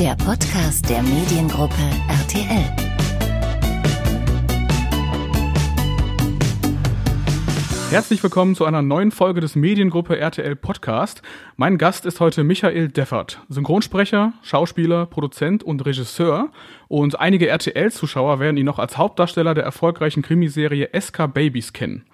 der 0.00 0.16
Podcast 0.16 0.88
der 0.88 1.02
Mediengruppe 1.02 1.74
RTL. 2.08 2.64
Herzlich 7.90 8.22
willkommen 8.22 8.54
zu 8.54 8.64
einer 8.64 8.80
neuen 8.80 9.10
Folge 9.10 9.42
des 9.42 9.56
Mediengruppe 9.56 10.18
RTL 10.18 10.56
Podcast. 10.56 11.20
Mein 11.56 11.76
Gast 11.76 12.06
ist 12.06 12.18
heute 12.18 12.44
Michael 12.44 12.88
Deffert, 12.88 13.42
Synchronsprecher, 13.50 14.32
Schauspieler, 14.40 15.04
Produzent 15.04 15.62
und 15.62 15.84
Regisseur. 15.84 16.48
Und 16.88 17.20
einige 17.20 17.48
RTL-Zuschauer 17.48 18.40
werden 18.40 18.56
ihn 18.56 18.64
noch 18.64 18.78
als 18.78 18.96
Hauptdarsteller 18.96 19.52
der 19.52 19.64
erfolgreichen 19.64 20.22
Krimiserie 20.22 20.88
SK 20.98 21.26
Babies 21.34 21.74
kennen. 21.74 22.06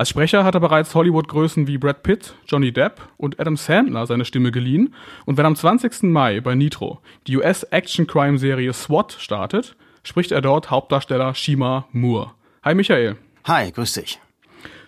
Als 0.00 0.08
Sprecher 0.08 0.44
hat 0.44 0.54
er 0.54 0.60
bereits 0.60 0.94
Hollywood-Größen 0.94 1.66
wie 1.66 1.76
Brad 1.76 2.02
Pitt, 2.02 2.34
Johnny 2.48 2.72
Depp 2.72 3.02
und 3.18 3.38
Adam 3.38 3.58
Sandler 3.58 4.06
seine 4.06 4.24
Stimme 4.24 4.50
geliehen. 4.50 4.94
Und 5.26 5.36
wenn 5.36 5.44
am 5.44 5.54
20. 5.54 6.04
Mai 6.04 6.40
bei 6.40 6.54
Nitro 6.54 7.02
die 7.26 7.36
US-Action-Crime-Serie 7.36 8.72
SWAT 8.72 9.14
startet, 9.18 9.76
spricht 10.02 10.32
er 10.32 10.40
dort 10.40 10.70
Hauptdarsteller 10.70 11.34
Shima 11.34 11.86
Moore. 11.92 12.30
Hi 12.64 12.74
Michael. 12.74 13.16
Hi, 13.44 13.70
grüß 13.72 13.92
dich. 13.92 14.18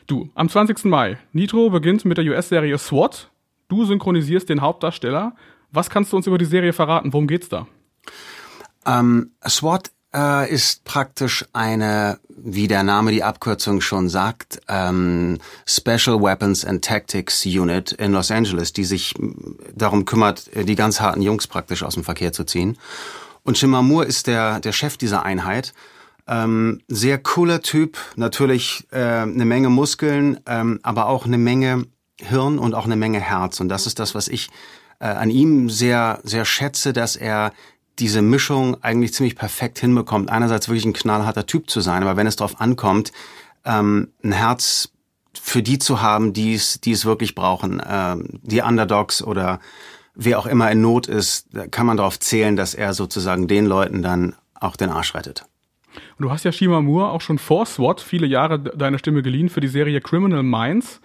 Du, 0.07 0.31
am 0.35 0.49
20. 0.49 0.87
Mai. 0.87 1.19
Nitro 1.35 1.69
beginnt 1.69 2.07
mit 2.07 2.17
der 2.17 2.25
US-Serie 2.25 2.79
SWAT. 2.79 3.31
Du 3.69 3.85
synchronisierst 3.85 4.49
den 4.49 4.63
Hauptdarsteller. 4.63 5.37
Was 5.73 5.91
kannst 5.91 6.15
du 6.15 6.17
uns 6.17 6.27
über 6.27 6.39
die 6.39 6.47
Serie 6.47 6.73
verraten? 6.73 7.13
Worum 7.13 7.27
geht's 7.27 7.51
da? 7.51 7.67
Ähm, 8.87 9.33
SWAT 9.47 9.91
äh, 10.15 10.51
ist 10.53 10.85
praktisch 10.85 11.45
eine, 11.53 12.19
wie 12.29 12.69
der 12.69 12.83
Name 12.83 13.13
die 13.13 13.23
Abkürzung 13.23 13.81
schon 13.81 14.09
sagt, 14.09 14.61
ähm, 14.69 15.39
Special 15.67 16.21
Weapons 16.21 16.65
and 16.65 16.85
Tactics 16.85 17.45
Unit 17.47 17.93
in 17.93 18.13
Los 18.13 18.31
Angeles, 18.31 18.73
die 18.73 18.85
sich 18.85 19.15
darum 19.75 20.05
kümmert, 20.05 20.51
die 20.55 20.75
ganz 20.75 21.01
harten 21.01 21.23
Jungs 21.23 21.47
praktisch 21.47 21.83
aus 21.83 21.95
dem 21.95 22.05
Verkehr 22.05 22.33
zu 22.33 22.45
ziehen. 22.45 22.79
Und 23.45 23.59
Shimamur 23.59 24.07
ist 24.07 24.27
der, 24.27 24.61
der 24.61 24.73
Chef 24.73 24.97
dieser 24.97 25.25
Einheit. 25.25 25.73
Ähm, 26.29 26.81
sehr 26.87 27.19
cooler 27.19 27.63
Typ, 27.63 27.99
natürlich 28.15 28.87
äh, 28.93 28.99
eine 28.99 29.45
Menge 29.45 29.71
Muskeln, 29.71 30.39
ähm, 30.47 30.79
aber 30.83 31.07
auch 31.07 31.27
eine 31.27 31.39
Menge 31.39 31.87
Hirn 32.21 32.59
und 32.59 32.75
auch 32.75 32.85
eine 32.85 32.95
Menge 32.95 33.19
Herz. 33.19 33.59
Und 33.59 33.69
das 33.69 33.87
ist 33.87 33.99
das, 33.99 34.15
was 34.15 34.29
ich 34.29 34.49
äh, 35.01 35.07
an 35.07 35.31
ihm 35.31 35.69
sehr, 35.69 36.21
sehr 36.23 36.45
schätze, 36.45 36.93
dass 36.93 37.17
er 37.17 37.53
diese 37.99 38.23
Mischung 38.23 38.83
eigentlich 38.83 39.15
ziemlich 39.15 39.37
perfekt 39.37 39.79
hinbekommt. 39.79 40.31
Einerseits 40.31 40.69
wirklich 40.69 40.85
ein 40.85 40.93
knallharter 40.93 41.47
Typ 41.47 41.69
zu 41.71 41.81
sein, 41.81 42.03
aber 42.03 42.17
wenn 42.17 42.27
es 42.27 42.37
darauf 42.37 42.61
ankommt, 42.61 43.13
ähm, 43.65 44.09
ein 44.25 44.33
Herz 44.33 44.93
für 45.35 45.63
die 45.63 45.79
zu 45.79 46.03
haben, 46.03 46.33
die 46.33 46.55
es, 46.55 46.81
die 46.81 46.93
es 46.93 47.05
wirklich 47.05 47.35
brauchen, 47.35 47.83
ähm, 47.87 48.41
die 48.43 48.61
Underdogs 48.61 49.23
oder 49.23 49.61
wer 50.15 50.39
auch 50.39 50.47
immer 50.47 50.71
in 50.71 50.81
Not 50.81 51.07
ist, 51.07 51.49
kann 51.71 51.87
man 51.87 51.97
darauf 51.97 52.19
zählen, 52.19 52.57
dass 52.57 52.75
er 52.75 52.93
sozusagen 52.95 53.49
den 53.49 53.67
Leuten 53.67 54.03
dann 54.03 54.35
auch 54.55 54.77
den 54.77 54.91
Arsch 54.91 55.15
rettet. 55.15 55.45
Und 56.19 56.25
du 56.25 56.31
hast 56.31 56.45
ja 56.45 56.53
Shima 56.53 56.81
Moore 56.81 57.11
auch 57.11 57.21
schon 57.21 57.39
vor 57.39 57.67
SWAT 57.67 58.01
viele 58.01 58.27
Jahre 58.27 58.59
deine 58.59 58.99
Stimme 58.99 59.23
geliehen 59.23 59.49
für 59.49 59.61
die 59.61 59.69
Serie 59.69 60.01
Criminal 60.01 60.43
Minds. 60.43 61.01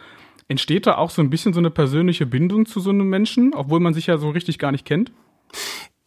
Entsteht 0.48 0.88
da 0.88 0.96
auch 0.96 1.10
so 1.10 1.22
ein 1.22 1.30
bisschen 1.30 1.54
so 1.54 1.60
eine 1.60 1.70
persönliche 1.70 2.26
Bindung 2.26 2.66
zu 2.66 2.80
so 2.80 2.90
einem 2.90 3.10
Menschen, 3.10 3.54
obwohl 3.54 3.82
man 3.82 3.94
sich 3.94 4.08
ja 4.08 4.18
so 4.18 4.30
richtig 4.30 4.60
gar 4.60 4.72
nicht 4.72 4.86
kennt? 4.86 5.12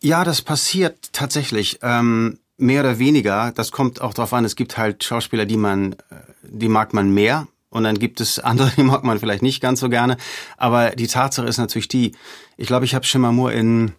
Ja, 0.02 0.24
das 0.24 0.42
passiert 0.42 1.12
tatsächlich. 1.12 1.78
Ähm, 1.82 2.38
mehr 2.56 2.82
oder 2.82 2.98
weniger. 2.98 3.52
Das 3.52 3.72
kommt 3.72 4.00
auch 4.00 4.14
darauf 4.14 4.32
an. 4.32 4.44
Es 4.44 4.56
gibt 4.56 4.78
halt 4.78 5.04
Schauspieler, 5.04 5.46
die 5.46 5.56
man, 5.56 5.92
äh, 5.92 5.96
die 6.42 6.68
mag 6.68 6.94
man 6.94 7.12
mehr. 7.12 7.48
Und 7.68 7.84
dann 7.84 7.98
gibt 7.98 8.20
es 8.20 8.38
andere, 8.40 8.70
die 8.76 8.82
mag 8.82 9.04
man 9.04 9.18
vielleicht 9.18 9.42
nicht 9.42 9.60
ganz 9.60 9.80
so 9.80 9.88
gerne. 9.88 10.16
Aber 10.56 10.90
die 10.90 11.06
Tatsache 11.06 11.46
ist 11.46 11.58
natürlich 11.58 11.88
die, 11.88 12.12
ich 12.56 12.66
glaube, 12.66 12.84
ich 12.84 12.94
habe 12.94 13.04
Schimmermur 13.04 13.52
in 13.52 13.92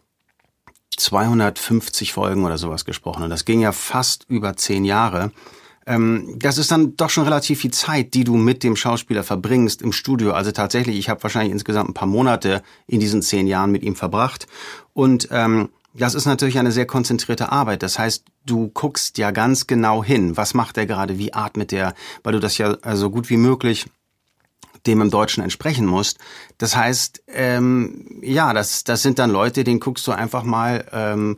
250 0.98 2.14
Folgen 2.14 2.46
oder 2.46 2.58
sowas 2.58 2.86
gesprochen. 2.86 3.24
Und 3.24 3.30
das 3.30 3.46
ging 3.46 3.62
ja 3.62 3.72
fast 3.72 4.26
über 4.28 4.56
zehn 4.56 4.86
Jahre. 4.86 5.32
Ähm, 5.86 6.36
das 6.38 6.58
ist 6.58 6.72
dann 6.72 6.96
doch 6.96 7.10
schon 7.10 7.24
relativ 7.24 7.62
viel 7.62 7.72
Zeit, 7.72 8.14
die 8.14 8.24
du 8.24 8.38
mit 8.38 8.64
dem 8.64 8.76
Schauspieler 8.76 9.24
verbringst 9.24 9.82
im 9.82 9.94
Studio. 9.94 10.34
Also 10.34 10.52
tatsächlich, 10.52 10.98
ich 10.98 11.10
habe 11.10 11.24
wahrscheinlich 11.24 11.54
insgesamt 11.54 11.90
ein 11.90 11.94
paar 11.94 12.08
Monate 12.08 12.62
in 12.88 13.00
diesen 13.00 13.22
zehn 13.22 13.48
Jahren 13.48 13.72
mit 13.72 13.84
ihm 13.84 13.96
verbracht. 13.96 14.48
Und 14.94 15.30
ähm, 15.32 15.70
das 15.94 16.16
ist 16.16 16.26
natürlich 16.26 16.58
eine 16.58 16.72
sehr 16.72 16.86
konzentrierte 16.86 17.52
Arbeit. 17.52 17.84
Das 17.84 18.00
heißt, 18.00 18.26
du 18.46 18.70
guckst 18.70 19.18
ja 19.18 19.32
ganz 19.32 19.68
genau 19.68 20.04
hin, 20.04 20.38
was 20.38 20.54
macht 20.54 20.78
er 20.78 20.86
gerade, 20.86 21.18
wie 21.18 21.34
atmet 21.34 21.74
er, 21.74 21.94
weil 22.24 22.34
du 22.34 22.40
das 22.40 22.58
ja 22.58 22.78
so 22.96 23.10
gut 23.10 23.30
wie 23.30 23.38
möglich 23.38 23.88
dem 24.88 25.02
im 25.02 25.12
Deutschen 25.12 25.44
entsprechen 25.44 25.86
musst. 25.86 26.18
Das 26.58 26.76
heißt, 26.76 27.24
ähm, 27.28 28.20
ja, 28.22 28.54
das, 28.54 28.84
das 28.84 29.04
sind 29.04 29.20
dann 29.20 29.30
Leute, 29.30 29.64
denen 29.64 29.80
guckst 29.80 30.08
du 30.08 30.12
einfach 30.12 30.44
mal 30.44 30.86
ähm, 30.92 31.38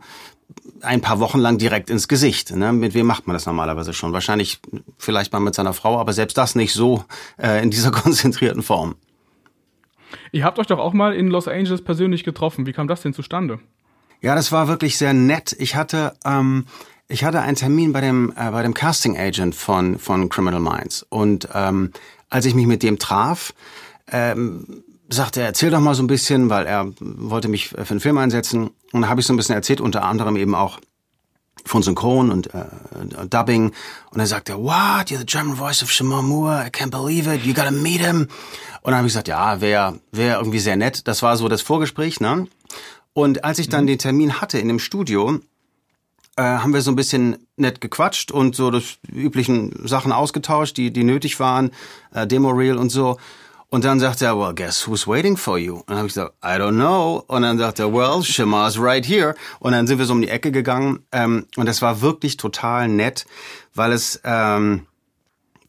ein 0.80 1.00
paar 1.00 1.20
Wochen 1.20 1.38
lang 1.38 1.58
direkt 1.58 1.90
ins 1.90 2.08
Gesicht. 2.08 2.54
Ne? 2.54 2.72
Mit 2.72 2.94
wem 2.94 3.06
macht 3.06 3.26
man 3.26 3.34
das 3.34 3.46
normalerweise 3.46 3.92
schon? 3.92 4.12
Wahrscheinlich 4.12 4.60
vielleicht 4.98 5.32
mal 5.32 5.40
mit 5.40 5.54
seiner 5.54 5.72
Frau, 5.72 5.98
aber 5.98 6.12
selbst 6.12 6.38
das 6.38 6.54
nicht 6.54 6.72
so 6.72 7.04
äh, 7.38 7.62
in 7.62 7.70
dieser 7.70 7.90
konzentrierten 7.90 8.62
Form. 8.62 8.94
Ihr 10.32 10.44
habt 10.44 10.58
euch 10.58 10.66
doch 10.66 10.78
auch 10.78 10.92
mal 10.92 11.14
in 11.14 11.28
Los 11.28 11.48
Angeles 11.48 11.82
persönlich 11.82 12.24
getroffen. 12.24 12.66
Wie 12.66 12.72
kam 12.72 12.88
das 12.88 13.02
denn 13.02 13.14
zustande? 13.14 13.60
Ja, 14.24 14.34
das 14.34 14.52
war 14.52 14.68
wirklich 14.68 14.96
sehr 14.96 15.12
nett. 15.12 15.54
Ich 15.58 15.76
hatte, 15.76 16.16
ähm, 16.24 16.64
ich 17.08 17.24
hatte 17.24 17.42
einen 17.42 17.56
Termin 17.56 17.92
bei 17.92 18.00
dem, 18.00 18.32
äh, 18.34 18.50
bei 18.52 18.62
dem 18.62 18.72
Casting 18.72 19.18
Agent 19.18 19.54
von, 19.54 19.98
von 19.98 20.30
Criminal 20.30 20.60
Minds. 20.60 21.04
Und 21.10 21.46
ähm, 21.52 21.92
als 22.30 22.46
ich 22.46 22.54
mich 22.54 22.66
mit 22.66 22.82
dem 22.82 22.98
traf, 22.98 23.52
ähm, 24.10 24.82
sagte 25.10 25.42
er, 25.42 25.48
erzähl 25.48 25.70
doch 25.70 25.80
mal 25.80 25.94
so 25.94 26.02
ein 26.02 26.06
bisschen, 26.06 26.48
weil 26.48 26.64
er 26.64 26.90
wollte 27.00 27.48
mich 27.48 27.68
für 27.68 27.90
einen 27.90 28.00
Film 28.00 28.16
einsetzen. 28.16 28.70
Und 28.92 29.02
da 29.02 29.08
habe 29.08 29.20
ich 29.20 29.26
so 29.26 29.34
ein 29.34 29.36
bisschen 29.36 29.56
erzählt, 29.56 29.82
unter 29.82 30.04
anderem 30.04 30.36
eben 30.36 30.54
auch 30.54 30.80
von 31.66 31.82
Synchron 31.82 32.30
und 32.30 32.54
äh, 32.54 32.64
Dubbing. 33.28 33.72
Und 34.10 34.20
er 34.20 34.26
sagte, 34.26 34.56
what, 34.56 35.10
you're 35.10 35.18
the 35.18 35.26
German 35.26 35.56
voice 35.56 35.82
of 35.82 35.92
Shimon 35.92 36.24
Moore, 36.24 36.64
I 36.66 36.70
can't 36.70 36.90
believe 36.90 37.30
it, 37.30 37.44
you 37.44 37.52
gotta 37.52 37.70
meet 37.70 38.00
him. 38.00 38.28
Und 38.80 38.90
dann 38.90 38.96
habe 38.96 39.06
ich 39.06 39.12
gesagt, 39.12 39.28
ja, 39.28 39.60
wäre 39.60 39.98
wär 40.12 40.38
irgendwie 40.38 40.60
sehr 40.60 40.76
nett. 40.76 41.06
Das 41.08 41.22
war 41.22 41.36
so 41.36 41.46
das 41.48 41.60
Vorgespräch, 41.60 42.20
ne? 42.20 42.46
Und 43.14 43.44
als 43.44 43.58
ich 43.58 43.68
dann 43.68 43.84
mhm. 43.84 43.88
den 43.88 43.98
Termin 43.98 44.40
hatte 44.40 44.58
in 44.58 44.68
dem 44.68 44.78
Studio, 44.78 45.40
äh, 46.36 46.42
haben 46.42 46.74
wir 46.74 46.82
so 46.82 46.90
ein 46.90 46.96
bisschen 46.96 47.38
nett 47.56 47.80
gequatscht 47.80 48.30
und 48.32 48.56
so 48.56 48.70
das 48.70 48.98
üblichen 49.10 49.86
Sachen 49.86 50.12
ausgetauscht, 50.12 50.76
die, 50.76 50.92
die 50.92 51.04
nötig 51.04 51.40
waren, 51.40 51.70
äh, 52.12 52.26
Demo-Reel 52.26 52.76
und 52.76 52.90
so. 52.90 53.18
Und 53.70 53.84
dann 53.84 53.98
sagt 53.98 54.22
er, 54.22 54.38
well, 54.38 54.54
guess 54.54 54.86
who's 54.86 55.06
waiting 55.06 55.36
for 55.36 55.58
you? 55.58 55.76
Und 55.76 55.90
dann 55.90 55.96
habe 55.98 56.06
ich 56.06 56.14
gesagt, 56.14 56.34
I 56.44 56.60
don't 56.60 56.74
know. 56.74 57.24
Und 57.26 57.42
dann 57.42 57.58
sagt 57.58 57.80
er, 57.80 57.92
well, 57.92 58.22
Shima's 58.22 58.78
right 58.78 59.04
here. 59.04 59.34
Und 59.58 59.72
dann 59.72 59.86
sind 59.86 59.98
wir 59.98 60.06
so 60.06 60.12
um 60.12 60.20
die 60.20 60.28
Ecke 60.28 60.52
gegangen. 60.52 61.00
Ähm, 61.10 61.46
und 61.56 61.66
das 61.66 61.82
war 61.82 62.00
wirklich 62.00 62.36
total 62.36 62.88
nett, 62.88 63.26
weil 63.74 63.92
es... 63.92 64.20
Ähm, 64.24 64.86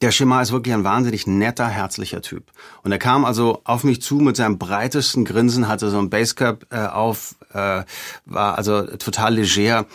der 0.02 0.12
Schema 0.12 0.42
ist 0.42 0.52
wirklich 0.52 0.74
ein 0.74 0.84
wahnsinnig 0.84 1.26
netter, 1.26 1.68
herzlicher 1.68 2.22
Typ. 2.22 2.52
Und 2.84 2.92
er 2.92 2.98
kam 2.98 3.26
also 3.26 3.62
auf 3.64 3.84
mich 3.84 4.02
zu 4.02 4.16
mit 4.16 4.36
seinem 4.36 4.58
breitesten 4.58 5.26
Grinsen, 5.26 5.68
hatte 5.68 5.90
so 5.90 6.00
ein 6.00 6.10
Basecap 6.10 6.66
äh, 6.72 6.86
auf, 6.88 7.36
äh, 7.54 7.84
war 8.26 8.58
also 8.58 8.84
total 8.98 9.36
leger 9.36 9.86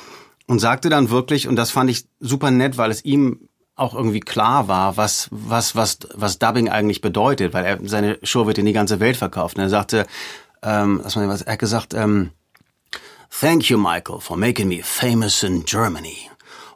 und 0.46 0.58
sagte 0.58 0.88
dann 0.88 1.10
wirklich, 1.10 1.48
und 1.48 1.56
das 1.56 1.70
fand 1.70 1.90
ich 1.90 2.06
super 2.18 2.50
nett, 2.50 2.78
weil 2.78 2.90
es 2.90 3.04
ihm 3.04 3.48
auch 3.76 3.94
irgendwie 3.94 4.20
klar 4.20 4.68
war, 4.68 4.96
was, 4.96 5.28
was, 5.30 5.74
was, 5.76 5.98
was 6.14 6.38
Dubbing 6.38 6.68
eigentlich 6.68 7.00
bedeutet, 7.00 7.54
weil 7.54 7.64
er, 7.64 7.78
seine 7.82 8.18
Show 8.22 8.46
wird 8.46 8.58
in 8.58 8.66
die 8.66 8.72
ganze 8.72 9.00
Welt 9.00 9.16
verkauft. 9.16 9.56
Und 9.56 9.62
er 9.62 9.70
sagte, 9.70 10.06
ähm, 10.62 11.00
was 11.02 11.16
man, 11.16 11.28
was, 11.28 11.42
er 11.42 11.54
hat 11.54 11.58
gesagt, 11.58 11.94
ähm, 11.94 12.30
Thank 13.30 13.70
you, 13.70 13.78
Michael, 13.78 14.20
for 14.20 14.36
making 14.36 14.68
me 14.68 14.82
famous 14.82 15.44
in 15.44 15.64
Germany. 15.64 16.29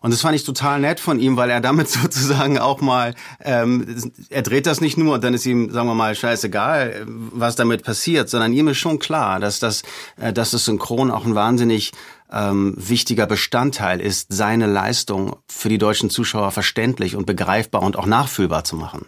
Und 0.04 0.12
das 0.12 0.20
fand 0.20 0.36
ich 0.36 0.44
total 0.44 0.80
nett 0.80 1.00
von 1.00 1.18
ihm, 1.18 1.38
weil 1.38 1.48
er 1.48 1.62
damit 1.62 1.88
sozusagen 2.02 2.58
auch 2.58 2.82
mal, 2.82 3.14
ähm, 3.40 4.12
er 4.28 4.42
dreht 4.42 4.66
das 4.66 4.82
nicht 4.82 4.98
nur 4.98 5.14
und 5.14 5.24
dann 5.24 5.32
ist 5.32 5.46
ihm, 5.46 5.70
sagen 5.70 5.88
wir 5.88 5.94
mal, 5.94 6.14
scheißegal, 6.14 7.06
was 7.06 7.56
damit 7.56 7.84
passiert, 7.84 8.28
sondern 8.28 8.52
ihm 8.52 8.68
ist 8.68 8.76
schon 8.76 8.98
klar, 8.98 9.40
dass 9.40 9.60
das, 9.60 9.82
äh, 10.20 10.30
dass 10.30 10.50
das 10.50 10.66
Synchron 10.66 11.10
auch 11.10 11.24
ein 11.24 11.34
wahnsinnig 11.34 11.92
ähm, 12.30 12.74
wichtiger 12.76 13.26
Bestandteil 13.26 13.98
ist, 13.98 14.26
seine 14.30 14.66
Leistung 14.66 15.36
für 15.50 15.70
die 15.70 15.78
deutschen 15.78 16.10
Zuschauer 16.10 16.50
verständlich 16.50 17.16
und 17.16 17.24
begreifbar 17.24 17.80
und 17.80 17.96
auch 17.96 18.04
nachfühlbar 18.04 18.64
zu 18.64 18.76
machen. 18.76 19.06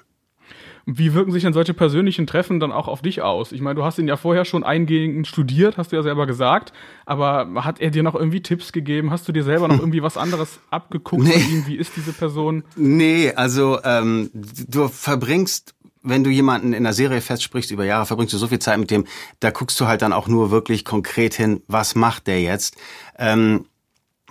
Wie 0.89 1.15
wirken 1.15 1.33
sich 1.33 1.43
denn 1.43 1.53
solche 1.53 1.75
persönlichen 1.75 2.29
Treffen 2.29 2.61
dann 2.61 2.71
auch 2.71 2.87
auf 2.87 3.03
dich 3.03 3.21
aus? 3.21 3.51
Ich 3.51 3.61
meine, 3.61 3.75
du 3.75 3.85
hast 3.85 3.99
ihn 3.99 4.07
ja 4.07 4.17
vorher 4.17 4.45
schon 4.45 4.63
eingehend 4.63 5.27
studiert, 5.27 5.77
hast 5.79 5.91
du 5.91 5.97
ja 5.97 6.03
selber 6.05 6.29
gesagt, 6.29 6.73
aber 7.05 7.65
hat 7.65 7.81
er 7.81 7.91
dir 7.91 8.05
noch 8.05 8.15
irgendwie 8.15 8.41
Tipps 8.41 8.71
gegeben? 8.71 9.11
Hast 9.11 9.27
du 9.27 9.33
dir 9.33 9.43
selber 9.43 9.67
noch 9.67 9.79
irgendwie 9.81 10.03
was 10.03 10.17
anderes 10.17 10.61
abgeguckt 10.71 11.25
nee. 11.25 11.33
von 11.33 11.53
ihm? 11.53 11.67
Wie 11.67 11.75
ist 11.75 11.97
diese 11.97 12.13
Person? 12.13 12.63
Nee, 12.77 13.33
also 13.35 13.81
ähm, 13.83 14.31
du 14.33 14.89
verbringst 14.89 15.75
wenn 16.09 16.23
du 16.23 16.31
jemanden 16.31 16.73
in 16.73 16.85
der 16.85 16.93
Serie 16.93 17.21
festsprichst 17.21 17.73
über 17.73 17.85
Jahre, 17.85 18.07
verbringst 18.07 18.33
du 18.33 18.39
so 18.39 18.47
viel 18.47 18.61
Zeit 18.61 18.79
mit 18.79 18.93
dem, 18.93 19.07
da 19.41 19.51
guckst 19.51 19.81
du 19.81 19.89
halt 19.89 20.03
dann 20.03 20.13
auch 20.13 20.29
nur 20.29 20.53
wirklich 20.53 20.85
konkret 20.85 21.35
hin, 21.35 21.63
was 21.67 21.97
macht 21.97 22.29
der 22.29 22.41
jetzt. 22.41 22.77
Ähm, 23.19 23.67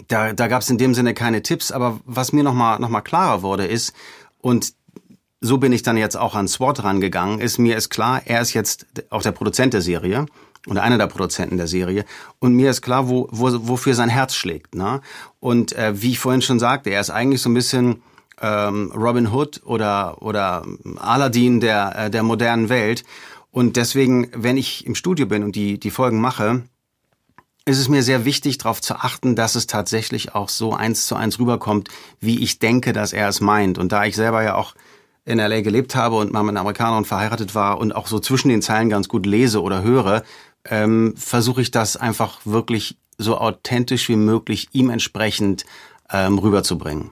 da 0.08 0.32
da 0.32 0.48
gab 0.48 0.62
es 0.62 0.70
in 0.70 0.78
dem 0.78 0.94
Sinne 0.94 1.14
keine 1.14 1.44
Tipps, 1.44 1.74
aber 1.74 2.00
was 2.06 2.32
mir 2.32 2.44
nochmal 2.44 2.80
noch 2.80 2.88
mal 2.88 3.02
klarer 3.02 3.42
wurde 3.42 3.66
ist, 3.66 3.94
und 4.46 4.74
so 5.46 5.58
bin 5.58 5.72
ich 5.72 5.84
dann 5.84 5.98
jetzt 5.98 6.18
auch 6.18 6.36
an 6.36 6.48
SWAT 6.48 6.84
rangegangen, 6.84 7.40
ist 7.40 7.58
mir 7.58 7.78
ist 7.78 7.90
klar, 7.90 8.22
er 8.26 8.42
ist 8.42 8.54
jetzt 8.54 8.86
auch 9.10 9.22
der 9.22 9.32
Produzent 9.32 9.74
der 9.74 9.82
Serie 9.82 10.26
oder 10.68 10.82
einer 10.82 10.98
der 10.98 11.08
Produzenten 11.08 11.58
der 11.58 11.68
Serie. 11.68 12.06
Und 12.40 12.54
mir 12.54 12.72
ist 12.72 12.82
klar, 12.82 13.08
wo, 13.10 13.28
wo, 13.32 13.68
wofür 13.68 13.94
sein 13.94 14.10
Herz 14.10 14.36
schlägt. 14.36 14.76
Ne? 14.76 15.02
Und 15.40 15.74
äh, 15.74 16.02
wie 16.02 16.12
ich 16.12 16.20
vorhin 16.20 16.42
schon 16.42 16.60
sagte, 16.60 16.90
er 16.90 17.02
ist 17.02 17.12
eigentlich 17.12 17.42
so 17.42 17.50
ein 17.50 17.54
bisschen 17.54 18.02
ähm, 18.42 18.92
Robin 18.96 19.32
Hood 19.32 19.62
oder, 19.66 20.22
oder 20.22 20.66
Aladdin 20.98 21.60
der, 21.60 21.96
äh, 21.96 22.10
der 22.10 22.24
modernen 22.24 22.70
Welt. 22.70 23.04
Und 23.52 23.78
deswegen, 23.78 24.30
wenn 24.34 24.58
ich 24.58 24.86
im 24.86 24.96
Studio 24.96 25.28
bin 25.28 25.44
und 25.44 25.56
die, 25.56 25.80
die 25.80 25.92
Folgen 25.92 26.20
mache, 26.20 26.64
ist 27.66 27.80
es 27.80 27.90
mir 27.90 28.04
sehr 28.04 28.26
wichtig, 28.26 28.58
darauf 28.58 28.82
zu 28.82 28.96
achten, 28.96 29.36
dass 29.36 29.56
es 29.56 29.66
tatsächlich 29.66 30.36
auch 30.36 30.50
so 30.50 30.74
eins 30.74 31.08
zu 31.08 31.16
eins 31.16 31.40
rüberkommt, 31.40 31.90
wie 32.20 32.44
ich 32.44 32.60
denke, 32.60 32.94
dass 32.94 33.14
er 33.14 33.28
es 33.28 33.42
meint. 33.42 33.78
Und 33.78 33.92
da 33.92 34.06
ich 34.06 34.16
selber 34.16 34.44
ja 34.44 34.56
auch 34.56 34.76
in 35.26 35.40
LA 35.40 35.62
gelebt 35.62 35.96
habe 35.96 36.16
und 36.16 36.32
mal 36.32 36.44
mit 36.44 36.52
einer 36.52 36.62
Amerikanerin 36.62 37.06
verheiratet 37.06 37.56
war 37.56 37.80
und 37.80 37.96
auch 37.96 38.08
so 38.08 38.20
zwischen 38.20 38.50
den 38.50 38.62
Zeilen 38.62 38.90
ganz 38.90 39.08
gut 39.08 39.26
lese 39.26 39.62
oder 39.62 39.82
höre, 39.82 40.24
ähm, 40.70 41.16
versuche 41.18 41.62
ich 41.62 41.72
das 41.72 41.98
einfach 41.98 42.40
wirklich 42.46 42.98
so 43.18 43.38
authentisch 43.38 44.08
wie 44.10 44.16
möglich 44.16 44.68
ihm 44.72 44.90
entsprechend 44.90 45.66
ähm, 46.12 46.38
rüberzubringen. 46.38 47.12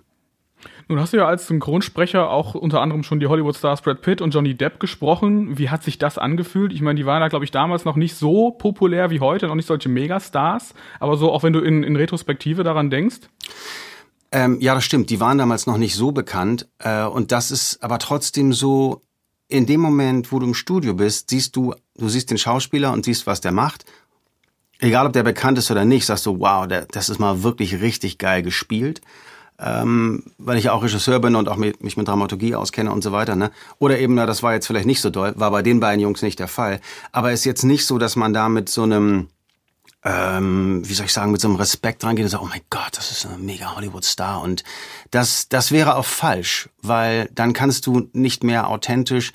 Nun 0.90 1.00
hast 1.00 1.14
du 1.14 1.18
ja 1.18 1.28
als 1.28 1.48
Synchronsprecher 1.48 2.30
auch 2.30 2.56
unter 2.56 2.82
anderem 2.82 3.04
schon 3.04 3.20
die 3.20 3.28
Hollywood-Stars 3.28 3.82
Brad 3.82 4.02
Pitt 4.02 4.22
und 4.22 4.34
Johnny 4.34 4.54
Depp 4.54 4.80
gesprochen. 4.80 5.58
Wie 5.58 5.70
hat 5.70 5.82
sich 5.82 5.98
das 5.98 6.18
angefühlt? 6.18 6.74
Ich 6.74 6.82
meine, 6.82 6.98
die 6.98 7.06
waren 7.06 7.22
ja, 7.22 7.30
glaube 7.30 7.46
ich, 7.46 7.52
damals 7.52 7.86
noch 7.86 7.96
nicht 7.96 8.16
so 8.16 8.52
populär 8.52 9.10
wie 9.10 9.22
heute, 9.22 9.48
noch 9.48 9.56
nicht 9.56 9.66
solche 9.66 9.90
Megastars. 9.90 10.74
Aber 11.00 11.16
so, 11.16 11.32
auch 11.32 11.44
wenn 11.44 11.54
du 11.54 11.62
in, 11.62 11.84
in 11.84 11.96
Retrospektive 11.96 12.64
daran 12.64 12.90
denkst. 12.90 13.22
Ähm, 14.34 14.60
ja, 14.60 14.74
das 14.74 14.84
stimmt. 14.84 15.12
Die 15.12 15.20
waren 15.20 15.38
damals 15.38 15.68
noch 15.68 15.78
nicht 15.78 15.96
so 15.96 16.12
bekannt. 16.12 16.68
Äh, 16.80 17.04
und 17.04 17.32
das 17.32 17.52
ist 17.52 17.84
aber 17.84 18.00
trotzdem 18.00 18.52
so, 18.52 19.04
in 19.48 19.68
dem 19.68 19.80
Moment, 19.80 20.32
wo 20.32 20.40
du 20.40 20.48
im 20.48 20.56
Studio 20.56 20.96
bist, 20.96 21.30
siehst 21.30 21.56
du, 21.56 21.76
du 21.96 22.10
siehst 22.10 22.32
den 22.32 22.40
Schauspieler 22.40 22.92
und 22.92 23.06
siehst, 23.06 23.28
was 23.28 23.42
der 23.42 23.52
macht. 23.52 23.86
Egal, 24.80 25.06
ob 25.06 25.14
der 25.14 25.22
bekannt 25.22 25.60
ist 25.60 25.70
oder 25.70 25.86
nicht, 25.86 26.08
sagst 26.08 26.26
du, 26.26 26.40
wow, 26.40 26.68
der, 26.68 26.88
das 26.88 27.10
ist 27.10 27.20
mal 27.20 27.44
wirklich 27.44 27.80
richtig 27.80 28.18
geil 28.18 28.42
gespielt. 28.42 29.02
Ähm, 29.60 30.24
weil 30.40 30.58
ich 30.58 30.64
ja 30.64 30.74
auch 30.74 30.82
Regisseur 30.82 31.20
bin 31.20 31.36
und 31.36 31.48
auch 31.48 31.58
mit, 31.58 31.84
mich 31.84 31.96
mit 31.96 32.08
Dramaturgie 32.08 32.56
auskenne 32.56 32.92
und 32.92 33.04
so 33.04 33.12
weiter. 33.12 33.36
Ne? 33.36 33.52
Oder 33.78 34.00
eben, 34.00 34.16
na, 34.16 34.26
das 34.26 34.42
war 34.42 34.56
jetzt 34.56 34.66
vielleicht 34.66 34.88
nicht 34.88 35.02
so 35.02 35.12
doll, 35.12 35.34
war 35.38 35.52
bei 35.52 35.62
den 35.62 35.80
beiden 35.80 36.02
Jungs 36.02 36.24
nicht 36.24 36.40
der 36.40 36.48
Fall. 36.48 36.82
Aber 37.12 37.32
es 37.32 37.42
ist 37.42 37.46
jetzt 37.46 37.64
nicht 37.64 37.86
so, 37.86 38.00
dass 38.00 38.16
man 38.16 38.34
da 38.34 38.50
mit 38.50 38.68
so 38.68 38.82
einem 38.82 39.28
ähm, 40.06 40.82
wie 40.86 40.94
soll 40.94 41.06
ich 41.06 41.14
sagen, 41.14 41.32
mit 41.32 41.40
so 41.40 41.48
einem 41.48 41.58
Respekt 41.58 42.04
rangehen 42.04 42.26
und 42.26 42.30
sagen, 42.30 42.44
oh 42.46 42.50
mein 42.50 42.62
Gott, 42.70 42.92
das 42.98 43.12
ist 43.12 43.26
ein 43.26 43.46
mega 43.46 43.76
Hollywood-Star. 43.76 44.42
Und 44.42 44.64
das, 45.12 45.48
das 45.48 45.72
wäre 45.72 45.96
auch 45.96 46.06
falsch, 46.06 46.70
weil 46.82 47.30
dann 47.34 47.54
kannst 47.54 47.88
du 47.88 48.10
nicht 48.12 48.44
mehr 48.44 48.70
authentisch 48.70 49.32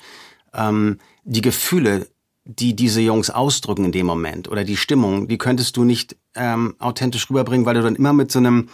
ähm, 0.53 0.99
die 1.23 1.41
Gefühle, 1.41 2.07
die 2.45 2.75
diese 2.75 3.01
Jungs 3.01 3.29
ausdrücken 3.29 3.85
in 3.85 3.91
dem 3.91 4.05
Moment 4.05 4.47
oder 4.47 4.63
die 4.63 4.77
Stimmung, 4.77 5.27
die 5.27 5.37
könntest 5.37 5.77
du 5.77 5.83
nicht 5.83 6.15
ähm, 6.35 6.75
authentisch 6.79 7.29
rüberbringen, 7.29 7.65
weil 7.65 7.75
du 7.75 7.83
dann 7.83 7.95
immer 7.95 8.13
mit 8.13 8.31
so 8.31 8.39
einem 8.39 8.69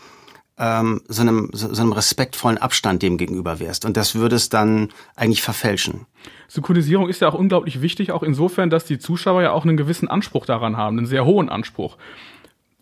ähm, 0.57 1.01
so, 1.07 1.21
einem, 1.21 1.49
so, 1.53 1.73
so 1.73 1.81
einem 1.81 1.91
respektvollen 1.91 2.57
Abstand 2.57 3.01
dem 3.01 3.17
gegenüber 3.17 3.59
wärst. 3.59 3.85
Und 3.85 3.97
das 3.97 4.15
würde 4.15 4.35
es 4.35 4.49
dann 4.49 4.89
eigentlich 5.15 5.41
verfälschen. 5.41 6.05
Synchronisierung 6.47 7.09
ist 7.09 7.21
ja 7.21 7.29
auch 7.29 7.33
unglaublich 7.33 7.81
wichtig, 7.81 8.11
auch 8.11 8.23
insofern, 8.23 8.69
dass 8.69 8.85
die 8.85 8.99
Zuschauer 8.99 9.41
ja 9.41 9.51
auch 9.51 9.63
einen 9.63 9.77
gewissen 9.77 10.07
Anspruch 10.07 10.45
daran 10.45 10.77
haben, 10.77 10.97
einen 10.97 11.07
sehr 11.07 11.25
hohen 11.25 11.49
Anspruch. 11.49 11.97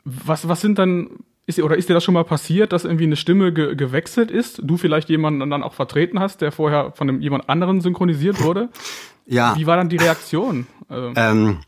Was, 0.05 0.47
was 0.47 0.61
sind 0.61 0.77
dann, 0.77 1.09
ist, 1.45 1.59
oder 1.59 1.77
ist 1.77 1.89
dir 1.89 1.93
das 1.93 2.03
schon 2.03 2.13
mal 2.13 2.25
passiert, 2.25 2.73
dass 2.73 2.85
irgendwie 2.85 3.05
eine 3.05 3.15
Stimme 3.15 3.51
ge 3.53 3.75
gewechselt 3.75 4.29
ist, 4.29 4.61
du 4.63 4.77
vielleicht 4.77 5.09
jemanden 5.09 5.49
dann 5.49 5.63
auch 5.63 5.73
vertreten 5.73 6.19
hast, 6.19 6.41
der 6.41 6.51
vorher 6.51 6.91
von 6.91 7.09
einem, 7.09 7.21
jemand 7.21 7.49
anderen 7.49 7.81
synchronisiert 7.81 8.41
wurde? 8.41 8.69
Ja. 9.25 9.55
Wie 9.55 9.65
war 9.65 9.77
dann 9.77 9.87
die 9.87 9.95
Reaktion? 9.95 10.67
Also, 10.89 11.13
ähm, 11.15 11.59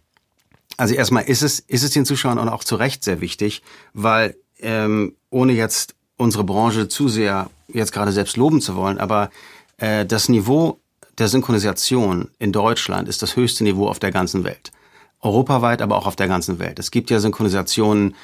also 0.76 0.94
erstmal 0.94 1.24
ist 1.24 1.42
es, 1.42 1.62
ist 1.62 1.84
es 1.84 1.92
den 1.92 2.04
Zuschauern 2.04 2.38
auch 2.50 2.66
zu 2.66 2.76
Recht 2.76 3.02
sehr 3.02 3.22
wichtig, 3.22 3.62
weil 3.94 4.36
ähm, 4.60 5.16
ohne 5.36 5.52
jetzt 5.52 5.96
unsere 6.16 6.46
Branche 6.46 6.88
zu 6.88 7.10
sehr 7.10 7.50
jetzt 7.68 7.92
gerade 7.92 8.14
selbst 8.14 8.38
loben 8.38 8.62
zu 8.62 8.78
wollen, 8.78 9.00
aber 9.00 9.30
äh, 9.78 10.06
das 10.06 10.30
Niveau 10.30 10.80
der 11.18 11.28
Synchronisation 11.28 12.30
in 12.40 12.54
Deutschland 12.54 13.10
ist 13.10 13.22
das 13.22 13.36
höchste 13.36 13.66
Niveau 13.66 13.90
auf 13.90 14.00
der 14.00 14.12
ganzen 14.12 14.46
Welt. 14.46 14.72
Europaweit, 15.20 15.82
aber 15.82 15.98
auch 15.98 16.08
auf 16.08 16.16
der 16.16 16.30
ganzen 16.30 16.58
Welt. 16.60 16.80
Es 16.80 16.90
gibt 16.90 17.10
ja 17.10 17.20
Synchronisationen, 17.20 18.16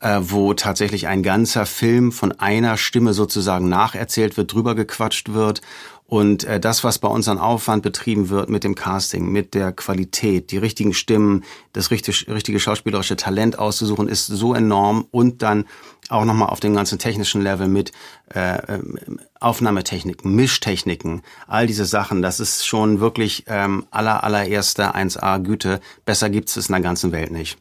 äh, 0.00 0.20
wo 0.22 0.54
tatsächlich 0.54 1.06
ein 1.06 1.22
ganzer 1.22 1.66
Film 1.66 2.12
von 2.12 2.32
einer 2.32 2.76
Stimme 2.76 3.12
sozusagen 3.12 3.68
nacherzählt 3.68 4.36
wird, 4.36 4.52
drüber 4.52 4.74
gequatscht 4.74 5.32
wird 5.32 5.60
und 6.10 6.42
äh, 6.42 6.58
das, 6.58 6.82
was 6.82 6.98
bei 6.98 7.06
uns 7.06 7.28
an 7.28 7.38
Aufwand 7.38 7.84
betrieben 7.84 8.30
wird 8.30 8.50
mit 8.50 8.64
dem 8.64 8.74
Casting, 8.74 9.30
mit 9.30 9.54
der 9.54 9.70
Qualität, 9.70 10.50
die 10.50 10.58
richtigen 10.58 10.92
Stimmen, 10.92 11.44
das 11.72 11.92
richtig, 11.92 12.26
richtige 12.26 12.58
schauspielerische 12.58 13.14
Talent 13.14 13.60
auszusuchen, 13.60 14.08
ist 14.08 14.26
so 14.26 14.52
enorm 14.52 15.06
und 15.12 15.40
dann 15.42 15.66
auch 16.08 16.24
nochmal 16.24 16.48
auf 16.48 16.58
dem 16.58 16.74
ganzen 16.74 16.98
technischen 16.98 17.42
Level 17.42 17.68
mit 17.68 17.92
äh, 18.34 18.74
ähm, 18.74 19.20
Aufnahmetechniken, 19.38 20.34
Mischtechniken, 20.34 21.22
all 21.46 21.68
diese 21.68 21.84
Sachen, 21.84 22.22
das 22.22 22.40
ist 22.40 22.66
schon 22.66 22.98
wirklich 22.98 23.44
ähm, 23.46 23.86
aller 23.92 24.24
allererster 24.24 24.96
1A 24.96 25.38
Güte. 25.38 25.80
Besser 26.06 26.28
gibt's 26.28 26.56
es 26.56 26.66
in 26.66 26.72
der 26.72 26.82
ganzen 26.82 27.12
Welt 27.12 27.30
nicht. 27.30 27.56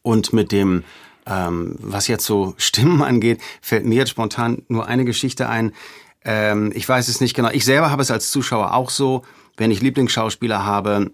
Und 0.00 0.32
mit 0.32 0.50
dem 0.50 0.82
ähm, 1.26 1.76
was 1.80 2.08
jetzt 2.08 2.24
so 2.24 2.54
Stimmen 2.58 3.02
angeht, 3.02 3.40
fällt 3.60 3.84
mir 3.84 3.96
jetzt 3.96 4.10
spontan 4.10 4.62
nur 4.68 4.86
eine 4.86 5.04
Geschichte 5.04 5.48
ein. 5.48 5.72
Ähm, 6.24 6.72
ich 6.74 6.88
weiß 6.88 7.08
es 7.08 7.20
nicht 7.20 7.34
genau. 7.34 7.50
Ich 7.50 7.64
selber 7.64 7.90
habe 7.90 8.02
es 8.02 8.10
als 8.10 8.30
Zuschauer 8.30 8.74
auch 8.74 8.90
so, 8.90 9.22
wenn 9.56 9.70
ich 9.70 9.80
Lieblingsschauspieler 9.80 10.64
habe, 10.64 11.10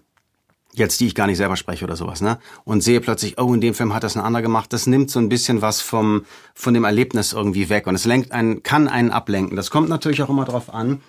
jetzt 0.73 0.99
die 0.99 1.07
ich 1.07 1.15
gar 1.15 1.27
nicht 1.27 1.37
selber 1.37 1.55
spreche 1.55 1.85
oder 1.85 1.95
sowas, 1.95 2.21
ne? 2.21 2.39
Und 2.63 2.81
sehe 2.81 2.99
plötzlich, 2.99 3.39
oh, 3.39 3.53
in 3.53 3.61
dem 3.61 3.73
Film 3.73 3.93
hat 3.93 4.03
das 4.03 4.15
ein 4.15 4.23
anderer 4.23 4.41
gemacht. 4.41 4.73
Das 4.73 4.87
nimmt 4.87 5.11
so 5.11 5.19
ein 5.19 5.29
bisschen 5.29 5.61
was 5.61 5.81
vom 5.81 6.25
von 6.53 6.73
dem 6.73 6.83
Erlebnis 6.83 7.33
irgendwie 7.33 7.69
weg 7.69 7.87
und 7.87 7.95
es 7.95 8.05
lenkt 8.05 8.31
einen, 8.31 8.63
kann 8.63 8.87
einen 8.87 9.11
ablenken. 9.11 9.55
Das 9.55 9.69
kommt 9.69 9.89
natürlich 9.89 10.23
auch 10.23 10.29
immer 10.29 10.45
drauf 10.45 10.73
an. 10.73 11.01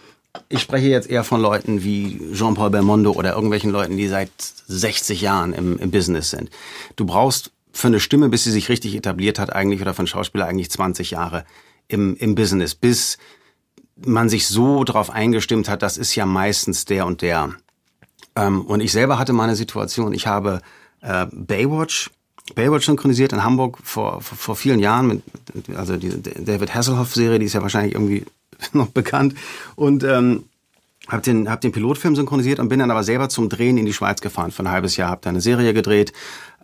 Ich 0.48 0.60
spreche 0.60 0.88
jetzt 0.88 1.08
eher 1.08 1.22
von 1.22 1.40
Leuten 1.40 1.84
wie 1.84 2.20
Jean-Paul 2.34 2.70
Belmondo 2.70 3.12
oder 3.12 3.34
irgendwelchen 3.34 3.70
Leuten, 3.70 3.96
die 3.96 4.08
seit 4.08 4.32
60 4.38 5.20
Jahren 5.20 5.52
im, 5.52 5.78
im 5.78 5.90
Business 5.92 6.30
sind. 6.30 6.50
Du 6.96 7.06
brauchst 7.06 7.52
für 7.74 7.88
eine 7.88 8.00
Stimme, 8.00 8.28
bis 8.28 8.44
sie 8.44 8.52
sich 8.52 8.68
richtig 8.68 8.94
etabliert 8.94 9.38
hat, 9.38 9.52
eigentlich 9.52 9.80
oder 9.82 9.92
für 9.92 9.98
einen 9.98 10.06
Schauspieler 10.06 10.46
eigentlich 10.46 10.70
20 10.70 11.10
Jahre 11.10 11.44
im, 11.88 12.16
im 12.16 12.34
Business, 12.34 12.74
bis 12.74 13.18
man 13.96 14.28
sich 14.28 14.46
so 14.46 14.84
darauf 14.84 15.10
eingestimmt 15.10 15.68
hat, 15.68 15.82
das 15.82 15.98
ist 15.98 16.14
ja 16.14 16.24
meistens 16.24 16.84
der 16.84 17.04
und 17.04 17.20
der. 17.20 17.50
Ähm, 18.36 18.62
und 18.62 18.80
ich 18.80 18.92
selber 18.92 19.18
hatte 19.18 19.32
mal 19.32 19.44
eine 19.44 19.56
Situation, 19.56 20.12
ich 20.12 20.26
habe 20.26 20.60
äh, 21.00 21.26
Baywatch, 21.30 22.10
Baywatch 22.54 22.86
synchronisiert 22.86 23.32
in 23.32 23.42
Hamburg 23.42 23.78
vor, 23.82 24.20
vor, 24.20 24.38
vor 24.38 24.56
vielen 24.56 24.78
Jahren, 24.78 25.06
mit, 25.08 25.22
also 25.76 25.96
die 25.96 26.10
David 26.22 26.74
Hasselhoff-Serie, 26.74 27.38
die 27.38 27.46
ist 27.46 27.54
ja 27.54 27.62
wahrscheinlich 27.62 27.94
irgendwie 27.94 28.24
noch 28.72 28.88
bekannt. 28.88 29.34
Und 29.74 30.04
ähm, 30.04 30.44
habe 31.08 31.22
den, 31.22 31.50
hab 31.50 31.60
den 31.60 31.72
Pilotfilm 31.72 32.16
synchronisiert 32.16 32.58
und 32.60 32.68
bin 32.68 32.78
dann 32.78 32.90
aber 32.90 33.02
selber 33.02 33.28
zum 33.28 33.48
Drehen 33.48 33.76
in 33.76 33.84
die 33.84 33.92
Schweiz 33.92 34.20
gefahren. 34.20 34.50
Für 34.50 34.62
ein 34.62 34.70
halbes 34.70 34.96
Jahr 34.96 35.10
habe 35.10 35.20
da 35.22 35.30
eine 35.30 35.40
Serie 35.40 35.74
gedreht, 35.74 36.12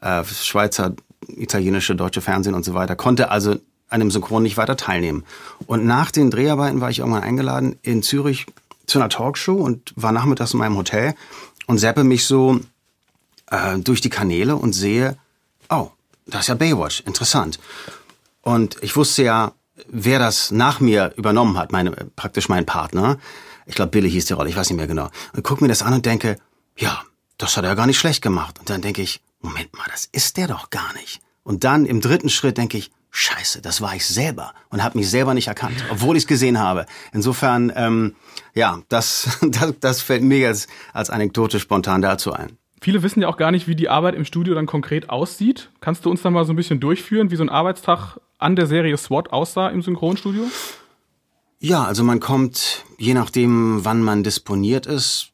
äh, 0.00 0.24
Schweizer, 0.24 0.94
italienische, 1.28 1.94
deutsche 1.94 2.20
Fernsehen 2.20 2.54
und 2.54 2.64
so 2.64 2.74
weiter. 2.74 2.96
Konnte 2.96 3.30
also 3.30 3.56
an 3.88 4.00
dem 4.00 4.10
Synchron 4.10 4.42
nicht 4.42 4.56
weiter 4.56 4.76
teilnehmen. 4.76 5.24
Und 5.66 5.84
nach 5.84 6.10
den 6.10 6.30
Dreharbeiten 6.30 6.80
war 6.80 6.90
ich 6.90 7.00
irgendwann 7.00 7.22
eingeladen 7.22 7.76
in 7.82 8.02
Zürich 8.02 8.46
zu 8.86 8.98
einer 8.98 9.08
Talkshow 9.08 9.54
und 9.54 9.92
war 9.96 10.12
nachmittags 10.12 10.52
in 10.52 10.58
meinem 10.58 10.76
Hotel 10.76 11.14
und 11.66 11.78
seppe 11.78 12.04
mich 12.04 12.24
so 12.24 12.60
äh, 13.50 13.78
durch 13.78 14.00
die 14.00 14.10
Kanäle 14.10 14.56
und 14.56 14.72
sehe, 14.72 15.16
oh, 15.68 15.90
das 16.26 16.42
ist 16.42 16.48
ja 16.48 16.54
Baywatch, 16.54 17.00
interessant. 17.00 17.58
Und 18.42 18.76
ich 18.80 18.96
wusste 18.96 19.24
ja, 19.24 19.52
wer 19.88 20.18
das 20.18 20.50
nach 20.50 20.80
mir 20.80 21.12
übernommen 21.16 21.58
hat, 21.58 21.72
meine, 21.72 21.90
praktisch 22.16 22.48
mein 22.48 22.66
Partner. 22.66 23.18
Ich 23.66 23.74
glaube, 23.74 23.90
Billy 23.90 24.10
hieß 24.10 24.26
die 24.26 24.32
Rolle, 24.32 24.48
ich 24.48 24.56
weiß 24.56 24.70
nicht 24.70 24.76
mehr 24.76 24.86
genau. 24.86 25.08
Und 25.34 25.42
guck 25.42 25.60
mir 25.60 25.68
das 25.68 25.82
an 25.82 25.94
und 25.94 26.06
denke, 26.06 26.38
ja, 26.76 27.02
das 27.38 27.56
hat 27.56 27.64
er 27.64 27.76
gar 27.76 27.86
nicht 27.86 27.98
schlecht 27.98 28.22
gemacht. 28.22 28.58
Und 28.58 28.70
dann 28.70 28.82
denke 28.82 29.02
ich, 29.02 29.20
Moment 29.40 29.76
mal, 29.76 29.86
das 29.90 30.08
ist 30.12 30.36
der 30.36 30.48
doch 30.48 30.70
gar 30.70 30.92
nicht. 30.94 31.20
Und 31.42 31.64
dann 31.64 31.86
im 31.86 32.00
dritten 32.00 32.28
Schritt 32.28 32.58
denke 32.58 32.78
ich, 32.78 32.90
Scheiße, 33.12 33.60
das 33.60 33.80
war 33.80 33.96
ich 33.96 34.06
selber 34.06 34.54
und 34.68 34.84
habe 34.84 34.96
mich 34.96 35.10
selber 35.10 35.34
nicht 35.34 35.48
erkannt, 35.48 35.84
obwohl 35.90 36.16
ich 36.16 36.22
es 36.22 36.26
gesehen 36.28 36.60
habe. 36.60 36.86
Insofern, 37.12 37.72
ähm, 37.74 38.14
ja, 38.54 38.80
das, 38.88 39.38
das, 39.42 39.74
das 39.80 40.00
fällt 40.00 40.22
mir 40.22 40.38
jetzt 40.38 40.68
als 40.92 41.10
Anekdote 41.10 41.58
spontan 41.58 42.02
dazu 42.02 42.32
ein. 42.32 42.56
Viele 42.80 43.02
wissen 43.02 43.20
ja 43.20 43.28
auch 43.28 43.36
gar 43.36 43.50
nicht, 43.50 43.66
wie 43.66 43.74
die 43.74 43.88
Arbeit 43.88 44.14
im 44.14 44.24
Studio 44.24 44.54
dann 44.54 44.66
konkret 44.66 45.10
aussieht. 45.10 45.70
Kannst 45.80 46.04
du 46.04 46.10
uns 46.10 46.22
da 46.22 46.30
mal 46.30 46.44
so 46.44 46.52
ein 46.52 46.56
bisschen 46.56 46.80
durchführen, 46.80 47.30
wie 47.30 47.36
so 47.36 47.42
ein 47.42 47.50
Arbeitstag 47.50 48.18
an 48.38 48.56
der 48.56 48.66
Serie 48.66 48.96
SWAT 48.96 49.32
aussah 49.32 49.68
im 49.68 49.82
Synchronstudio? 49.82 50.44
Ja, 51.58 51.84
also 51.84 52.04
man 52.04 52.20
kommt, 52.20 52.86
je 52.96 53.12
nachdem, 53.12 53.84
wann 53.84 54.02
man 54.02 54.22
disponiert 54.22 54.86
ist, 54.86 55.32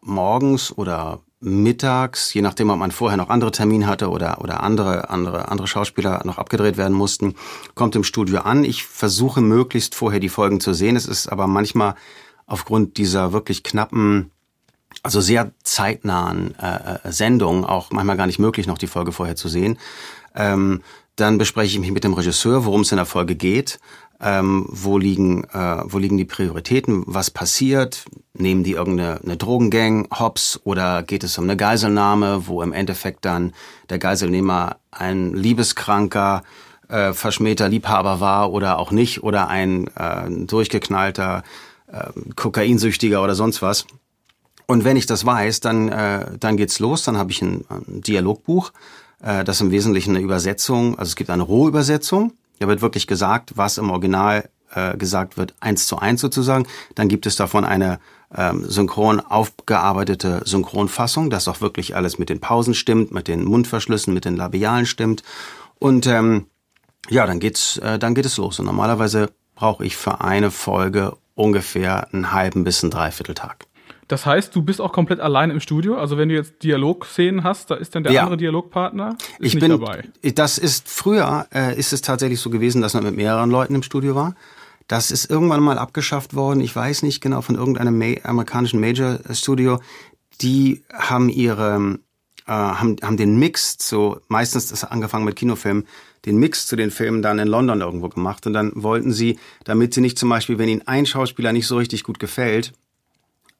morgens 0.00 0.76
oder 0.76 1.20
mittags, 1.40 2.34
je 2.34 2.42
nachdem, 2.42 2.70
ob 2.70 2.78
man 2.78 2.90
vorher 2.90 3.16
noch 3.16 3.28
andere 3.28 3.52
Termine 3.52 3.86
hatte 3.86 4.10
oder, 4.10 4.40
oder 4.40 4.62
andere, 4.62 5.10
andere, 5.10 5.48
andere 5.48 5.68
Schauspieler 5.68 6.22
noch 6.24 6.38
abgedreht 6.38 6.76
werden 6.76 6.96
mussten, 6.96 7.34
kommt 7.74 7.94
im 7.94 8.04
Studio 8.04 8.40
an. 8.40 8.64
Ich 8.64 8.84
versuche 8.84 9.40
möglichst 9.40 9.94
vorher 9.94 10.20
die 10.20 10.28
Folgen 10.28 10.60
zu 10.60 10.74
sehen. 10.74 10.96
Es 10.96 11.06
ist 11.06 11.28
aber 11.28 11.46
manchmal 11.46 11.94
aufgrund 12.46 12.96
dieser 12.96 13.32
wirklich 13.32 13.62
knappen, 13.62 14.30
also 15.02 15.20
sehr 15.20 15.52
zeitnahen 15.62 16.58
äh, 16.58 17.12
Sendung 17.12 17.64
auch 17.64 17.90
manchmal 17.92 18.16
gar 18.16 18.26
nicht 18.26 18.40
möglich, 18.40 18.66
noch 18.66 18.78
die 18.78 18.86
Folge 18.86 19.12
vorher 19.12 19.36
zu 19.36 19.48
sehen. 19.48 19.78
Ähm, 20.34 20.82
dann 21.14 21.38
bespreche 21.38 21.72
ich 21.72 21.80
mich 21.80 21.90
mit 21.90 22.04
dem 22.04 22.14
Regisseur, 22.14 22.64
worum 22.64 22.82
es 22.82 22.92
in 22.92 22.96
der 22.96 23.06
Folge 23.06 23.34
geht. 23.34 23.80
Ähm, 24.20 24.66
wo 24.68 24.98
liegen 24.98 25.44
äh, 25.44 25.82
wo 25.84 25.98
liegen 25.98 26.16
die 26.16 26.24
Prioritäten? 26.24 27.04
Was 27.06 27.30
passiert? 27.30 28.04
Nehmen 28.34 28.64
die 28.64 28.72
irgendeine 28.72 29.20
eine 29.22 29.36
Drogengang 29.36 30.08
Hops 30.10 30.60
oder 30.64 31.04
geht 31.04 31.22
es 31.22 31.38
um 31.38 31.44
eine 31.44 31.56
Geiselnahme, 31.56 32.48
wo 32.48 32.60
im 32.62 32.72
Endeffekt 32.72 33.24
dann 33.24 33.52
der 33.90 34.00
Geiselnehmer 34.00 34.78
ein 34.90 35.34
liebeskranker 35.34 36.42
äh, 36.88 37.12
verschmähter 37.12 37.68
Liebhaber 37.68 38.18
war 38.18 38.52
oder 38.52 38.80
auch 38.80 38.90
nicht 38.90 39.22
oder 39.22 39.46
ein 39.46 39.86
äh, 39.94 40.28
durchgeknallter 40.46 41.44
äh, 41.86 42.10
Kokainsüchtiger 42.34 43.22
oder 43.22 43.36
sonst 43.36 43.62
was? 43.62 43.86
Und 44.66 44.84
wenn 44.84 44.96
ich 44.96 45.06
das 45.06 45.24
weiß, 45.26 45.60
dann 45.60 45.88
äh, 45.90 46.26
dann 46.40 46.56
geht's 46.56 46.80
los. 46.80 47.04
Dann 47.04 47.18
habe 47.18 47.30
ich 47.30 47.40
ein, 47.40 47.64
ein 47.68 48.00
Dialogbuch, 48.00 48.72
äh, 49.22 49.44
das 49.44 49.60
im 49.60 49.70
Wesentlichen 49.70 50.16
eine 50.16 50.24
Übersetzung, 50.24 50.98
also 50.98 51.10
es 51.10 51.14
gibt 51.14 51.30
eine 51.30 51.44
Rohübersetzung 51.44 52.32
da 52.58 52.68
wird 52.68 52.82
wirklich 52.82 53.06
gesagt, 53.06 53.52
was 53.56 53.78
im 53.78 53.90
Original 53.90 54.48
äh, 54.74 54.96
gesagt 54.96 55.36
wird, 55.36 55.54
eins 55.60 55.86
zu 55.86 55.98
eins 55.98 56.20
sozusagen. 56.20 56.66
Dann 56.94 57.08
gibt 57.08 57.26
es 57.26 57.36
davon 57.36 57.64
eine 57.64 58.00
ähm, 58.36 58.64
synchron 58.68 59.20
aufgearbeitete 59.20 60.42
Synchronfassung, 60.44 61.30
dass 61.30 61.48
auch 61.48 61.60
wirklich 61.60 61.96
alles 61.96 62.18
mit 62.18 62.28
den 62.28 62.40
Pausen 62.40 62.74
stimmt, 62.74 63.12
mit 63.12 63.28
den 63.28 63.44
Mundverschlüssen, 63.44 64.12
mit 64.12 64.24
den 64.24 64.36
Labialen 64.36 64.86
stimmt. 64.86 65.22
Und 65.78 66.06
ähm, 66.06 66.46
ja, 67.08 67.26
dann 67.26 67.40
geht's, 67.40 67.78
äh, 67.78 67.98
dann 67.98 68.14
geht 68.14 68.26
es 68.26 68.36
los. 68.36 68.58
Und 68.58 68.66
normalerweise 68.66 69.30
brauche 69.54 69.84
ich 69.84 69.96
für 69.96 70.20
eine 70.20 70.50
Folge 70.50 71.16
ungefähr 71.34 72.12
einen 72.12 72.32
halben 72.32 72.64
bis 72.64 72.82
einen 72.82 72.90
Dreivierteltag. 72.90 73.67
Das 74.08 74.24
heißt, 74.24 74.56
du 74.56 74.62
bist 74.62 74.80
auch 74.80 74.92
komplett 74.92 75.20
allein 75.20 75.50
im 75.50 75.60
Studio. 75.60 75.96
Also 75.96 76.16
wenn 76.16 76.30
du 76.30 76.34
jetzt 76.34 76.62
Dialogszenen 76.62 77.44
hast, 77.44 77.70
da 77.70 77.74
ist 77.74 77.94
dann 77.94 78.02
der 78.02 78.12
ja. 78.12 78.22
andere 78.22 78.38
Dialogpartner 78.38 79.16
ich 79.38 79.54
nicht 79.54 79.60
bin, 79.60 79.70
dabei. 79.70 80.04
Das 80.34 80.56
ist 80.56 80.88
früher 80.88 81.46
äh, 81.54 81.78
ist 81.78 81.92
es 81.92 82.00
tatsächlich 82.00 82.40
so 82.40 82.48
gewesen, 82.48 82.80
dass 82.80 82.94
man 82.94 83.04
mit 83.04 83.16
mehreren 83.16 83.50
Leuten 83.50 83.74
im 83.74 83.82
Studio 83.82 84.14
war. 84.14 84.34
Das 84.88 85.10
ist 85.10 85.30
irgendwann 85.30 85.62
mal 85.62 85.76
abgeschafft 85.76 86.34
worden. 86.34 86.60
Ich 86.62 86.74
weiß 86.74 87.02
nicht 87.02 87.20
genau 87.20 87.42
von 87.42 87.54
irgendeinem 87.54 87.98
Ma 87.98 88.14
amerikanischen 88.24 88.80
Major 88.80 89.18
Studio. 89.32 89.80
Die 90.40 90.82
haben 90.92 91.28
ihre 91.28 91.98
äh, 92.46 92.50
haben, 92.52 92.96
haben 93.02 93.18
den 93.18 93.38
Mix 93.38 93.76
zu 93.76 94.20
meistens 94.28 94.68
das 94.68 94.84
angefangen 94.84 95.26
mit 95.26 95.36
Kinofilmen 95.36 95.84
den 96.24 96.38
Mix 96.38 96.66
zu 96.66 96.76
den 96.76 96.90
Filmen 96.90 97.22
dann 97.22 97.38
in 97.38 97.48
London 97.48 97.80
irgendwo 97.80 98.08
gemacht 98.08 98.46
und 98.46 98.52
dann 98.52 98.72
wollten 98.74 99.12
sie, 99.12 99.38
damit 99.64 99.94
sie 99.94 100.00
nicht 100.00 100.18
zum 100.18 100.28
Beispiel, 100.28 100.58
wenn 100.58 100.68
ihnen 100.68 100.86
ein 100.86 101.06
Schauspieler 101.06 101.52
nicht 101.52 101.66
so 101.66 101.76
richtig 101.76 102.02
gut 102.04 102.18
gefällt, 102.18 102.72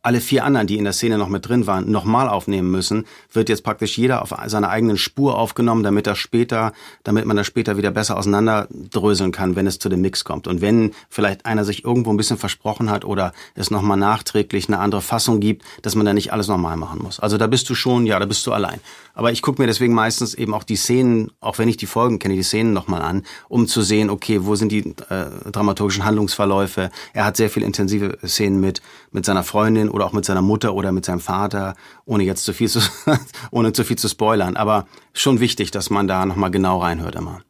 alle 0.02 0.20
vier 0.20 0.44
anderen, 0.44 0.66
die 0.66 0.78
in 0.78 0.84
der 0.84 0.92
Szene 0.92 1.18
noch 1.18 1.28
mit 1.28 1.48
drin 1.48 1.66
waren, 1.66 1.90
nochmal 1.90 2.28
aufnehmen 2.28 2.70
müssen, 2.70 3.04
wird 3.32 3.48
jetzt 3.48 3.64
praktisch 3.64 3.98
jeder 3.98 4.22
auf 4.22 4.32
seiner 4.46 4.68
eigenen 4.68 4.96
Spur 4.96 5.36
aufgenommen, 5.36 5.82
damit 5.82 6.06
das 6.06 6.18
später, 6.18 6.72
damit 7.02 7.24
man 7.24 7.36
das 7.36 7.46
später 7.46 7.76
wieder 7.76 7.90
besser 7.90 8.16
auseinanderdröseln 8.16 9.32
kann, 9.32 9.56
wenn 9.56 9.66
es 9.66 9.80
zu 9.80 9.88
dem 9.88 10.00
Mix 10.00 10.24
kommt. 10.24 10.46
Und 10.46 10.60
wenn 10.60 10.92
vielleicht 11.10 11.46
einer 11.46 11.64
sich 11.64 11.84
irgendwo 11.84 12.10
ein 12.10 12.16
bisschen 12.16 12.38
versprochen 12.38 12.90
hat 12.90 13.04
oder 13.04 13.32
es 13.54 13.70
nochmal 13.70 13.96
nachträglich 13.96 14.68
eine 14.68 14.78
andere 14.78 15.02
Fassung 15.02 15.40
gibt, 15.40 15.64
dass 15.82 15.96
man 15.96 16.06
da 16.06 16.12
nicht 16.12 16.32
alles 16.32 16.46
nochmal 16.46 16.76
machen 16.76 17.02
muss. 17.02 17.18
Also 17.18 17.36
da 17.36 17.48
bist 17.48 17.68
du 17.68 17.74
schon, 17.74 18.06
ja, 18.06 18.20
da 18.20 18.26
bist 18.26 18.46
du 18.46 18.52
allein. 18.52 18.80
Aber 19.14 19.32
ich 19.32 19.42
gucke 19.42 19.60
mir 19.60 19.66
deswegen 19.66 19.94
meistens 19.94 20.34
eben 20.34 20.54
auch 20.54 20.62
die 20.62 20.76
Szenen, 20.76 21.32
auch 21.40 21.58
wenn 21.58 21.68
ich 21.68 21.76
die 21.76 21.86
Folgen 21.86 22.20
kenne, 22.20 22.36
die 22.36 22.44
Szenen 22.44 22.72
nochmal 22.72 23.02
an, 23.02 23.24
um 23.48 23.66
zu 23.66 23.82
sehen, 23.82 24.10
okay, 24.10 24.44
wo 24.44 24.54
sind 24.54 24.70
die 24.70 24.94
äh, 25.10 25.50
dramaturgischen 25.50 26.04
Handlungsverläufe. 26.04 26.90
Er 27.14 27.24
hat 27.24 27.36
sehr 27.36 27.50
viel 27.50 27.64
intensive 27.64 28.16
Szenen 28.24 28.60
mit, 28.60 28.80
mit 29.10 29.24
seiner 29.24 29.42
Freundin 29.42 29.88
oder 29.88 30.06
auch 30.06 30.12
mit 30.12 30.24
seiner 30.24 30.42
Mutter 30.42 30.74
oder 30.74 30.92
mit 30.92 31.04
seinem 31.04 31.20
Vater, 31.20 31.74
ohne 32.04 32.24
jetzt 32.24 32.44
zu 32.44 32.52
viel 32.52 32.68
zu, 32.68 32.80
ohne 33.50 33.72
zu 33.72 33.84
viel 33.84 33.96
zu 33.96 34.08
spoilern. 34.08 34.56
Aber 34.56 34.86
schon 35.12 35.40
wichtig, 35.40 35.70
dass 35.70 35.90
man 35.90 36.08
da 36.08 36.26
nochmal 36.26 36.50
genau 36.50 36.78
reinhört 36.78 37.14
immer. 37.14 37.40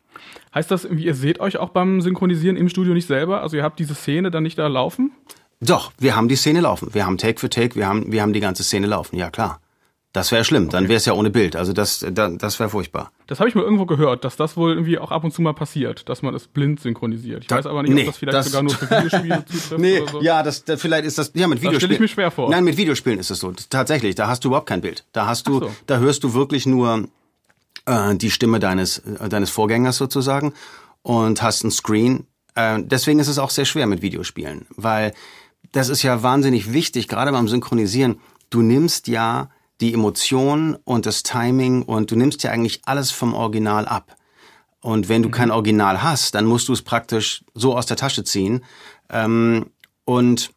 Heißt 0.55 0.71
das, 0.71 0.85
ihr 0.85 1.15
seht 1.15 1.41
euch 1.41 1.59
auch 1.59 1.71
beim 1.71 2.01
Synchronisieren 2.01 2.57
im 2.57 2.69
Studio 2.69 2.95
nicht 2.95 3.07
selber? 3.07 3.43
Also 3.43 3.57
ihr 3.57 3.63
habt 3.63 3.79
diese 3.79 3.95
Szene 3.95 4.31
dann 4.31 4.43
nicht 4.43 4.59
da 4.59 4.67
laufen? 4.67 5.13
Doch, 5.61 5.93
wir 5.99 6.17
haben 6.17 6.29
die 6.29 6.37
Szene 6.37 6.61
laufen. 6.61 6.95
Wir 6.95 7.05
haben 7.05 7.19
Take 7.19 7.41
für 7.41 7.51
Take, 7.51 7.75
wir 7.75 7.87
haben, 7.87 8.11
wir 8.13 8.23
haben 8.23 8.33
die 8.33 8.41
ganze 8.41 8.63
Szene 8.63 8.87
laufen, 8.87 9.17
ja 9.17 9.31
klar. 9.31 9.61
Das 10.13 10.33
wäre 10.33 10.43
schlimm, 10.43 10.71
dann 10.71 10.89
wäre 10.89 10.97
es 10.97 11.05
ja 11.05 11.13
ohne 11.13 11.29
Bild. 11.29 11.55
Also 11.55 11.75
das, 11.75 12.05
das 12.11 12.59
wäre 12.59 12.71
furchtbar. 12.71 13.13
Das 13.27 13.41
habe 13.41 13.49
ich 13.51 13.55
mal 13.55 13.63
irgendwo 13.63 13.85
gehört, 13.85 14.25
dass 14.25 14.37
das 14.37 14.57
wohl 14.57 14.71
irgendwie 14.71 14.99
auch 14.99 15.11
ab 15.11 15.23
und 15.23 15.33
zu 15.33 15.43
mal 15.43 15.53
passiert, 15.53 16.09
dass 16.09 16.23
man 16.23 16.35
es 16.35 16.49
blind 16.49 16.81
synchronisiert. 16.81 17.43
Ich 17.43 17.49
da, 17.49 17.57
weiß 17.57 17.67
aber 17.67 17.83
nicht, 17.83 17.93
nee, 17.93 18.01
ob 18.03 18.07
das 18.07 18.17
vielleicht 18.17 18.39
das, 18.39 18.47
sogar 18.47 18.63
nur 18.63 18.73
für 18.73 18.91
Videospiele 18.91 19.45
zutrifft 19.47 19.79
nee, 19.79 20.01
oder 20.01 20.11
so. 20.11 20.23
Ja, 20.23 20.43
das, 20.43 20.65
das 20.65 20.81
vielleicht 20.81 21.05
ist 21.05 21.19
das 21.19 21.33
ja 21.35 21.47
mit 21.47 21.61
Videospielen. 21.61 21.73
Das 21.73 21.81
stelle 21.83 21.95
ich 21.95 22.01
mir 22.01 22.09
schwer 22.09 22.31
vor. 22.31 22.51
Nein, 22.51 22.65
mit 22.65 22.79
Videospielen 22.79 23.19
ist 23.19 23.31
es 23.31 23.39
so. 23.39 23.53
Tatsächlich, 23.69 24.15
da 24.15 24.29
hast 24.29 24.45
du 24.45 24.49
überhaupt 24.49 24.67
kein 24.67 24.81
Bild. 24.81 25.05
Da 25.13 25.27
hast 25.27 25.47
du, 25.47 25.61
so. 25.61 25.71
da 25.87 25.99
hörst 25.99 26.25
du 26.25 26.33
wirklich 26.33 26.65
nur 26.65 27.07
äh, 27.85 28.15
die 28.15 28.31
Stimme 28.31 28.61
deines 28.61 28.99
äh, 28.99 29.29
deines 29.29 29.51
Vorgängers 29.51 29.99
sozusagen 29.99 30.55
und 31.03 31.43
hast 31.43 31.65
ein 31.65 31.71
Screen. 31.71 32.27
Äh, 32.55 32.83
deswegen 32.83 33.19
ist 33.19 33.29
es 33.29 33.39
auch 33.39 33.51
sehr 33.51 33.67
schwer 33.67 33.87
mit 33.87 34.01
Videospielen, 34.01 34.67
weil 34.75 35.13
das 35.73 35.91
ist 35.91 36.03
ja 36.03 36.23
wahnsinnig 36.23 36.73
wichtig, 36.73 37.09
gerade 37.09 37.31
beim 37.31 37.47
Synchronisieren. 37.47 38.21
Du 38.49 38.63
nimmst 38.63 39.07
ja 39.09 39.51
die 39.81 39.95
Emotion 39.95 40.77
und 40.85 41.07
das 41.07 41.23
Timing 41.23 41.83
und 41.83 42.11
du 42.11 42.17
nimmst 42.17 42.43
ja 42.43 42.51
eigentlich 42.51 42.81
alles 42.85 43.11
vom 43.11 43.35
Original 43.35 43.87
ab. 43.87 44.17
Und 44.81 45.09
wenn 45.09 45.23
du 45.23 45.29
mhm. 45.29 45.33
kein 45.33 45.51
Original 45.51 46.03
hast, 46.03 46.35
dann 46.35 46.45
musst 46.45 46.69
du 46.69 46.73
es 46.73 46.83
praktisch 46.83 47.45
so 47.55 47.77
aus 47.77 47.87
der 47.87 47.97
Tasche 47.97 48.25
ziehen. 48.25 48.65
Ähm, 49.11 49.71
und 50.05 50.51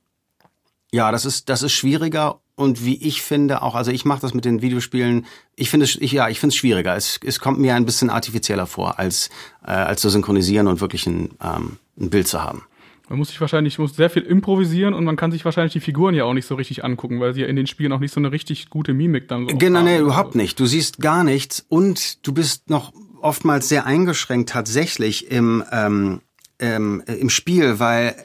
ja, 0.91 1.11
das 1.11 1.25
ist 1.25 1.49
das 1.49 1.63
ist 1.63 1.73
schwieriger 1.73 2.39
und 2.55 2.85
wie 2.85 2.95
ich 2.95 3.21
finde 3.21 3.61
auch, 3.61 3.75
also 3.75 3.91
ich 3.91 4.05
mache 4.05 4.21
das 4.21 4.33
mit 4.33 4.45
den 4.45 4.61
Videospielen. 4.61 5.25
Ich 5.55 5.69
finde 5.69 5.85
es, 5.85 5.95
ich, 5.95 6.11
ja, 6.11 6.29
ich 6.29 6.39
finde 6.39 6.53
es 6.53 6.57
schwieriger. 6.57 6.95
Es, 6.95 7.19
es 7.25 7.39
kommt 7.39 7.59
mir 7.59 7.75
ein 7.75 7.85
bisschen 7.85 8.09
artifizieller 8.09 8.67
vor, 8.67 8.99
als 8.99 9.29
äh, 9.65 9.71
als 9.71 10.01
zu 10.01 10.09
synchronisieren 10.09 10.67
und 10.67 10.81
wirklich 10.81 11.07
ein, 11.07 11.31
ähm, 11.41 11.77
ein 11.99 12.09
Bild 12.09 12.27
zu 12.27 12.43
haben. 12.43 12.63
Man 13.11 13.19
muss 13.19 13.27
sich 13.27 13.41
wahrscheinlich 13.41 13.77
muss 13.77 13.93
sehr 13.93 14.09
viel 14.09 14.21
improvisieren 14.21 14.93
und 14.93 15.03
man 15.03 15.17
kann 15.17 15.33
sich 15.33 15.43
wahrscheinlich 15.43 15.73
die 15.73 15.81
Figuren 15.81 16.15
ja 16.15 16.23
auch 16.23 16.33
nicht 16.33 16.45
so 16.45 16.55
richtig 16.55 16.85
angucken, 16.85 17.19
weil 17.19 17.33
sie 17.33 17.41
ja 17.41 17.47
in 17.47 17.57
den 17.57 17.67
Spielen 17.67 17.91
auch 17.91 17.99
nicht 17.99 18.13
so 18.13 18.21
eine 18.21 18.31
richtig 18.31 18.69
gute 18.69 18.93
Mimik 18.93 19.27
dann 19.27 19.49
so 19.49 19.57
Genau, 19.57 19.81
nee, 19.81 19.97
überhaupt 19.97 20.33
nicht. 20.35 20.57
Du 20.61 20.65
siehst 20.65 20.99
gar 20.99 21.25
nichts 21.25 21.65
und 21.67 22.25
du 22.25 22.31
bist 22.33 22.69
noch 22.69 22.93
oftmals 23.21 23.67
sehr 23.67 23.85
eingeschränkt 23.85 24.49
tatsächlich 24.51 25.29
im 25.29 25.61
ähm, 25.73 26.21
ähm, 26.59 27.03
im 27.05 27.29
Spiel, 27.29 27.79
weil 27.79 28.15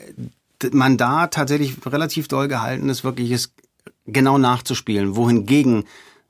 man 0.71 0.97
da 0.97 1.27
tatsächlich 1.27 1.75
relativ 1.85 2.29
doll 2.29 2.47
gehalten 2.47 2.89
ist, 2.89 3.03
wirklich 3.03 3.33
es 3.33 3.53
genau 4.07 4.39
nachzuspielen, 4.39 5.17
wohingegen 5.17 5.83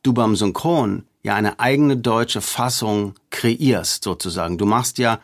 du 0.03 0.15
beim 0.15 0.35
Synchron 0.35 1.05
ja 1.23 1.35
eine 1.35 1.61
eigene 1.61 1.99
deutsche 1.99 2.41
Fassung 2.41 3.17
kreierst 3.29 4.03
sozusagen. 4.03 4.57
Du 4.57 4.65
machst 4.65 4.97
ja 4.97 5.21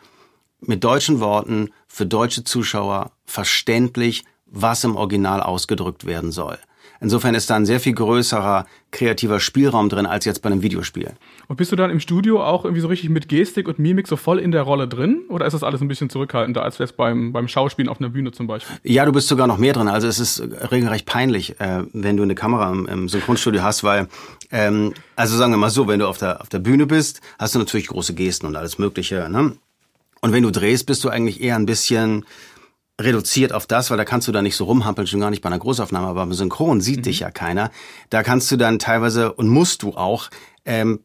mit 0.61 0.83
deutschen 0.83 1.19
Worten 1.19 1.71
für 1.93 2.07
deutsche 2.07 2.43
Zuschauer 2.43 3.11
verständlich, 3.23 4.23
was 4.47 4.83
im 4.83 4.95
Original 4.95 5.43
ausgedrückt 5.43 6.07
werden 6.07 6.31
soll. 6.31 6.57
Insofern 6.99 7.35
ist 7.35 7.49
da 7.51 7.55
ein 7.55 7.67
sehr 7.67 7.79
viel 7.79 7.93
größerer 7.93 8.65
kreativer 8.89 9.39
Spielraum 9.39 9.89
drin 9.89 10.07
als 10.07 10.25
jetzt 10.25 10.41
bei 10.41 10.49
einem 10.49 10.63
Videospiel. 10.63 11.11
Und 11.47 11.57
bist 11.57 11.71
du 11.71 11.75
dann 11.75 11.91
im 11.91 11.99
Studio 11.99 12.43
auch 12.43 12.65
irgendwie 12.65 12.81
so 12.81 12.87
richtig 12.87 13.11
mit 13.11 13.27
Gestik 13.27 13.67
und 13.67 13.77
Mimik 13.77 14.07
so 14.07 14.15
voll 14.15 14.39
in 14.39 14.51
der 14.51 14.63
Rolle 14.63 14.87
drin? 14.87 15.21
Oder 15.29 15.45
ist 15.45 15.53
das 15.53 15.61
alles 15.61 15.81
ein 15.81 15.87
bisschen 15.87 16.09
zurückhaltender 16.09 16.63
als 16.63 16.79
jetzt 16.79 16.97
beim, 16.97 17.31
beim 17.31 17.47
Schauspielen 17.47 17.89
auf 17.89 17.99
einer 17.99 18.09
Bühne 18.09 18.31
zum 18.31 18.47
Beispiel? 18.47 18.75
Ja, 18.83 19.05
du 19.05 19.11
bist 19.11 19.27
sogar 19.27 19.45
noch 19.45 19.59
mehr 19.59 19.73
drin. 19.73 19.87
Also 19.87 20.07
es 20.07 20.19
ist 20.19 20.41
regelrecht 20.71 21.05
peinlich, 21.05 21.59
äh, 21.59 21.83
wenn 21.93 22.17
du 22.17 22.23
eine 22.23 22.33
Kamera 22.33 22.71
im, 22.71 22.87
im 22.87 23.07
Synchronstudio 23.07 23.61
hast, 23.61 23.83
weil, 23.83 24.07
ähm, 24.51 24.93
also 25.15 25.37
sagen 25.37 25.51
wir 25.51 25.57
mal 25.57 25.69
so, 25.69 25.87
wenn 25.87 25.99
du 25.99 26.07
auf 26.07 26.17
der, 26.17 26.41
auf 26.41 26.49
der 26.49 26.59
Bühne 26.59 26.87
bist, 26.87 27.21
hast 27.37 27.53
du 27.53 27.59
natürlich 27.59 27.87
große 27.87 28.15
Gesten 28.15 28.47
und 28.47 28.55
alles 28.55 28.79
Mögliche. 28.79 29.29
Ne? 29.29 29.57
Und 30.23 30.31
wenn 30.31 30.43
du 30.43 30.51
drehst, 30.51 30.85
bist 30.85 31.03
du 31.03 31.09
eigentlich 31.09 31.41
eher 31.41 31.57
ein 31.57 31.65
bisschen 31.65 32.25
reduziert 32.99 33.51
auf 33.51 33.67
das, 33.67 33.91
weil 33.91 33.97
da 33.97 34.05
kannst 34.05 34.25
du 34.25 34.31
da 34.31 34.41
nicht 34.41 34.55
so 34.55 34.63
rumhampeln, 34.63 35.05
schon 35.05 35.19
gar 35.19 35.29
nicht 35.29 35.41
bei 35.41 35.47
einer 35.47 35.59
Großaufnahme, 35.59 36.07
aber 36.07 36.21
beim 36.21 36.33
Synchron 36.33 36.79
sieht 36.79 36.99
mhm. 36.99 37.03
dich 37.03 37.19
ja 37.19 37.29
keiner. 37.29 37.71
Da 38.09 38.23
kannst 38.23 38.49
du 38.49 38.55
dann 38.55 38.79
teilweise 38.79 39.33
und 39.33 39.49
musst 39.49 39.83
du 39.83 39.95
auch 39.95 40.29
ähm, 40.63 41.01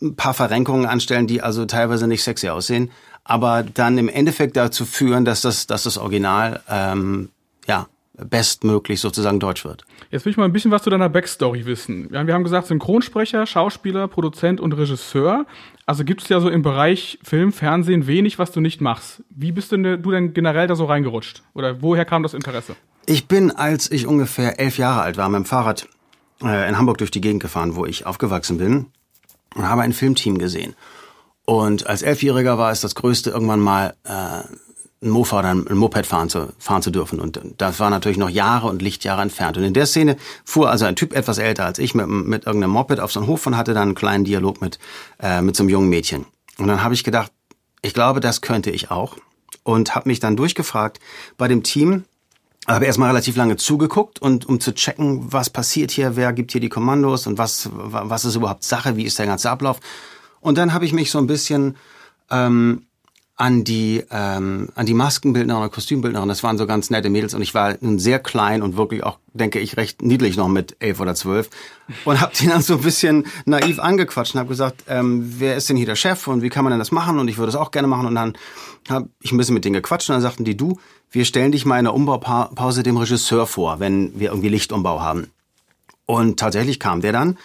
ein 0.00 0.14
paar 0.14 0.34
Verrenkungen 0.34 0.86
anstellen, 0.86 1.26
die 1.26 1.42
also 1.42 1.66
teilweise 1.66 2.06
nicht 2.06 2.22
sexy 2.22 2.48
aussehen, 2.48 2.92
aber 3.24 3.64
dann 3.64 3.98
im 3.98 4.08
Endeffekt 4.08 4.56
dazu 4.56 4.86
führen, 4.86 5.24
dass 5.24 5.40
das, 5.40 5.66
dass 5.66 5.82
das 5.82 5.98
Original 5.98 6.62
ähm, 6.68 7.30
ja 7.66 7.88
bestmöglich 8.14 9.00
sozusagen 9.00 9.40
deutsch 9.40 9.64
wird. 9.64 9.84
Jetzt 10.10 10.24
will 10.24 10.32
ich 10.32 10.36
mal 10.36 10.44
ein 10.44 10.52
bisschen 10.52 10.72
was 10.72 10.82
zu 10.82 10.90
deiner 10.90 11.08
Backstory 11.08 11.66
wissen. 11.66 12.10
Wir 12.10 12.34
haben 12.34 12.42
gesagt, 12.42 12.66
Synchronsprecher, 12.66 13.46
Schauspieler, 13.46 14.08
Produzent 14.08 14.60
und 14.60 14.72
Regisseur. 14.72 15.46
Also 15.86 16.04
gibt 16.04 16.22
es 16.22 16.28
ja 16.28 16.40
so 16.40 16.48
im 16.48 16.62
Bereich 16.62 17.20
Film, 17.22 17.52
Fernsehen 17.52 18.08
wenig, 18.08 18.38
was 18.38 18.50
du 18.50 18.60
nicht 18.60 18.80
machst. 18.80 19.22
Wie 19.30 19.52
bist 19.52 19.70
denn 19.70 19.84
du 19.84 20.10
denn 20.10 20.34
generell 20.34 20.66
da 20.66 20.74
so 20.74 20.86
reingerutscht? 20.86 21.44
Oder 21.54 21.80
woher 21.80 22.04
kam 22.04 22.24
das 22.24 22.34
Interesse? 22.34 22.74
Ich 23.06 23.28
bin, 23.28 23.52
als 23.52 23.88
ich 23.90 24.08
ungefähr 24.08 24.58
elf 24.58 24.78
Jahre 24.78 25.02
alt 25.02 25.16
war, 25.16 25.28
mit 25.28 25.38
dem 25.38 25.44
Fahrrad 25.44 25.88
äh, 26.42 26.68
in 26.68 26.76
Hamburg 26.76 26.98
durch 26.98 27.12
die 27.12 27.20
Gegend 27.20 27.40
gefahren, 27.40 27.76
wo 27.76 27.86
ich 27.86 28.04
aufgewachsen 28.04 28.58
bin, 28.58 28.86
und 29.54 29.68
habe 29.68 29.82
ein 29.82 29.92
Filmteam 29.92 30.38
gesehen. 30.38 30.74
Und 31.44 31.86
als 31.86 32.02
Elfjähriger 32.02 32.58
war 32.58 32.70
es 32.70 32.80
das 32.80 32.94
Größte, 32.94 33.30
irgendwann 33.30 33.60
mal 33.60 33.94
äh, 34.04 34.42
ein 35.02 35.08
Mofa 35.08 35.38
oder 35.38 35.50
ein 35.50 35.64
Moped 35.76 36.06
fahren 36.06 36.28
zu, 36.28 36.52
fahren 36.58 36.82
zu 36.82 36.90
dürfen. 36.90 37.20
Und 37.20 37.40
das 37.56 37.80
war 37.80 37.88
natürlich 37.88 38.18
noch 38.18 38.28
Jahre 38.28 38.66
und 38.66 38.82
Lichtjahre 38.82 39.22
entfernt. 39.22 39.56
Und 39.56 39.64
in 39.64 39.72
der 39.72 39.86
Szene 39.86 40.16
fuhr 40.44 40.70
also 40.70 40.84
ein 40.84 40.96
Typ 40.96 41.14
etwas 41.14 41.38
älter 41.38 41.64
als 41.64 41.78
ich 41.78 41.94
mit, 41.94 42.06
mit 42.06 42.46
irgendeinem 42.46 42.72
Moped 42.72 43.00
auf 43.00 43.10
so 43.10 43.20
einen 43.20 43.26
Hof 43.26 43.46
und 43.46 43.56
hatte 43.56 43.72
dann 43.72 43.88
einen 43.88 43.94
kleinen 43.94 44.24
Dialog 44.24 44.60
mit, 44.60 44.78
äh, 45.18 45.40
mit 45.40 45.56
so 45.56 45.62
einem 45.62 45.70
jungen 45.70 45.88
Mädchen. 45.88 46.26
Und 46.58 46.68
dann 46.68 46.82
habe 46.82 46.92
ich 46.92 47.02
gedacht, 47.02 47.32
ich 47.82 47.94
glaube, 47.94 48.20
das 48.20 48.42
könnte 48.42 48.70
ich 48.70 48.90
auch. 48.90 49.16
Und 49.62 49.94
habe 49.94 50.08
mich 50.08 50.20
dann 50.20 50.36
durchgefragt 50.36 51.00
bei 51.38 51.48
dem 51.48 51.62
Team, 51.62 52.04
habe 52.66 52.84
erstmal 52.84 53.08
relativ 53.08 53.36
lange 53.36 53.56
zugeguckt 53.56 54.20
und 54.20 54.46
um 54.46 54.60
zu 54.60 54.74
checken, 54.74 55.32
was 55.32 55.48
passiert 55.50 55.90
hier, 55.90 56.16
wer 56.16 56.32
gibt 56.32 56.52
hier 56.52 56.60
die 56.60 56.68
Kommandos 56.68 57.26
und 57.26 57.38
was, 57.38 57.70
was 57.72 58.24
ist 58.24 58.36
überhaupt 58.36 58.64
Sache, 58.64 58.96
wie 58.96 59.04
ist 59.04 59.18
der 59.18 59.26
ganze 59.26 59.50
Ablauf. 59.50 59.80
Und 60.40 60.58
dann 60.58 60.72
habe 60.72 60.84
ich 60.84 60.92
mich 60.92 61.10
so 61.10 61.18
ein 61.18 61.26
bisschen 61.26 61.76
ähm, 62.30 62.86
an 63.40 63.64
die 63.64 64.04
ähm, 64.10 64.68
an 64.74 64.84
die 64.84 64.92
Maskenbildnerin 64.92 65.62
oder 65.62 65.70
Kostümbildnerin. 65.70 66.28
Das 66.28 66.42
waren 66.42 66.58
so 66.58 66.66
ganz 66.66 66.90
nette 66.90 67.08
Mädels 67.08 67.32
und 67.32 67.40
ich 67.40 67.54
war 67.54 67.74
nun 67.80 67.98
sehr 67.98 68.18
klein 68.18 68.60
und 68.60 68.76
wirklich 68.76 69.02
auch, 69.02 69.18
denke 69.32 69.60
ich, 69.60 69.78
recht 69.78 70.02
niedlich 70.02 70.36
noch 70.36 70.48
mit 70.48 70.76
elf 70.78 71.00
oder 71.00 71.14
zwölf 71.14 71.48
und 72.04 72.20
habe 72.20 72.32
die 72.38 72.48
dann 72.48 72.60
so 72.60 72.74
ein 72.74 72.82
bisschen 72.82 73.26
naiv 73.46 73.78
angequatscht 73.78 74.34
und 74.34 74.40
habe 74.40 74.50
gesagt, 74.50 74.84
ähm, 74.88 75.36
wer 75.38 75.56
ist 75.56 75.70
denn 75.70 75.78
hier 75.78 75.86
der 75.86 75.96
Chef 75.96 76.28
und 76.28 76.42
wie 76.42 76.50
kann 76.50 76.64
man 76.64 76.70
denn 76.70 76.78
das 76.78 76.92
machen 76.92 77.18
und 77.18 77.28
ich 77.28 77.38
würde 77.38 77.48
es 77.48 77.56
auch 77.56 77.70
gerne 77.70 77.88
machen 77.88 78.06
und 78.08 78.14
dann 78.14 78.36
habe 78.90 79.08
ich 79.22 79.32
ein 79.32 79.38
bisschen 79.38 79.54
mit 79.54 79.64
denen 79.64 79.72
gequatscht 79.72 80.10
und 80.10 80.16
dann 80.16 80.22
sagten 80.22 80.44
die, 80.44 80.58
du, 80.58 80.78
wir 81.10 81.24
stellen 81.24 81.50
dich 81.50 81.64
mal 81.64 81.78
in 81.78 81.86
der 81.86 81.94
Umbaupause 81.94 82.82
dem 82.82 82.98
Regisseur 82.98 83.46
vor, 83.46 83.80
wenn 83.80 84.20
wir 84.20 84.28
irgendwie 84.28 84.50
Lichtumbau 84.50 85.00
haben. 85.00 85.30
Und 86.04 86.38
tatsächlich 86.38 86.78
kam 86.78 87.00
der 87.00 87.12
dann 87.12 87.38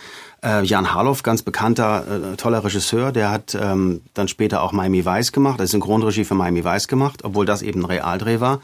äh, 0.44 0.64
Jan 0.64 0.94
Harloff, 0.94 1.24
ganz 1.24 1.42
bekannter, 1.42 2.34
äh, 2.34 2.36
toller 2.36 2.64
Regisseur, 2.64 3.12
der 3.12 3.32
hat 3.32 3.56
ähm, 3.60 4.02
dann 4.14 4.28
später 4.28 4.62
auch 4.62 4.72
Miami 4.72 5.06
Vice 5.06 5.32
gemacht, 5.32 5.60
das 5.60 5.72
Synchronregie 5.72 6.26
für 6.26 6.36
Miami 6.36 6.64
Vice 6.64 6.88
gemacht, 6.88 7.24
obwohl 7.24 7.46
das 7.46 7.62
eben 7.62 7.82
ein 7.82 7.86
Realdreh 7.86 8.40
war. 8.40 8.62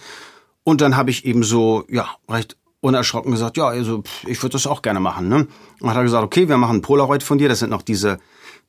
Und 0.64 0.82
dann 0.82 0.96
habe 0.96 1.10
ich 1.10 1.26
eben 1.26 1.44
so, 1.44 1.86
ja, 1.90 2.08
recht 2.30 2.58
unerschrocken 2.82 3.32
gesagt, 3.32 3.58
ja, 3.58 3.68
also 3.68 4.04
ich 4.26 4.42
würde 4.42 4.54
das 4.54 4.68
auch 4.68 4.82
gerne 4.82 5.00
machen. 5.00 5.30
Ne? 5.30 5.48
Und 5.80 5.90
hat 5.90 5.98
er 5.98 6.04
gesagt, 6.04 6.24
okay, 6.24 6.50
wir 6.50 6.58
machen 6.58 6.82
Polaroid 6.82 7.24
von 7.24 7.38
dir. 7.38 7.48
Das 7.48 7.60
sind 7.60 7.70
noch 7.70 7.84
diese, 7.84 8.20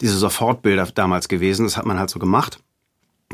diese 0.00 0.16
Sofortbilder 0.16 0.87
damals 0.94 1.28
gewesen. 1.28 1.64
Das 1.64 1.76
hat 1.76 1.87
man 1.87 1.99
halt 1.99 2.11
so 2.11 2.18
gemacht 2.18 2.61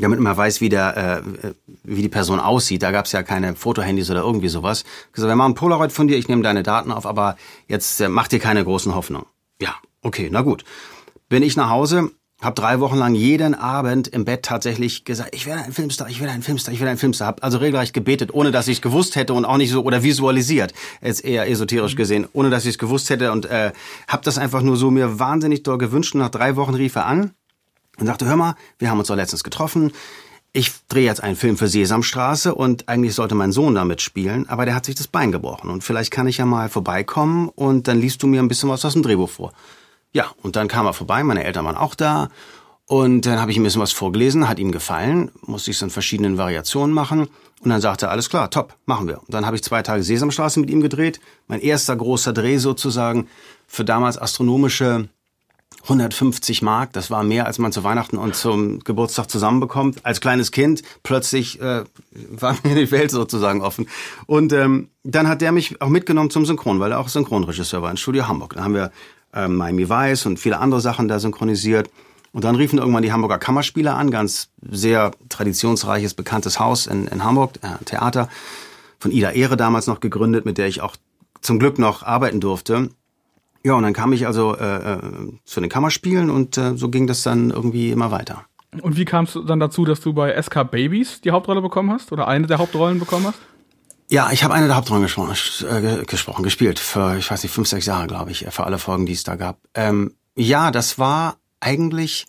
damit 0.01 0.19
man 0.19 0.35
weiß, 0.35 0.61
wie 0.61 0.69
der, 0.69 1.23
äh, 1.43 1.53
wie 1.83 2.01
die 2.01 2.09
Person 2.09 2.39
aussieht. 2.39 2.83
Da 2.83 2.91
gab 2.91 3.05
es 3.05 3.11
ja 3.11 3.23
keine 3.23 3.55
Fotohandys 3.55 4.09
oder 4.09 4.21
irgendwie 4.21 4.47
sowas. 4.47 4.83
Ich 5.07 5.13
gesagt, 5.13 5.29
wir 5.29 5.35
machen 5.35 5.55
Polaroid 5.55 5.91
von 5.91 6.07
dir, 6.07 6.17
ich 6.17 6.27
nehme 6.27 6.41
deine 6.41 6.63
Daten 6.63 6.91
auf, 6.91 7.05
aber 7.05 7.35
jetzt 7.67 7.99
äh, 8.01 8.09
mach 8.09 8.27
dir 8.27 8.39
keine 8.39 8.63
großen 8.63 8.95
Hoffnungen. 8.95 9.27
Ja, 9.61 9.75
okay, 10.01 10.29
na 10.31 10.41
gut. 10.41 10.63
Bin 11.27 11.43
ich 11.43 11.55
nach 11.55 11.69
Hause, 11.69 12.11
habe 12.41 12.55
drei 12.55 12.79
Wochen 12.79 12.97
lang 12.97 13.15
jeden 13.15 13.53
Abend 13.53 14.07
im 14.07 14.23
Bett 14.23 14.43
tatsächlich 14.43 15.03
gesagt, 15.03 15.35
ich 15.35 15.45
werde 15.45 15.63
ein 15.63 15.73
Filmstar, 15.73 16.09
ich 16.09 16.21
werde 16.21 16.33
ein 16.33 16.41
Filmstar, 16.41 16.73
ich 16.73 16.79
werde 16.79 16.91
ein 16.91 16.97
Filmstar. 16.97 17.27
Hab 17.27 17.43
also 17.43 17.57
regelrecht 17.57 17.93
gebetet, 17.93 18.33
ohne 18.33 18.51
dass 18.51 18.67
ich 18.67 18.77
es 18.77 18.81
gewusst 18.81 19.15
hätte 19.15 19.33
und 19.33 19.45
auch 19.45 19.57
nicht 19.57 19.71
so 19.71 19.83
oder 19.83 20.03
visualisiert, 20.03 20.73
jetzt 21.01 21.23
eher 21.25 21.49
esoterisch 21.49 21.95
gesehen, 21.95 22.27
ohne 22.31 22.49
dass 22.49 22.63
ich 22.63 22.71
es 22.71 22.77
gewusst 22.77 23.09
hätte 23.09 23.31
und 23.31 23.45
äh, 23.45 23.73
habe 24.07 24.23
das 24.23 24.37
einfach 24.37 24.61
nur 24.61 24.77
so 24.77 24.89
mir 24.89 25.19
wahnsinnig 25.19 25.63
doll 25.63 25.77
gewünscht. 25.77 26.13
Und 26.13 26.21
nach 26.21 26.29
drei 26.29 26.55
Wochen 26.55 26.75
rief 26.75 26.95
er 26.95 27.05
an 27.05 27.31
und 27.97 28.05
sagte, 28.05 28.25
hör 28.25 28.37
mal, 28.37 28.55
wir 28.77 28.89
haben 28.89 28.99
uns 28.99 29.09
doch 29.09 29.15
letztens 29.15 29.43
getroffen 29.43 29.91
ich 30.51 30.71
drehe 30.87 31.05
jetzt 31.05 31.23
einen 31.23 31.35
Film 31.35 31.57
für 31.57 31.67
Sesamstraße 31.67 32.55
und 32.55 32.89
eigentlich 32.89 33.13
sollte 33.13 33.35
mein 33.35 33.51
Sohn 33.51 33.75
damit 33.75 34.01
spielen, 34.01 34.49
aber 34.49 34.65
der 34.65 34.75
hat 34.75 34.85
sich 34.85 34.95
das 34.95 35.07
Bein 35.07 35.31
gebrochen 35.31 35.69
und 35.69 35.83
vielleicht 35.83 36.11
kann 36.11 36.27
ich 36.27 36.37
ja 36.37 36.45
mal 36.45 36.69
vorbeikommen 36.69 37.49
und 37.49 37.87
dann 37.87 37.99
liest 37.99 38.23
du 38.23 38.27
mir 38.27 38.41
ein 38.41 38.47
bisschen 38.47 38.69
was 38.69 38.83
aus 38.85 38.93
dem 38.93 39.03
Drehbuch 39.03 39.29
vor. 39.29 39.53
Ja, 40.11 40.31
und 40.41 40.55
dann 40.55 40.67
kam 40.67 40.87
er 40.87 40.93
vorbei, 40.93 41.23
meine 41.23 41.43
Eltern 41.43 41.65
waren 41.65 41.77
auch 41.77 41.93
da 41.93 42.29
und 42.85 43.27
dann 43.27 43.39
habe 43.39 43.51
ich 43.51 43.57
ihm 43.57 43.61
ein 43.61 43.65
bisschen 43.65 43.81
was 43.81 43.91
vorgelesen, 43.91 44.49
hat 44.49 44.57
ihm 44.57 44.71
gefallen, 44.71 45.29
musste 45.41 45.69
ich 45.69 45.77
es 45.77 45.83
in 45.83 45.91
verschiedenen 45.91 46.39
Variationen 46.39 46.95
machen 46.95 47.27
und 47.61 47.69
dann 47.69 47.81
sagte 47.81 48.07
er, 48.07 48.11
alles 48.11 48.29
klar, 48.29 48.49
top, 48.49 48.75
machen 48.87 49.07
wir. 49.07 49.19
Und 49.19 49.31
dann 49.31 49.45
habe 49.45 49.55
ich 49.55 49.63
zwei 49.63 49.83
Tage 49.83 50.01
Sesamstraße 50.01 50.59
mit 50.59 50.71
ihm 50.71 50.81
gedreht, 50.81 51.19
mein 51.47 51.59
erster 51.59 51.95
großer 51.95 52.33
Dreh 52.33 52.57
sozusagen 52.57 53.27
für 53.67 53.85
damals 53.85 54.17
astronomische 54.17 55.09
150 55.83 56.61
Mark, 56.61 56.93
das 56.93 57.09
war 57.09 57.23
mehr, 57.23 57.45
als 57.45 57.57
man 57.57 57.71
zu 57.71 57.83
Weihnachten 57.83 58.17
und 58.17 58.35
zum 58.35 58.79
Geburtstag 58.79 59.29
zusammenbekommt. 59.29 60.05
Als 60.05 60.21
kleines 60.21 60.51
Kind 60.51 60.83
plötzlich 61.03 61.61
äh, 61.61 61.83
war 62.29 62.55
mir 62.63 62.75
die 62.75 62.91
Welt 62.91 63.11
sozusagen 63.11 63.61
offen. 63.61 63.87
Und 64.25 64.53
ähm, 64.53 64.89
dann 65.03 65.27
hat 65.27 65.41
der 65.41 65.51
mich 65.51 65.81
auch 65.81 65.89
mitgenommen 65.89 66.29
zum 66.29 66.45
Synchron, 66.45 66.79
weil 66.79 66.91
er 66.91 66.99
auch 66.99 67.09
Synchronregisseur 67.09 67.81
war 67.81 67.91
in 67.91 67.97
Studio 67.97 68.27
Hamburg. 68.27 68.53
Da 68.55 68.63
haben 68.63 68.73
wir 68.73 68.91
äh, 69.33 69.47
Miami 69.47 69.89
Vice 69.89 70.25
und 70.25 70.39
viele 70.39 70.59
andere 70.59 70.81
Sachen 70.81 71.07
da 71.07 71.19
synchronisiert. 71.19 71.89
Und 72.31 72.43
dann 72.43 72.55
riefen 72.55 72.77
irgendwann 72.77 73.01
die 73.01 73.11
Hamburger 73.11 73.39
Kammerspieler 73.39 73.95
an, 73.95 74.11
ganz 74.11 74.49
sehr 74.61 75.11
traditionsreiches, 75.29 76.13
bekanntes 76.13 76.59
Haus 76.59 76.85
in, 76.85 77.07
in 77.07 77.23
Hamburg, 77.23 77.53
äh, 77.61 77.83
Theater, 77.85 78.29
von 78.99 79.11
Ida 79.11 79.31
Ehre 79.31 79.57
damals 79.57 79.87
noch 79.87 79.99
gegründet, 79.99 80.45
mit 80.45 80.57
der 80.57 80.67
ich 80.67 80.81
auch 80.81 80.95
zum 81.41 81.57
Glück 81.57 81.79
noch 81.79 82.03
arbeiten 82.03 82.39
durfte. 82.39 82.89
Ja, 83.63 83.73
und 83.73 83.83
dann 83.83 83.93
kam 83.93 84.13
ich 84.13 84.25
also 84.25 84.55
äh, 84.55 84.93
äh, 84.93 84.99
zu 85.43 85.59
den 85.59 85.69
Kammerspielen 85.69 86.29
und 86.29 86.57
äh, 86.57 86.75
so 86.77 86.89
ging 86.89 87.07
das 87.07 87.23
dann 87.23 87.49
irgendwie 87.49 87.91
immer 87.91 88.11
weiter. 88.11 88.45
Und 88.81 88.97
wie 88.97 89.05
kam 89.05 89.25
es 89.25 89.37
dann 89.47 89.59
dazu, 89.59 89.83
dass 89.83 89.99
du 89.99 90.13
bei 90.13 90.39
SK 90.41 90.71
Babies 90.71 91.21
die 91.21 91.31
Hauptrolle 91.31 91.61
bekommen 91.61 91.91
hast 91.91 92.11
oder 92.11 92.27
eine 92.27 92.47
der 92.47 92.59
Hauptrollen 92.59 92.99
bekommen 92.99 93.27
hast? 93.27 93.39
Ja, 94.09 94.31
ich 94.31 94.43
habe 94.43 94.53
eine 94.53 94.67
der 94.67 94.75
Hauptrollen 94.75 95.03
gesprochen, 95.03 95.35
äh, 95.67 96.05
gesprochen, 96.05 96.43
gespielt 96.43 96.79
für, 96.79 97.17
ich 97.17 97.29
weiß 97.29 97.43
nicht, 97.43 97.51
fünf, 97.51 97.67
sechs 97.67 97.85
Jahre, 97.85 98.07
glaube 98.07 98.31
ich, 98.31 98.45
für 98.49 98.63
alle 98.63 98.79
Folgen, 98.79 99.05
die 99.05 99.13
es 99.13 99.23
da 99.23 99.35
gab. 99.35 99.59
Ähm, 99.73 100.15
ja, 100.35 100.71
das 100.71 100.97
war 100.97 101.37
eigentlich 101.59 102.25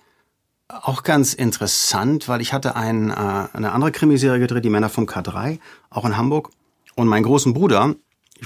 auch 0.68 1.02
ganz 1.02 1.34
interessant, 1.34 2.28
weil 2.28 2.40
ich 2.40 2.52
hatte 2.52 2.76
ein, 2.76 3.10
äh, 3.10 3.14
eine 3.14 3.72
andere 3.72 3.92
Krimiserie 3.92 4.40
gedreht, 4.40 4.64
die 4.64 4.70
Männer 4.70 4.88
vom 4.88 5.06
K3, 5.06 5.58
auch 5.90 6.04
in 6.04 6.16
Hamburg. 6.16 6.50
Und 6.96 7.08
meinen 7.08 7.22
großen 7.22 7.54
Bruder, 7.54 7.94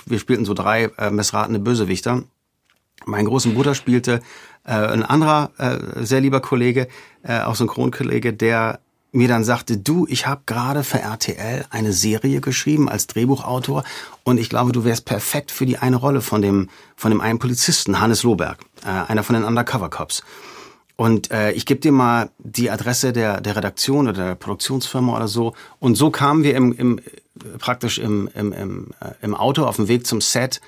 wir 0.06 0.18
spielten 0.18 0.44
so 0.44 0.54
drei 0.54 0.84
äh, 0.98 1.10
missratene 1.10 1.58
Bösewichter, 1.58 2.24
mein 3.06 3.26
großen 3.26 3.54
Bruder 3.54 3.74
spielte 3.74 4.20
äh, 4.64 4.72
ein 4.72 5.02
anderer 5.02 5.50
äh, 5.58 6.04
sehr 6.04 6.20
lieber 6.20 6.40
Kollege, 6.40 6.88
äh, 7.22 7.40
auch 7.40 7.54
Synchronkollege, 7.54 8.32
der 8.32 8.80
mir 9.12 9.28
dann 9.28 9.44
sagte, 9.44 9.78
du, 9.78 10.06
ich 10.08 10.26
habe 10.26 10.42
gerade 10.44 10.82
für 10.82 10.98
RTL 10.98 11.64
eine 11.70 11.92
Serie 11.92 12.40
geschrieben 12.40 12.88
als 12.88 13.06
Drehbuchautor 13.06 13.84
und 14.24 14.38
ich 14.38 14.48
glaube, 14.48 14.72
du 14.72 14.84
wärst 14.84 15.04
perfekt 15.04 15.52
für 15.52 15.66
die 15.66 15.78
eine 15.78 15.96
Rolle 15.96 16.20
von 16.20 16.42
dem 16.42 16.68
von 16.96 17.12
dem 17.12 17.20
einen 17.20 17.38
Polizisten, 17.38 18.00
Hannes 18.00 18.24
Lohberg, 18.24 18.58
äh, 18.84 18.88
einer 18.88 19.22
von 19.22 19.34
den 19.34 19.44
Undercover 19.44 19.88
Cops. 19.88 20.24
Und 20.96 21.30
äh, 21.32 21.52
ich 21.52 21.66
gebe 21.66 21.80
dir 21.80 21.92
mal 21.92 22.30
die 22.38 22.70
Adresse 22.70 23.12
der, 23.12 23.40
der 23.40 23.56
Redaktion 23.56 24.08
oder 24.08 24.26
der 24.26 24.34
Produktionsfirma 24.36 25.16
oder 25.16 25.26
so. 25.26 25.54
Und 25.80 25.96
so 25.96 26.10
kamen 26.10 26.44
wir 26.44 26.54
im, 26.54 26.72
im 26.72 27.00
praktisch 27.58 27.98
im, 27.98 28.28
im, 28.34 28.52
im, 28.52 28.90
äh, 29.00 29.10
im 29.22 29.34
Auto 29.34 29.64
auf 29.64 29.76
dem 29.76 29.88
Weg 29.88 30.06
zum 30.06 30.20
Set 30.20 30.60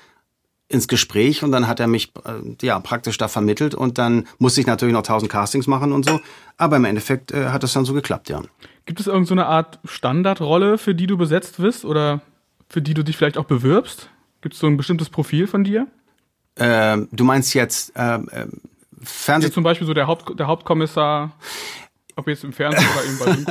ins 0.69 0.87
Gespräch 0.87 1.43
und 1.43 1.51
dann 1.51 1.67
hat 1.67 1.79
er 1.79 1.87
mich 1.87 2.11
äh, 2.25 2.55
ja 2.61 2.79
praktisch 2.79 3.17
da 3.17 3.27
vermittelt 3.27 3.73
und 3.73 3.97
dann 3.97 4.27
musste 4.37 4.59
ich 4.59 4.67
natürlich 4.67 4.93
noch 4.93 5.03
tausend 5.03 5.31
Castings 5.31 5.67
machen 5.67 5.93
und 5.93 6.05
so. 6.05 6.19
Aber 6.57 6.75
im 6.75 6.85
Endeffekt 6.85 7.31
äh, 7.31 7.49
hat 7.49 7.63
es 7.63 7.73
dann 7.73 7.85
so 7.85 7.93
geklappt, 7.93 8.29
ja. 8.29 8.41
Gibt 8.85 8.99
es 8.99 9.07
irgendeine 9.07 9.41
so 9.41 9.47
Art 9.47 9.79
Standardrolle, 9.85 10.77
für 10.77 10.93
die 10.93 11.07
du 11.07 11.17
besetzt 11.17 11.59
wirst 11.59 11.85
oder 11.85 12.21
für 12.69 12.81
die 12.81 12.93
du 12.93 13.03
dich 13.03 13.15
vielleicht 13.15 13.37
auch 13.37 13.45
bewirbst? 13.45 14.09
Gibt 14.41 14.55
es 14.55 14.59
so 14.59 14.67
ein 14.67 14.77
bestimmtes 14.77 15.09
Profil 15.09 15.47
von 15.47 15.63
dir? 15.63 15.87
Ähm, 16.57 17.07
du 17.11 17.23
meinst 17.23 17.53
jetzt 17.53 17.95
äh, 17.95 18.19
Fernseh... 19.01 19.51
zum 19.51 19.63
Beispiel 19.63 19.87
so 19.87 19.93
der, 19.93 20.07
Haupt, 20.07 20.37
der 20.37 20.47
Hauptkommissar. 20.47 21.31
Ob 22.17 22.27
jetzt 22.27 22.43
im 22.43 22.51
Fernsehen 22.51 22.85
oder 22.93 23.31
eben 23.31 23.45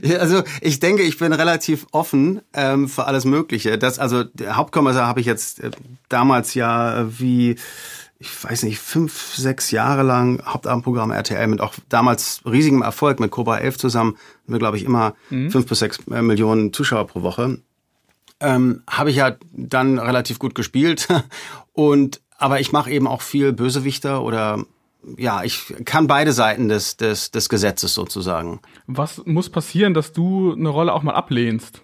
bei 0.00 0.08
ja, 0.08 0.18
also 0.18 0.44
ich 0.60 0.78
denke, 0.78 1.02
ich 1.02 1.18
bin 1.18 1.32
relativ 1.32 1.86
offen 1.90 2.40
ähm, 2.54 2.88
für 2.88 3.06
alles 3.06 3.24
Mögliche. 3.24 3.78
Das, 3.78 3.98
also 3.98 4.22
der 4.22 4.56
Hauptkommissar 4.56 5.08
habe 5.08 5.20
ich 5.20 5.26
jetzt 5.26 5.58
äh, 5.58 5.72
damals 6.08 6.54
ja 6.54 7.00
äh, 7.00 7.20
wie 7.20 7.56
ich 8.22 8.44
weiß 8.44 8.62
nicht, 8.62 8.78
fünf, 8.78 9.34
sechs 9.34 9.72
Jahre 9.72 10.04
lang 10.04 10.40
Hauptabendprogramm 10.46 11.10
RTL 11.10 11.48
mit 11.48 11.60
auch 11.60 11.74
damals 11.88 12.40
riesigem 12.44 12.82
Erfolg 12.82 13.18
mit 13.18 13.32
Cobra 13.32 13.58
11 13.58 13.78
zusammen, 13.78 14.16
wir 14.46 14.60
glaube 14.60 14.76
ich 14.76 14.84
immer 14.84 15.14
mhm. 15.30 15.50
fünf 15.50 15.66
bis 15.66 15.80
sechs 15.80 15.98
äh, 16.08 16.22
Millionen 16.22 16.72
Zuschauer 16.72 17.08
pro 17.08 17.22
Woche. 17.22 17.58
Ähm, 18.38 18.82
habe 18.88 19.10
ich 19.10 19.16
ja 19.16 19.34
dann 19.52 19.98
relativ 19.98 20.38
gut 20.38 20.54
gespielt 20.54 21.08
und 21.72 22.20
aber 22.38 22.60
ich 22.60 22.72
mache 22.72 22.90
eben 22.90 23.08
auch 23.08 23.22
viel 23.22 23.52
Bösewichter 23.52 24.22
oder 24.22 24.64
ja, 25.16 25.42
ich 25.42 25.74
kann 25.84 26.06
beide 26.06 26.32
Seiten 26.32 26.68
des, 26.68 26.96
des, 26.96 27.30
des 27.30 27.48
Gesetzes 27.48 27.94
sozusagen. 27.94 28.60
Was 28.86 29.22
muss 29.24 29.50
passieren, 29.50 29.94
dass 29.94 30.12
du 30.12 30.52
eine 30.52 30.68
Rolle 30.68 30.92
auch 30.92 31.02
mal 31.02 31.14
ablehnst? 31.14 31.80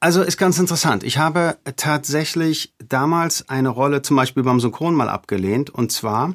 Also 0.00 0.22
ist 0.22 0.36
ganz 0.36 0.58
interessant. 0.58 1.04
Ich 1.04 1.18
habe 1.18 1.58
tatsächlich 1.76 2.74
damals 2.84 3.48
eine 3.48 3.68
Rolle 3.68 4.02
zum 4.02 4.16
Beispiel 4.16 4.42
beim 4.42 4.58
Synchron 4.58 4.94
mal 4.94 5.08
abgelehnt 5.08 5.70
und 5.70 5.92
zwar 5.92 6.34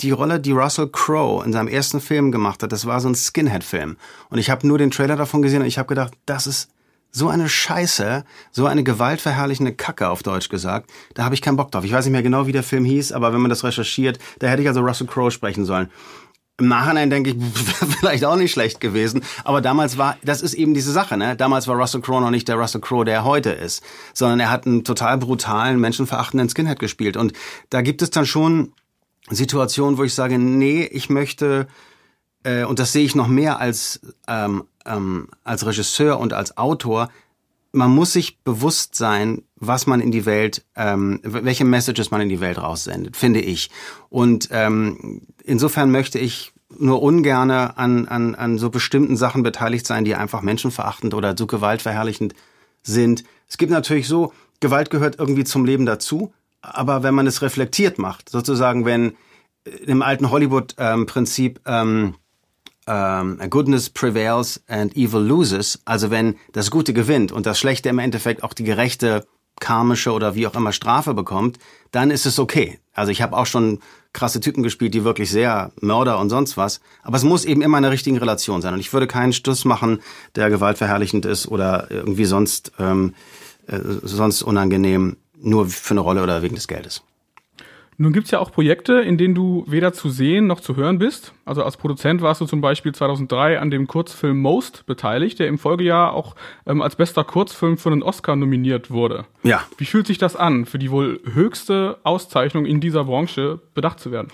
die 0.00 0.10
Rolle, 0.10 0.40
die 0.40 0.52
Russell 0.52 0.88
Crowe 0.88 1.44
in 1.44 1.52
seinem 1.52 1.68
ersten 1.68 2.00
Film 2.00 2.30
gemacht 2.30 2.62
hat. 2.62 2.72
Das 2.72 2.86
war 2.86 3.00
so 3.00 3.08
ein 3.08 3.14
Skinhead-Film 3.14 3.96
und 4.28 4.38
ich 4.38 4.50
habe 4.50 4.66
nur 4.66 4.76
den 4.76 4.90
Trailer 4.90 5.16
davon 5.16 5.40
gesehen 5.42 5.62
und 5.62 5.68
ich 5.68 5.78
habe 5.78 5.88
gedacht, 5.88 6.12
das 6.26 6.46
ist 6.46 6.70
so 7.12 7.28
eine 7.28 7.48
Scheiße, 7.48 8.24
so 8.52 8.66
eine 8.66 8.84
gewaltverherrlichende 8.84 9.74
Kacke 9.74 10.08
auf 10.08 10.22
Deutsch 10.22 10.48
gesagt, 10.48 10.90
da 11.14 11.24
habe 11.24 11.34
ich 11.34 11.42
keinen 11.42 11.56
Bock 11.56 11.70
drauf. 11.70 11.84
Ich 11.84 11.92
weiß 11.92 12.04
nicht 12.04 12.12
mehr 12.12 12.22
genau, 12.22 12.46
wie 12.46 12.52
der 12.52 12.62
Film 12.62 12.84
hieß, 12.84 13.12
aber 13.12 13.32
wenn 13.32 13.40
man 13.40 13.50
das 13.50 13.64
recherchiert, 13.64 14.18
da 14.38 14.48
hätte 14.48 14.62
ich 14.62 14.68
also 14.68 14.80
Russell 14.80 15.06
Crowe 15.06 15.30
sprechen 15.30 15.64
sollen. 15.64 15.90
Im 16.58 16.68
Nachhinein 16.68 17.08
denke 17.08 17.30
ich, 17.30 17.36
vielleicht 18.00 18.24
auch 18.24 18.36
nicht 18.36 18.52
schlecht 18.52 18.80
gewesen. 18.80 19.22
Aber 19.44 19.62
damals 19.62 19.96
war, 19.96 20.18
das 20.22 20.42
ist 20.42 20.52
eben 20.52 20.74
diese 20.74 20.92
Sache, 20.92 21.16
ne? 21.16 21.34
Damals 21.34 21.66
war 21.66 21.76
Russell 21.76 22.02
Crowe 22.02 22.20
noch 22.20 22.30
nicht 22.30 22.48
der 22.48 22.56
Russell 22.56 22.82
Crowe, 22.82 23.06
der 23.06 23.14
er 23.14 23.24
heute 23.24 23.50
ist. 23.50 23.82
Sondern 24.12 24.40
er 24.40 24.50
hat 24.50 24.66
einen 24.66 24.84
total 24.84 25.16
brutalen, 25.16 25.80
menschenverachtenden 25.80 26.50
Skinhead 26.50 26.78
gespielt. 26.78 27.16
Und 27.16 27.32
da 27.70 27.80
gibt 27.80 28.02
es 28.02 28.10
dann 28.10 28.26
schon 28.26 28.72
Situationen, 29.30 29.96
wo 29.96 30.04
ich 30.04 30.14
sage, 30.14 30.38
nee, 30.38 30.84
ich 30.84 31.08
möchte, 31.08 31.66
äh, 32.44 32.64
und 32.64 32.78
das 32.78 32.92
sehe 32.92 33.04
ich 33.04 33.14
noch 33.14 33.28
mehr 33.28 33.58
als, 33.58 34.00
ähm, 34.28 34.64
ähm, 34.86 35.28
als 35.44 35.66
Regisseur 35.66 36.18
und 36.18 36.32
als 36.32 36.56
Autor, 36.56 37.10
man 37.72 37.90
muss 37.90 38.12
sich 38.12 38.40
bewusst 38.42 38.94
sein, 38.96 39.42
was 39.56 39.86
man 39.86 40.00
in 40.00 40.10
die 40.10 40.26
Welt, 40.26 40.64
ähm, 40.74 41.20
welche 41.22 41.64
Messages 41.64 42.10
man 42.10 42.20
in 42.20 42.28
die 42.28 42.40
Welt 42.40 42.58
raussendet, 42.58 43.16
finde 43.16 43.40
ich. 43.40 43.70
Und 44.08 44.48
ähm, 44.50 45.22
insofern 45.44 45.90
möchte 45.90 46.18
ich 46.18 46.52
nur 46.78 47.02
ungerne 47.02 47.76
an, 47.78 48.06
an, 48.08 48.34
an 48.34 48.58
so 48.58 48.70
bestimmten 48.70 49.16
Sachen 49.16 49.42
beteiligt 49.42 49.86
sein, 49.86 50.04
die 50.04 50.14
einfach 50.14 50.42
menschenverachtend 50.42 51.14
oder 51.14 51.36
so 51.36 51.46
gewaltverherrlichend 51.46 52.34
sind. 52.82 53.24
Es 53.48 53.58
gibt 53.58 53.72
natürlich 53.72 54.08
so, 54.08 54.32
Gewalt 54.60 54.90
gehört 54.90 55.18
irgendwie 55.18 55.44
zum 55.44 55.64
Leben 55.64 55.86
dazu, 55.86 56.32
aber 56.62 57.02
wenn 57.02 57.14
man 57.14 57.26
es 57.26 57.42
reflektiert 57.42 57.98
macht, 57.98 58.28
sozusagen, 58.28 58.84
wenn 58.84 59.16
im 59.64 60.02
alten 60.02 60.30
Hollywood-Prinzip 60.30 61.60
ähm, 61.66 62.14
ähm, 62.86 63.38
Goodness 63.48 63.90
prevails 63.90 64.60
and 64.68 64.96
evil 64.96 65.20
loses, 65.20 65.80
also 65.84 66.10
wenn 66.10 66.36
das 66.52 66.70
Gute 66.70 66.92
gewinnt 66.92 67.32
und 67.32 67.46
das 67.46 67.58
Schlechte 67.58 67.88
im 67.88 67.98
Endeffekt 67.98 68.42
auch 68.42 68.52
die 68.54 68.64
gerechte 68.64 69.26
karmische 69.60 70.12
oder 70.12 70.34
wie 70.34 70.46
auch 70.46 70.54
immer 70.54 70.72
Strafe 70.72 71.14
bekommt, 71.14 71.58
dann 71.92 72.10
ist 72.10 72.26
es 72.26 72.38
okay. 72.38 72.80
Also 72.94 73.12
ich 73.12 73.22
habe 73.22 73.36
auch 73.36 73.46
schon 73.46 73.80
krasse 74.12 74.40
Typen 74.40 74.62
gespielt, 74.62 74.94
die 74.94 75.04
wirklich 75.04 75.30
sehr 75.30 75.70
Mörder 75.80 76.18
und 76.18 76.30
sonst 76.30 76.56
was. 76.56 76.80
Aber 77.02 77.16
es 77.16 77.22
muss 77.22 77.44
eben 77.44 77.62
immer 77.62 77.78
in 77.78 77.82
der 77.82 77.92
richtigen 77.92 78.16
Relation 78.16 78.62
sein. 78.62 78.74
Und 78.74 78.80
ich 78.80 78.92
würde 78.92 79.06
keinen 79.06 79.32
Stuss 79.32 79.64
machen, 79.64 80.00
der 80.34 80.50
gewaltverherrlichend 80.50 81.26
ist 81.26 81.46
oder 81.46 81.90
irgendwie 81.90 82.24
sonst, 82.24 82.72
ähm, 82.78 83.14
äh, 83.66 83.78
sonst 84.02 84.42
unangenehm, 84.42 85.16
nur 85.38 85.68
für 85.68 85.92
eine 85.92 86.00
Rolle 86.00 86.22
oder 86.22 86.42
wegen 86.42 86.56
des 86.56 86.66
Geldes. 86.66 87.02
Nun 88.00 88.14
gibt's 88.14 88.30
ja 88.30 88.38
auch 88.38 88.50
Projekte, 88.50 88.94
in 88.94 89.18
denen 89.18 89.34
du 89.34 89.62
weder 89.66 89.92
zu 89.92 90.08
sehen 90.08 90.46
noch 90.46 90.60
zu 90.60 90.74
hören 90.74 90.98
bist. 90.98 91.34
Also 91.44 91.62
als 91.62 91.76
Produzent 91.76 92.22
warst 92.22 92.40
du 92.40 92.46
zum 92.46 92.62
Beispiel 92.62 92.94
2003 92.94 93.58
an 93.58 93.70
dem 93.70 93.86
Kurzfilm 93.86 94.40
Most 94.40 94.86
beteiligt, 94.86 95.38
der 95.38 95.48
im 95.48 95.58
Folgejahr 95.58 96.14
auch 96.14 96.34
ähm, 96.64 96.80
als 96.80 96.96
bester 96.96 97.24
Kurzfilm 97.24 97.76
für 97.76 97.90
einen 97.90 98.02
Oscar 98.02 98.36
nominiert 98.36 98.90
wurde. 98.90 99.26
Ja. 99.42 99.62
Wie 99.76 99.84
fühlt 99.84 100.06
sich 100.06 100.16
das 100.16 100.34
an, 100.34 100.64
für 100.64 100.78
die 100.78 100.90
wohl 100.90 101.20
höchste 101.30 101.98
Auszeichnung 102.02 102.64
in 102.64 102.80
dieser 102.80 103.04
Branche 103.04 103.60
bedacht 103.74 104.00
zu 104.00 104.10
werden? 104.10 104.28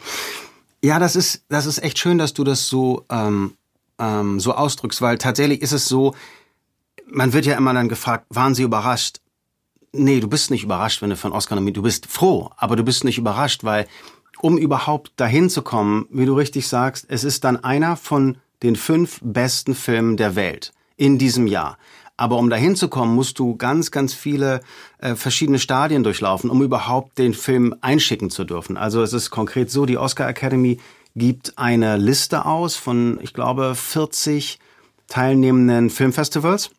Ja, 0.81 1.00
das 1.00 1.16
ist, 1.16 1.44
das 1.48 1.66
ist 1.66 1.83
echt 1.83 1.98
schön, 1.98 2.18
dass 2.18 2.35
du 2.35 2.44
das 2.44 2.68
so, 2.68 3.05
ähm, 3.11 3.55
ähm, 3.98 4.38
so 4.38 4.55
ausdrückst, 4.55 5.02
weil 5.02 5.18
tatsächlich 5.18 5.61
ist 5.61 5.72
es 5.72 5.88
so, 5.88 6.14
man 7.09 7.33
wird 7.33 7.46
ja 7.46 7.57
immer 7.57 7.74
dann 7.74 7.88
gefragt, 7.88 8.26
waren 8.29 8.55
Sie 8.55 8.62
überrascht? 8.62 9.16
Nee, 9.98 10.20
du 10.20 10.28
bist 10.28 10.50
nicht 10.50 10.64
überrascht, 10.64 11.02
wenn 11.02 11.11
du 11.11 11.16
von 11.16 11.32
Oscar 11.32 11.54
nominiert 11.54 11.76
Du 11.76 11.82
bist 11.82 12.06
froh, 12.06 12.50
aber 12.56 12.76
du 12.76 12.82
bist 12.82 13.04
nicht 13.04 13.18
überrascht, 13.18 13.64
weil 13.64 13.87
um 14.40 14.59
überhaupt 14.59 15.12
dahin 15.16 15.48
zu 15.48 15.62
kommen, 15.62 16.06
wie 16.11 16.26
du 16.26 16.35
richtig 16.35 16.68
sagst, 16.68 17.06
es 17.09 17.24
ist 17.24 17.44
dann 17.44 17.62
einer 17.62 17.96
von 17.96 18.37
den 18.62 18.76
fünf 18.76 19.20
besten 19.22 19.74
Filmen 19.74 20.16
der 20.16 20.37
Welt 20.37 20.72
in 20.96 21.18
diesem 21.18 21.46
Jahr. 21.46 21.78
Aber 22.16 22.38
um 22.38 22.48
dahin 22.48 22.76
zu 22.76 22.88
kommen, 22.88 23.14
musst 23.14 23.38
du 23.38 23.56
ganz, 23.56 23.90
ganz 23.90 24.14
viele 24.14 24.61
äh, 24.98 25.14
verschiedene 25.14 25.59
Stadien 25.59 26.02
durchlaufen, 26.02 26.48
um 26.48 26.62
überhaupt 26.62 27.18
den 27.18 27.35
Film 27.35 27.74
einschicken 27.82 28.30
zu 28.30 28.44
dürfen. 28.44 28.76
Also 28.76 29.02
es 29.02 29.12
ist 29.12 29.30
konkret 29.30 29.70
so, 29.70 29.85
die 29.85 29.98
Oscar 29.98 30.28
Academy 30.28 30.78
gibt 31.14 31.59
eine 31.59 31.96
Liste 31.96 32.46
aus 32.46 32.76
von, 32.76 33.18
ich 33.22 33.35
glaube, 33.35 33.74
40 33.74 34.59
teilnehmenden 35.09 35.90
Filmfestivals 35.90 36.70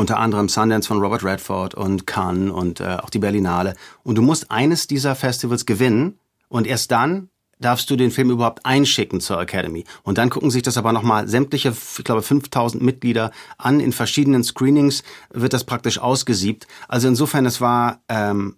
unter 0.00 0.18
anderem 0.18 0.48
Sundance 0.48 0.88
von 0.88 0.98
Robert 0.98 1.22
Redford 1.22 1.74
und 1.74 2.06
Cannes 2.06 2.50
und 2.50 2.80
äh, 2.80 2.96
auch 3.00 3.10
die 3.10 3.18
Berlinale. 3.18 3.74
Und 4.02 4.16
du 4.16 4.22
musst 4.22 4.50
eines 4.50 4.86
dieser 4.86 5.14
Festivals 5.14 5.66
gewinnen 5.66 6.18
und 6.48 6.66
erst 6.66 6.90
dann 6.90 7.28
darfst 7.60 7.90
du 7.90 7.96
den 7.96 8.10
Film 8.10 8.30
überhaupt 8.30 8.64
einschicken 8.64 9.20
zur 9.20 9.38
Academy. 9.38 9.84
Und 10.02 10.16
dann 10.16 10.30
gucken 10.30 10.50
sich 10.50 10.62
das 10.62 10.78
aber 10.78 10.92
nochmal 10.92 11.28
sämtliche, 11.28 11.74
ich 11.98 12.04
glaube 12.04 12.22
5000 12.22 12.82
Mitglieder 12.82 13.30
an. 13.58 13.80
In 13.80 13.92
verschiedenen 13.92 14.42
Screenings 14.42 15.02
wird 15.30 15.52
das 15.52 15.64
praktisch 15.64 15.98
ausgesiebt. 15.98 16.66
Also 16.88 17.06
insofern, 17.06 17.44
es 17.44 17.60
war, 17.60 18.00
ähm, 18.08 18.56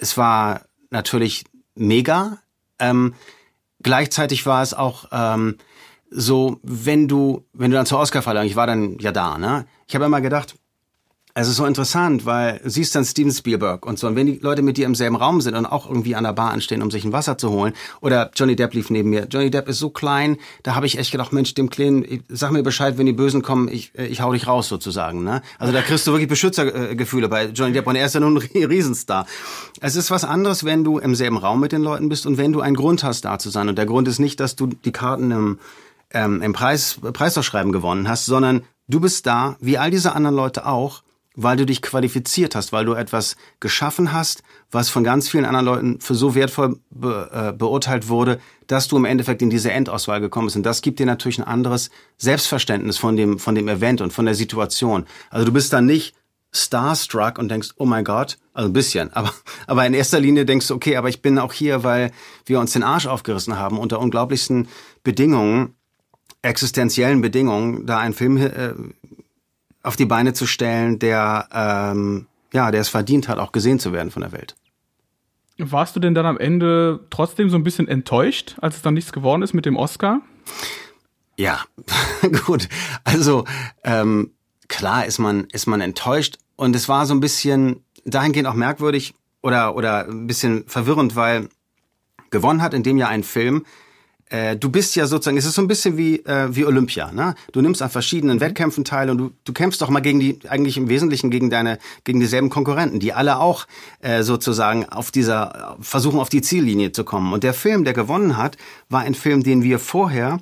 es 0.00 0.16
war 0.16 0.62
natürlich 0.90 1.44
mega. 1.74 2.38
Ähm, 2.78 3.14
gleichzeitig 3.82 4.46
war 4.46 4.62
es 4.62 4.72
auch 4.72 5.06
ähm, 5.10 5.56
so, 6.10 6.60
wenn 6.62 7.08
du, 7.08 7.44
wenn 7.52 7.72
du 7.72 7.76
dann 7.76 7.86
zur 7.86 7.98
Oscarverleihung, 7.98 8.46
ich 8.46 8.56
war 8.56 8.68
dann 8.68 8.98
ja 9.00 9.10
da, 9.10 9.36
ne? 9.36 9.66
Ich 9.88 9.96
habe 9.96 10.04
immer 10.04 10.20
gedacht, 10.20 10.54
ist 11.48 11.56
so 11.56 11.66
interessant, 11.66 12.26
weil 12.26 12.60
siehst 12.62 12.94
dann 12.94 13.04
Steven 13.04 13.32
Spielberg 13.32 13.84
und 13.86 13.98
so. 13.98 14.06
Und 14.06 14.14
wenn 14.14 14.26
die 14.26 14.38
Leute 14.38 14.62
mit 14.62 14.76
dir 14.76 14.86
im 14.86 14.94
selben 14.94 15.16
Raum 15.16 15.40
sind 15.40 15.56
und 15.56 15.66
auch 15.66 15.88
irgendwie 15.88 16.14
an 16.14 16.22
der 16.22 16.32
Bar 16.32 16.52
anstehen, 16.52 16.80
um 16.80 16.92
sich 16.92 17.04
ein 17.04 17.12
Wasser 17.12 17.36
zu 17.36 17.50
holen, 17.50 17.72
oder 18.00 18.30
Johnny 18.36 18.54
Depp 18.54 18.72
lief 18.72 18.88
neben 18.88 19.10
mir. 19.10 19.26
Johnny 19.28 19.50
Depp 19.50 19.68
ist 19.68 19.80
so 19.80 19.90
klein, 19.90 20.36
da 20.62 20.76
habe 20.76 20.86
ich 20.86 20.96
echt 20.96 21.10
gedacht, 21.10 21.32
Mensch, 21.32 21.52
dem 21.54 21.70
Kleinen, 21.70 22.22
sag 22.28 22.52
mir 22.52 22.62
Bescheid, 22.62 22.98
wenn 22.98 23.06
die 23.06 23.12
Bösen 23.12 23.42
kommen, 23.42 23.66
ich, 23.66 23.98
äh, 23.98 24.06
ich 24.06 24.20
hau 24.20 24.32
dich 24.32 24.46
raus 24.46 24.68
sozusagen. 24.68 25.24
Ne? 25.24 25.42
Also 25.58 25.72
da 25.72 25.82
kriegst 25.82 26.06
du 26.06 26.12
wirklich 26.12 26.28
Beschützergefühle 26.28 27.28
bei 27.28 27.46
Johnny 27.46 27.72
Depp 27.72 27.88
und 27.88 27.96
er 27.96 28.06
ist 28.06 28.14
ja 28.14 28.20
nun 28.20 28.36
ein 28.36 28.64
Riesenstar. 28.64 29.26
Es 29.80 29.96
ist 29.96 30.12
was 30.12 30.24
anderes, 30.24 30.64
wenn 30.64 30.84
du 30.84 30.98
im 30.98 31.16
selben 31.16 31.36
Raum 31.36 31.58
mit 31.58 31.72
den 31.72 31.82
Leuten 31.82 32.08
bist 32.08 32.26
und 32.26 32.38
wenn 32.38 32.52
du 32.52 32.60
einen 32.60 32.76
Grund 32.76 33.02
hast, 33.02 33.24
da 33.24 33.40
zu 33.40 33.50
sein. 33.50 33.68
Und 33.68 33.76
der 33.76 33.86
Grund 33.86 34.06
ist 34.06 34.20
nicht, 34.20 34.38
dass 34.38 34.54
du 34.54 34.68
die 34.68 34.92
Karten 34.92 35.32
im, 35.32 35.58
ähm, 36.12 36.42
im 36.42 36.52
Preis, 36.52 37.00
Preisausschreiben 37.12 37.72
gewonnen 37.72 38.08
hast, 38.08 38.26
sondern 38.26 38.62
du 38.86 39.00
bist 39.00 39.26
da, 39.26 39.56
wie 39.60 39.78
all 39.78 39.90
diese 39.90 40.14
anderen 40.14 40.36
Leute 40.36 40.66
auch, 40.66 41.02
weil 41.34 41.56
du 41.56 41.66
dich 41.66 41.82
qualifiziert 41.82 42.54
hast, 42.54 42.72
weil 42.72 42.84
du 42.84 42.94
etwas 42.94 43.36
geschaffen 43.60 44.12
hast, 44.12 44.42
was 44.70 44.88
von 44.88 45.04
ganz 45.04 45.28
vielen 45.28 45.44
anderen 45.44 45.66
Leuten 45.66 46.00
für 46.00 46.14
so 46.14 46.34
wertvoll 46.34 46.78
be, 46.90 47.30
äh, 47.32 47.52
beurteilt 47.52 48.08
wurde, 48.08 48.40
dass 48.66 48.88
du 48.88 48.96
im 48.96 49.04
Endeffekt 49.04 49.42
in 49.42 49.50
diese 49.50 49.72
Endauswahl 49.72 50.20
gekommen 50.20 50.46
bist. 50.46 50.56
Und 50.56 50.64
das 50.64 50.80
gibt 50.80 51.00
dir 51.00 51.06
natürlich 51.06 51.38
ein 51.38 51.44
anderes 51.44 51.90
Selbstverständnis 52.18 52.98
von 52.98 53.16
dem, 53.16 53.38
von 53.38 53.54
dem 53.54 53.68
Event 53.68 54.00
und 54.00 54.12
von 54.12 54.24
der 54.24 54.34
Situation. 54.34 55.06
Also 55.30 55.46
du 55.46 55.52
bist 55.52 55.72
dann 55.72 55.86
nicht 55.86 56.14
starstruck 56.52 57.38
und 57.38 57.48
denkst, 57.48 57.70
oh 57.76 57.84
mein 57.84 58.04
Gott, 58.04 58.38
also 58.52 58.68
ein 58.68 58.72
bisschen, 58.72 59.12
aber, 59.12 59.34
aber 59.66 59.84
in 59.86 59.94
erster 59.94 60.20
Linie 60.20 60.44
denkst 60.44 60.68
du, 60.68 60.74
okay, 60.74 60.96
aber 60.96 61.08
ich 61.08 61.20
bin 61.20 61.38
auch 61.38 61.52
hier, 61.52 61.82
weil 61.82 62.12
wir 62.46 62.60
uns 62.60 62.72
den 62.72 62.84
Arsch 62.84 63.06
aufgerissen 63.06 63.58
haben 63.58 63.78
unter 63.78 63.98
unglaublichsten 63.98 64.68
Bedingungen, 65.02 65.74
existenziellen 66.42 67.22
Bedingungen, 67.22 67.86
da 67.86 67.98
einen 67.98 68.14
Film 68.14 68.36
äh, 68.36 68.74
auf 69.84 69.96
die 69.96 70.06
Beine 70.06 70.32
zu 70.32 70.46
stellen, 70.46 70.98
der 70.98 71.48
ähm, 71.52 72.26
ja, 72.52 72.70
der 72.70 72.80
es 72.80 72.88
verdient 72.88 73.28
hat, 73.28 73.38
auch 73.38 73.52
gesehen 73.52 73.78
zu 73.78 73.92
werden 73.92 74.10
von 74.10 74.22
der 74.22 74.32
Welt. 74.32 74.56
Warst 75.58 75.94
du 75.94 76.00
denn 76.00 76.14
dann 76.14 76.26
am 76.26 76.38
Ende 76.38 77.06
trotzdem 77.10 77.48
so 77.50 77.56
ein 77.56 77.62
bisschen 77.62 77.86
enttäuscht, 77.86 78.56
als 78.60 78.76
es 78.76 78.82
dann 78.82 78.94
nichts 78.94 79.12
geworden 79.12 79.42
ist 79.42 79.54
mit 79.54 79.66
dem 79.66 79.76
Oscar? 79.76 80.20
Ja, 81.36 81.60
gut. 82.46 82.68
Also 83.04 83.44
ähm, 83.82 84.32
klar 84.68 85.06
ist 85.06 85.18
man 85.18 85.44
ist 85.52 85.66
man 85.66 85.80
enttäuscht 85.80 86.38
und 86.56 86.74
es 86.74 86.88
war 86.88 87.06
so 87.06 87.14
ein 87.14 87.20
bisschen 87.20 87.84
dahingehend 88.04 88.48
auch 88.48 88.54
merkwürdig 88.54 89.14
oder 89.42 89.76
oder 89.76 90.06
ein 90.06 90.26
bisschen 90.26 90.64
verwirrend, 90.66 91.16
weil 91.16 91.48
gewonnen 92.30 92.62
hat 92.62 92.74
in 92.74 92.82
dem 92.82 92.98
Jahr 92.98 93.10
ein 93.10 93.22
Film, 93.22 93.64
äh, 94.30 94.56
du 94.56 94.70
bist 94.70 94.96
ja 94.96 95.06
sozusagen, 95.06 95.36
es 95.36 95.44
ist 95.44 95.54
so 95.54 95.62
ein 95.62 95.68
bisschen 95.68 95.96
wie, 95.96 96.16
äh, 96.24 96.54
wie 96.54 96.64
Olympia, 96.64 97.12
ne? 97.12 97.34
Du 97.52 97.60
nimmst 97.60 97.82
an 97.82 97.90
verschiedenen 97.90 98.40
Wettkämpfen 98.40 98.84
teil 98.84 99.10
und 99.10 99.18
du, 99.18 99.30
du 99.44 99.52
kämpfst 99.52 99.82
doch 99.82 99.90
mal 99.90 100.00
gegen 100.00 100.18
die, 100.18 100.38
eigentlich 100.48 100.76
im 100.76 100.88
Wesentlichen 100.88 101.30
gegen 101.30 101.50
deine, 101.50 101.78
gegen 102.04 102.20
dieselben 102.20 102.50
Konkurrenten, 102.50 103.00
die 103.00 103.12
alle 103.12 103.38
auch 103.38 103.66
äh, 104.00 104.22
sozusagen 104.22 104.88
auf 104.88 105.10
dieser, 105.10 105.76
versuchen 105.80 106.18
auf 106.18 106.30
die 106.30 106.42
Ziellinie 106.42 106.92
zu 106.92 107.04
kommen. 107.04 107.32
Und 107.32 107.44
der 107.44 107.54
Film, 107.54 107.84
der 107.84 107.92
gewonnen 107.92 108.36
hat, 108.36 108.56
war 108.88 109.02
ein 109.02 109.14
Film, 109.14 109.42
den 109.42 109.62
wir 109.62 109.78
vorher 109.78 110.40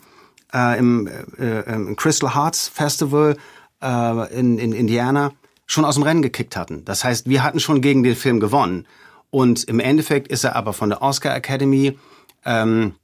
äh, 0.54 0.78
im, 0.78 1.08
äh, 1.38 1.60
im 1.72 1.96
Crystal 1.96 2.34
Hearts 2.34 2.68
Festival 2.68 3.36
äh, 3.82 4.38
in, 4.38 4.58
in 4.58 4.72
Indiana 4.72 5.32
schon 5.66 5.84
aus 5.84 5.94
dem 5.94 6.04
Rennen 6.04 6.22
gekickt 6.22 6.56
hatten. 6.56 6.84
Das 6.84 7.02
heißt, 7.02 7.28
wir 7.28 7.42
hatten 7.42 7.58
schon 7.58 7.80
gegen 7.80 8.02
den 8.02 8.14
Film 8.14 8.40
gewonnen. 8.40 8.86
Und 9.30 9.64
im 9.64 9.80
Endeffekt 9.80 10.28
ist 10.28 10.44
er 10.44 10.54
aber 10.54 10.72
von 10.72 10.90
der 10.90 11.00
Oscar 11.00 11.34
Academy 11.34 11.98
ähm, 12.44 12.94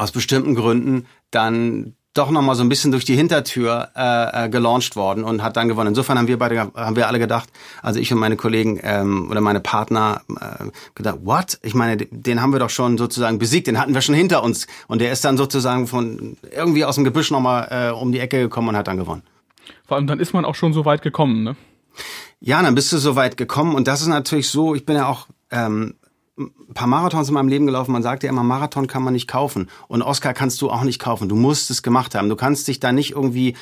aus 0.00 0.12
bestimmten 0.12 0.54
Gründen 0.54 1.06
dann 1.30 1.94
doch 2.14 2.30
noch 2.30 2.42
mal 2.42 2.56
so 2.56 2.62
ein 2.64 2.68
bisschen 2.68 2.90
durch 2.90 3.04
die 3.04 3.14
Hintertür 3.14 3.90
äh, 3.94 4.46
äh, 4.46 4.48
gelauncht 4.48 4.96
worden 4.96 5.22
und 5.22 5.44
hat 5.44 5.56
dann 5.56 5.68
gewonnen. 5.68 5.90
Insofern 5.90 6.18
haben 6.18 6.26
wir 6.26 6.38
beide, 6.38 6.72
haben 6.74 6.96
wir 6.96 7.06
alle 7.06 7.20
gedacht, 7.20 7.48
also 7.82 8.00
ich 8.00 8.12
und 8.12 8.18
meine 8.18 8.36
Kollegen 8.36 8.80
ähm, 8.82 9.30
oder 9.30 9.40
meine 9.40 9.60
Partner 9.60 10.22
äh, 10.28 10.64
gedacht, 10.96 11.18
what? 11.22 11.60
Ich 11.62 11.74
meine, 11.74 11.96
den 11.98 12.42
haben 12.42 12.52
wir 12.52 12.58
doch 12.58 12.70
schon 12.70 12.98
sozusagen 12.98 13.38
besiegt, 13.38 13.68
den 13.68 13.78
hatten 13.78 13.94
wir 13.94 14.00
schon 14.00 14.16
hinter 14.16 14.42
uns 14.42 14.66
und 14.88 15.00
der 15.00 15.12
ist 15.12 15.24
dann 15.24 15.36
sozusagen 15.36 15.86
von 15.86 16.36
irgendwie 16.50 16.84
aus 16.84 16.96
dem 16.96 17.04
Gebüsch 17.04 17.30
noch 17.30 17.40
mal 17.40 17.68
äh, 17.70 17.92
um 17.92 18.10
die 18.10 18.18
Ecke 18.18 18.40
gekommen 18.40 18.70
und 18.70 18.76
hat 18.76 18.88
dann 18.88 18.96
gewonnen. 18.96 19.22
Vor 19.86 19.96
allem 19.96 20.08
dann 20.08 20.18
ist 20.18 20.32
man 20.32 20.44
auch 20.44 20.56
schon 20.56 20.72
so 20.72 20.84
weit 20.84 21.02
gekommen, 21.02 21.44
ne? 21.44 21.56
Ja, 22.40 22.60
dann 22.62 22.74
bist 22.74 22.90
du 22.92 22.98
so 22.98 23.14
weit 23.14 23.36
gekommen 23.36 23.74
und 23.74 23.86
das 23.86 24.00
ist 24.00 24.08
natürlich 24.08 24.48
so. 24.48 24.74
Ich 24.74 24.84
bin 24.84 24.96
ja 24.96 25.06
auch 25.06 25.28
ähm, 25.50 25.94
ein 26.40 26.74
paar 26.74 26.86
Marathons 26.86 27.28
in 27.28 27.34
meinem 27.34 27.48
Leben 27.48 27.66
gelaufen. 27.66 27.92
Man 27.92 28.02
sagt 28.02 28.22
ja 28.22 28.28
immer, 28.28 28.42
Marathon 28.42 28.86
kann 28.86 29.02
man 29.02 29.12
nicht 29.12 29.28
kaufen. 29.28 29.68
Und 29.88 30.02
Oscar 30.02 30.34
kannst 30.34 30.60
du 30.62 30.70
auch 30.70 30.82
nicht 30.82 30.98
kaufen. 30.98 31.28
Du 31.28 31.36
musst 31.36 31.70
es 31.70 31.82
gemacht 31.82 32.14
haben. 32.14 32.28
Du 32.28 32.36
kannst 32.36 32.68
dich 32.68 32.80
da 32.80 32.92
nicht 32.92 33.12
irgendwie 33.12 33.56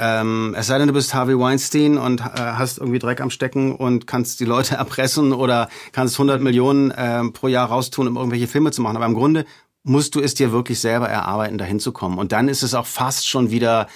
ähm, 0.00 0.54
es 0.56 0.68
sei 0.68 0.78
denn, 0.78 0.86
du 0.86 0.94
bist 0.94 1.12
Harvey 1.12 1.36
Weinstein 1.36 1.98
und 1.98 2.20
äh, 2.20 2.24
hast 2.24 2.78
irgendwie 2.78 3.00
Dreck 3.00 3.20
am 3.20 3.30
Stecken 3.30 3.74
und 3.74 4.06
kannst 4.06 4.38
die 4.38 4.44
Leute 4.44 4.74
erpressen 4.76 5.32
oder 5.32 5.68
kannst 5.90 6.14
100 6.14 6.40
Millionen 6.40 6.92
äh, 6.92 7.24
pro 7.24 7.48
Jahr 7.48 7.68
raustun, 7.68 8.06
um 8.06 8.16
irgendwelche 8.16 8.46
Filme 8.46 8.70
zu 8.70 8.80
machen. 8.80 8.96
Aber 8.96 9.06
im 9.06 9.14
Grunde 9.14 9.44
musst 9.82 10.14
du 10.14 10.20
es 10.20 10.34
dir 10.34 10.52
wirklich 10.52 10.78
selber 10.78 11.08
erarbeiten, 11.08 11.58
dahin 11.58 11.80
zu 11.80 11.92
kommen. 11.92 12.18
Und 12.18 12.30
dann 12.30 12.48
ist 12.48 12.62
es 12.62 12.74
auch 12.74 12.86
fast 12.86 13.28
schon 13.28 13.50
wieder 13.50 13.88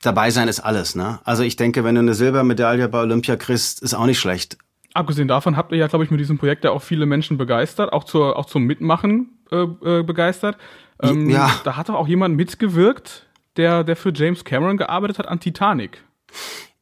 dabei 0.00 0.30
sein 0.30 0.48
ist 0.48 0.60
alles. 0.60 0.94
Ne? 0.94 1.20
Also 1.24 1.42
ich 1.42 1.56
denke, 1.56 1.84
wenn 1.84 1.94
du 1.94 2.00
eine 2.00 2.14
Silbermedaille 2.14 2.88
bei 2.88 3.00
Olympia 3.00 3.36
kriegst, 3.36 3.80
ist 3.82 3.94
auch 3.94 4.06
nicht 4.06 4.18
schlecht. 4.18 4.58
Abgesehen 4.94 5.28
davon 5.28 5.56
habt 5.56 5.72
ihr 5.72 5.78
ja, 5.78 5.86
glaube 5.86 6.04
ich, 6.04 6.10
mit 6.10 6.20
diesem 6.20 6.38
Projekt 6.38 6.64
ja 6.64 6.70
auch 6.70 6.82
viele 6.82 7.06
Menschen 7.06 7.38
begeistert, 7.38 7.92
auch, 7.92 8.04
zur, 8.04 8.36
auch 8.36 8.46
zum 8.46 8.64
Mitmachen 8.64 9.38
äh, 9.50 9.62
äh, 9.62 10.02
begeistert. 10.02 10.58
Ähm, 11.02 11.30
ja. 11.30 11.50
Da 11.64 11.76
hat 11.76 11.88
doch 11.88 11.94
auch 11.94 12.08
jemand 12.08 12.36
mitgewirkt, 12.36 13.26
der, 13.56 13.84
der 13.84 13.96
für 13.96 14.12
James 14.14 14.44
Cameron 14.44 14.76
gearbeitet 14.76 15.18
hat 15.18 15.28
an 15.28 15.40
Titanic. 15.40 16.02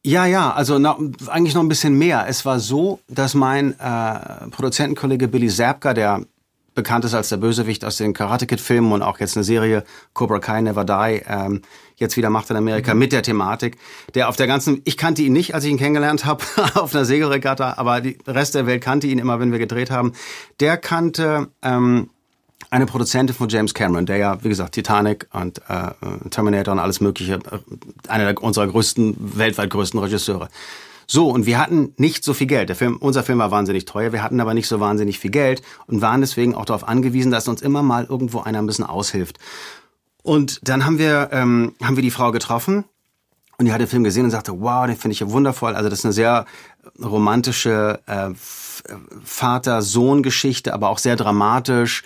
Ja, 0.03 0.25
ja, 0.25 0.51
also 0.51 0.79
na, 0.79 0.97
eigentlich 1.27 1.53
noch 1.53 1.61
ein 1.61 1.69
bisschen 1.69 1.97
mehr. 1.97 2.25
Es 2.27 2.45
war 2.45 2.59
so, 2.59 2.99
dass 3.07 3.35
mein 3.35 3.79
äh, 3.79 4.49
Produzentenkollege 4.49 5.27
Billy 5.27 5.47
Zabka, 5.47 5.93
der 5.93 6.25
bekannt 6.73 7.05
ist 7.05 7.13
als 7.13 7.29
der 7.29 7.37
Bösewicht 7.37 7.83
aus 7.85 7.97
den 7.97 8.13
Karate 8.13 8.47
Kid 8.47 8.61
Filmen 8.61 8.91
und 8.91 9.01
auch 9.01 9.19
jetzt 9.19 9.35
eine 9.35 9.43
Serie 9.43 9.83
Cobra 10.13 10.39
Kai 10.39 10.61
Never 10.61 10.85
Die 10.85 11.21
ähm, 11.27 11.61
jetzt 11.95 12.17
wieder 12.17 12.29
macht 12.29 12.49
in 12.49 12.55
Amerika 12.55 12.93
mhm. 12.93 12.99
mit 12.99 13.11
der 13.11 13.23
Thematik, 13.23 13.77
der 14.15 14.29
auf 14.29 14.35
der 14.35 14.47
ganzen 14.47 14.81
ich 14.85 14.97
kannte 14.97 15.21
ihn 15.21 15.33
nicht, 15.33 15.53
als 15.53 15.63
ich 15.63 15.71
ihn 15.71 15.77
kennengelernt 15.77 16.25
habe 16.25 16.43
auf 16.75 16.95
einer 16.95 17.05
Segelregatta, 17.05 17.75
aber 17.77 18.01
die 18.01 18.17
Rest 18.27 18.55
der 18.55 18.65
Welt 18.65 18.81
kannte 18.81 19.07
ihn 19.07 19.19
immer, 19.19 19.39
wenn 19.39 19.51
wir 19.51 19.59
gedreht 19.59 19.91
haben. 19.91 20.13
Der 20.59 20.77
kannte 20.77 21.49
ähm, 21.61 22.09
eine 22.69 22.85
Produzentin 22.85 23.35
von 23.35 23.49
James 23.49 23.73
Cameron, 23.73 24.05
der 24.05 24.17
ja, 24.17 24.43
wie 24.43 24.49
gesagt, 24.49 24.73
Titanic 24.73 25.27
und 25.33 25.61
äh, 25.67 25.91
Terminator 26.29 26.73
und 26.73 26.79
alles 26.79 27.01
Mögliche, 27.01 27.33
äh, 27.33 27.59
einer 28.07 28.41
unserer 28.41 28.67
größten, 28.67 29.37
weltweit 29.37 29.69
größten 29.69 29.99
Regisseure. 29.99 30.47
So, 31.13 31.27
und 31.27 31.45
wir 31.45 31.59
hatten 31.59 31.93
nicht 31.97 32.23
so 32.23 32.33
viel 32.33 32.47
Geld. 32.47 32.69
Der 32.69 32.77
Film, 32.77 32.95
unser 32.95 33.21
Film 33.21 33.39
war 33.39 33.51
wahnsinnig 33.51 33.83
teuer, 33.83 34.13
wir 34.13 34.23
hatten 34.23 34.39
aber 34.39 34.53
nicht 34.53 34.69
so 34.69 34.79
wahnsinnig 34.79 35.19
viel 35.19 35.29
Geld 35.29 35.61
und 35.85 36.01
waren 36.01 36.21
deswegen 36.21 36.55
auch 36.55 36.63
darauf 36.63 36.87
angewiesen, 36.87 37.33
dass 37.33 37.49
uns 37.49 37.61
immer 37.61 37.83
mal 37.83 38.05
irgendwo 38.05 38.39
einer 38.39 38.59
ein 38.59 38.65
bisschen 38.65 38.85
aushilft. 38.85 39.37
Und 40.23 40.65
dann 40.69 40.85
haben 40.85 40.99
wir, 40.99 41.27
ähm, 41.33 41.75
haben 41.83 41.97
wir 41.97 42.01
die 42.01 42.11
Frau 42.11 42.31
getroffen 42.31 42.85
und 43.57 43.65
die 43.65 43.73
hat 43.73 43.81
den 43.81 43.89
Film 43.89 44.05
gesehen 44.05 44.23
und 44.23 44.31
sagte, 44.31 44.61
wow, 44.61 44.87
den 44.87 44.95
finde 44.95 45.11
ich 45.11 45.19
ja 45.19 45.29
wundervoll. 45.29 45.75
Also 45.75 45.89
das 45.89 45.99
ist 45.99 46.05
eine 46.05 46.13
sehr 46.13 46.45
romantische 47.03 47.99
äh, 48.05 48.29
Vater-Sohn-Geschichte, 49.25 50.73
aber 50.73 50.87
auch 50.87 50.97
sehr 50.97 51.17
dramatisch. 51.17 52.03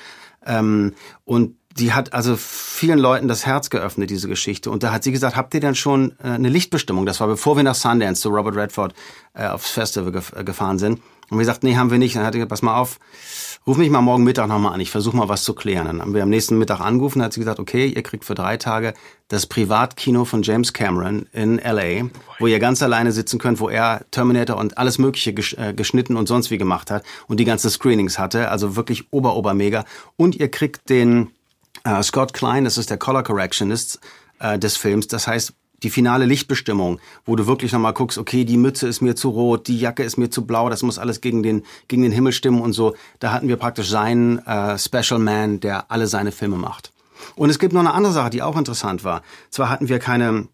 Ähm, 0.48 0.96
und 1.26 1.58
die 1.78 1.92
hat 1.92 2.14
also 2.14 2.38
vielen 2.38 3.00
Leuten 3.00 3.28
das 3.28 3.46
Herz 3.46 3.70
geöffnet, 3.70 4.10
diese 4.10 4.30
Geschichte. 4.30 4.72
Und 4.72 4.84
da 4.84 4.94
hat 4.94 5.04
sie 5.04 5.12
gesagt, 5.12 5.36
habt 5.36 5.54
ihr 5.54 5.60
denn 5.60 5.76
schon 5.76 6.14
äh, 6.24 6.30
eine 6.30 6.48
Lichtbestimmung? 6.48 7.06
Das 7.06 7.20
war 7.20 7.28
bevor 7.28 7.58
wir 7.58 7.64
nach 7.64 7.76
Sundance 7.76 8.22
zu 8.22 8.30
Robert 8.30 8.56
Redford 8.56 8.94
äh, 9.34 9.48
aufs 9.48 9.72
Festival 9.72 10.14
äh, 10.36 10.44
gefahren 10.44 10.80
sind. 10.80 11.02
Und 11.30 11.38
wir 11.38 11.40
gesagt, 11.40 11.64
nee, 11.64 11.76
haben 11.76 11.92
wir 11.92 11.98
nicht. 11.98 12.16
Dann 12.16 12.24
hat 12.24 12.34
sie 12.34 12.40
gesagt, 12.40 12.52
pass 12.52 12.62
mal 12.62 12.80
auf, 12.80 13.00
ruf 13.68 13.78
mich 13.78 13.90
mal 13.90 14.02
morgen 14.02 14.24
Mittag 14.24 14.48
nochmal 14.48 14.74
an. 14.74 14.80
Ich 14.80 14.92
versuche 14.92 15.18
mal 15.18 15.28
was 15.28 15.44
zu 15.44 15.54
klären. 15.54 15.88
Dann 15.88 16.02
haben 16.02 16.14
wir 16.14 16.24
am 16.24 16.30
nächsten 16.30 16.58
Mittag 16.58 16.80
angerufen. 16.80 17.20
Dann 17.20 17.26
hat 17.26 17.34
sie 17.34 17.42
gesagt, 17.42 17.60
okay, 17.60 17.88
ihr 17.88 18.04
kriegt 18.04 18.24
für 18.24 18.36
drei 18.36 18.56
Tage 18.56 18.94
das 19.28 19.46
Privatkino 19.48 20.24
von 20.24 20.44
James 20.44 20.72
Cameron 20.72 21.26
in 21.34 21.58
L.A., 21.60 22.06
wo 22.40 22.48
ihr 22.48 22.60
ganz 22.60 22.84
alleine 22.84 23.12
sitzen 23.12 23.40
könnt, 23.40 23.60
wo 23.60 23.70
er 23.70 24.06
Terminator 24.12 24.58
und 24.58 24.78
alles 24.78 25.00
Mögliche 25.00 25.34
geschnitten 25.34 26.16
und 26.16 26.28
sonst 26.28 26.52
wie 26.52 26.60
gemacht 26.60 26.92
hat 26.92 27.04
und 27.28 27.40
die 27.40 27.46
ganze 27.46 27.70
Screenings 27.70 28.20
hatte. 28.20 28.50
Also 28.50 28.76
wirklich 28.76 29.12
ober, 29.12 29.36
ober 29.36 29.56
mega. 29.56 29.84
Und 30.16 30.36
ihr 30.36 30.50
kriegt 30.50 30.90
den 30.90 31.32
äh, 31.86 32.04
Scott 32.04 32.34
Klein, 32.34 32.66
das 32.66 32.78
ist 32.78 32.90
der 32.90 32.98
Color 32.98 33.24
Correctionist 33.24 34.02
äh, 34.40 34.60
des 34.60 34.76
Films. 34.76 35.08
Das 35.08 35.28
heißt, 35.28 35.54
die 35.84 35.90
finale 35.90 36.26
Lichtbestimmung, 36.26 37.00
wo 37.26 37.36
du 37.36 37.48
wirklich 37.48 37.72
nochmal 37.72 37.94
guckst, 37.94 38.18
okay, 38.18 38.44
die 38.44 38.58
Mütze 38.58 38.88
ist 38.88 39.02
mir 39.02 39.16
zu 39.16 39.30
rot, 39.30 39.68
die 39.68 39.80
Jacke 39.80 40.04
ist 40.04 40.18
mir 40.18 40.30
zu 40.30 40.46
blau, 40.46 40.70
das 40.70 40.84
muss 40.84 40.98
alles 40.98 41.22
gegen 41.22 41.44
den, 41.44 41.64
gegen 41.88 42.02
den 42.02 42.12
Himmel 42.12 42.32
stimmen 42.32 42.62
und 42.62 42.74
so. 42.74 42.96
Da 43.20 43.32
hatten 43.32 43.48
wir 43.48 43.58
praktisch 43.58 43.90
seinen 43.90 44.40
äh, 44.40 44.78
Special 44.78 45.20
Man, 45.20 45.60
der 45.60 45.92
alle 45.92 46.08
seine 46.08 46.32
Filme 46.32 46.58
macht. 46.58 46.92
Und 47.36 47.50
es 47.50 47.60
gibt 47.60 47.74
noch 47.74 47.82
eine 47.82 47.94
andere 47.94 48.14
Sache, 48.14 48.30
die 48.30 48.42
auch 48.42 48.58
interessant 48.58 49.04
war. 49.04 49.22
Zwar 49.50 49.70
hatten 49.70 49.90
wir 49.90 50.00
keine 50.00 50.48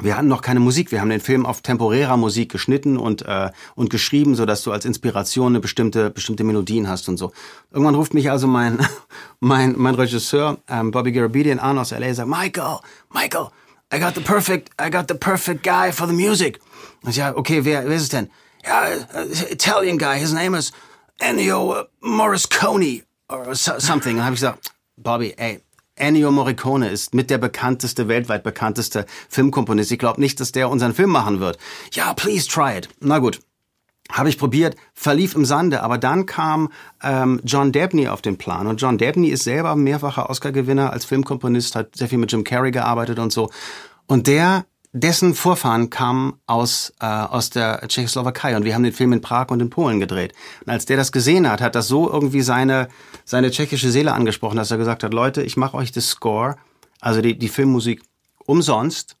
wir 0.00 0.16
hatten 0.16 0.26
noch 0.26 0.42
keine 0.42 0.58
Musik. 0.58 0.90
Wir 0.90 1.00
haben 1.00 1.10
den 1.10 1.20
Film 1.20 1.46
auf 1.46 1.62
temporärer 1.62 2.16
Musik 2.16 2.50
geschnitten 2.50 2.96
und 2.96 3.22
äh, 3.22 3.50
und 3.76 3.90
geschrieben, 3.90 4.34
so 4.34 4.44
dass 4.44 4.62
du 4.62 4.72
als 4.72 4.84
Inspiration 4.84 5.52
eine 5.52 5.60
bestimmte 5.60 6.10
bestimmte 6.10 6.42
Melodien 6.42 6.88
hast 6.88 7.08
und 7.08 7.16
so. 7.16 7.32
Irgendwann 7.70 7.94
ruft 7.94 8.12
mich 8.12 8.30
also 8.30 8.48
mein 8.48 8.84
mein 9.40 9.74
mein 9.76 9.94
Regisseur 9.94 10.58
ähm, 10.68 10.90
Bobby 10.90 11.12
Garabedian 11.12 11.60
an 11.60 11.78
aus 11.78 11.92
LA 11.92 12.08
und 12.08 12.14
sagt 12.14 12.28
Michael 12.28 12.78
Michael 13.12 13.48
I 13.94 14.00
got 14.00 14.16
the 14.16 14.20
perfect 14.20 14.70
I 14.84 14.90
got 14.90 15.04
the 15.08 15.14
perfect 15.14 15.62
guy 15.62 15.92
for 15.92 16.08
the 16.08 16.14
music. 16.14 16.58
Und 17.02 17.10
ich 17.10 17.16
ja 17.16 17.36
okay 17.36 17.64
wer 17.64 17.88
wer 17.88 17.96
ist 17.96 18.02
es 18.02 18.08
denn? 18.08 18.30
Ja 18.64 18.88
uh, 18.88 19.52
Italian 19.52 19.96
guy. 19.96 20.18
His 20.18 20.32
name 20.32 20.58
is 20.58 20.72
Ennio 21.20 21.84
Morricone 22.00 23.04
or 23.28 23.54
something. 23.54 24.16
Und 24.16 24.24
habe 24.24 24.34
ich 24.34 24.40
gesagt 24.40 24.72
Bobby 24.96 25.34
ey 25.36 25.60
Ennio 25.96 26.32
Morricone 26.32 26.88
ist 26.88 27.14
mit 27.14 27.30
der 27.30 27.38
bekannteste, 27.38 28.08
weltweit 28.08 28.42
bekannteste 28.42 29.06
Filmkomponist. 29.28 29.92
Ich 29.92 29.98
glaube 29.98 30.20
nicht, 30.20 30.40
dass 30.40 30.52
der 30.52 30.68
unseren 30.68 30.94
Film 30.94 31.10
machen 31.10 31.40
wird. 31.40 31.58
Ja, 31.92 32.14
please 32.14 32.48
try 32.48 32.76
it. 32.76 32.88
Na 33.00 33.18
gut. 33.18 33.40
Habe 34.12 34.28
ich 34.28 34.38
probiert, 34.38 34.76
verlief 34.92 35.34
im 35.34 35.46
Sande, 35.46 35.82
aber 35.82 35.96
dann 35.96 36.26
kam 36.26 36.70
ähm, 37.02 37.40
John 37.42 37.72
Dabney 37.72 38.08
auf 38.08 38.20
den 38.20 38.36
Plan. 38.36 38.66
Und 38.66 38.80
John 38.82 38.98
Dabney 38.98 39.28
ist 39.28 39.44
selber 39.44 39.76
mehrfacher 39.76 40.28
Oscar-Gewinner 40.28 40.92
als 40.92 41.06
Filmkomponist, 41.06 41.74
hat 41.74 41.96
sehr 41.96 42.08
viel 42.08 42.18
mit 42.18 42.30
Jim 42.30 42.44
Carrey 42.44 42.70
gearbeitet 42.70 43.18
und 43.18 43.32
so. 43.32 43.50
Und 44.06 44.26
der 44.26 44.66
dessen 44.94 45.34
Vorfahren 45.34 45.90
kamen 45.90 46.34
aus, 46.46 46.92
äh, 47.00 47.06
aus 47.06 47.50
der 47.50 47.86
Tschechoslowakei 47.88 48.56
und 48.56 48.64
wir 48.64 48.74
haben 48.74 48.84
den 48.84 48.92
Film 48.92 49.12
in 49.12 49.20
Prag 49.20 49.48
und 49.48 49.60
in 49.60 49.68
Polen 49.68 49.98
gedreht. 49.98 50.32
Und 50.64 50.70
als 50.70 50.86
der 50.86 50.96
das 50.96 51.10
gesehen 51.10 51.50
hat, 51.50 51.60
hat 51.60 51.74
das 51.74 51.88
so 51.88 52.08
irgendwie 52.08 52.42
seine, 52.42 52.88
seine 53.24 53.50
tschechische 53.50 53.90
Seele 53.90 54.12
angesprochen, 54.12 54.56
dass 54.56 54.70
er 54.70 54.78
gesagt 54.78 55.02
hat, 55.02 55.12
Leute, 55.12 55.42
ich 55.42 55.56
mache 55.56 55.76
euch 55.76 55.90
das 55.90 56.08
Score, 56.08 56.56
also 57.00 57.20
die, 57.20 57.36
die 57.36 57.48
Filmmusik, 57.48 58.02
umsonst, 58.46 59.16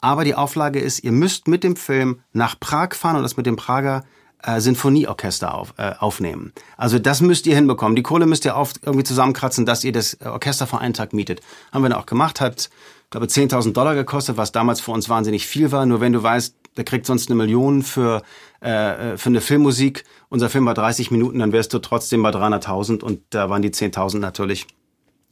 aber 0.00 0.24
die 0.24 0.34
Auflage 0.34 0.80
ist, 0.80 1.04
ihr 1.04 1.12
müsst 1.12 1.46
mit 1.46 1.62
dem 1.62 1.76
Film 1.76 2.20
nach 2.32 2.58
Prag 2.58 2.94
fahren 2.94 3.14
und 3.14 3.22
das 3.22 3.36
mit 3.36 3.46
dem 3.46 3.54
Prager 3.54 4.04
äh, 4.42 4.60
Sinfonieorchester 4.60 5.54
auf, 5.54 5.74
äh, 5.76 5.92
aufnehmen. 6.00 6.52
Also 6.76 6.98
das 6.98 7.20
müsst 7.20 7.46
ihr 7.46 7.54
hinbekommen. 7.54 7.94
Die 7.94 8.02
Kohle 8.02 8.26
müsst 8.26 8.44
ihr 8.44 8.56
auf, 8.56 8.72
irgendwie 8.82 9.04
zusammenkratzen, 9.04 9.66
dass 9.66 9.84
ihr 9.84 9.92
das 9.92 10.20
Orchester 10.20 10.66
für 10.66 10.78
einen 10.78 10.94
Tag 10.94 11.12
mietet. 11.12 11.42
Haben 11.70 11.84
wir 11.84 11.90
dann 11.90 11.98
auch 12.00 12.06
gemacht, 12.06 12.40
hat 12.40 12.70
glaube 13.12 13.26
10.000 13.26 13.72
Dollar 13.72 13.94
gekostet, 13.94 14.36
was 14.36 14.50
damals 14.52 14.80
für 14.80 14.90
uns 14.90 15.08
wahnsinnig 15.08 15.46
viel 15.46 15.70
war. 15.70 15.86
Nur 15.86 16.00
wenn 16.00 16.12
du 16.12 16.22
weißt, 16.22 16.56
der 16.76 16.84
kriegt 16.84 17.06
sonst 17.06 17.28
eine 17.30 17.36
Million 17.36 17.82
für, 17.82 18.22
äh, 18.60 19.16
für 19.16 19.28
eine 19.28 19.40
Filmmusik. 19.40 20.04
Unser 20.30 20.48
Film 20.48 20.66
war 20.66 20.74
30 20.74 21.10
Minuten, 21.10 21.38
dann 21.38 21.52
wärst 21.52 21.72
du 21.74 21.78
trotzdem 21.78 22.22
bei 22.22 22.30
300.000 22.30 23.02
und 23.02 23.20
da 23.30 23.50
waren 23.50 23.62
die 23.62 23.70
10.000 23.70 24.18
natürlich 24.18 24.66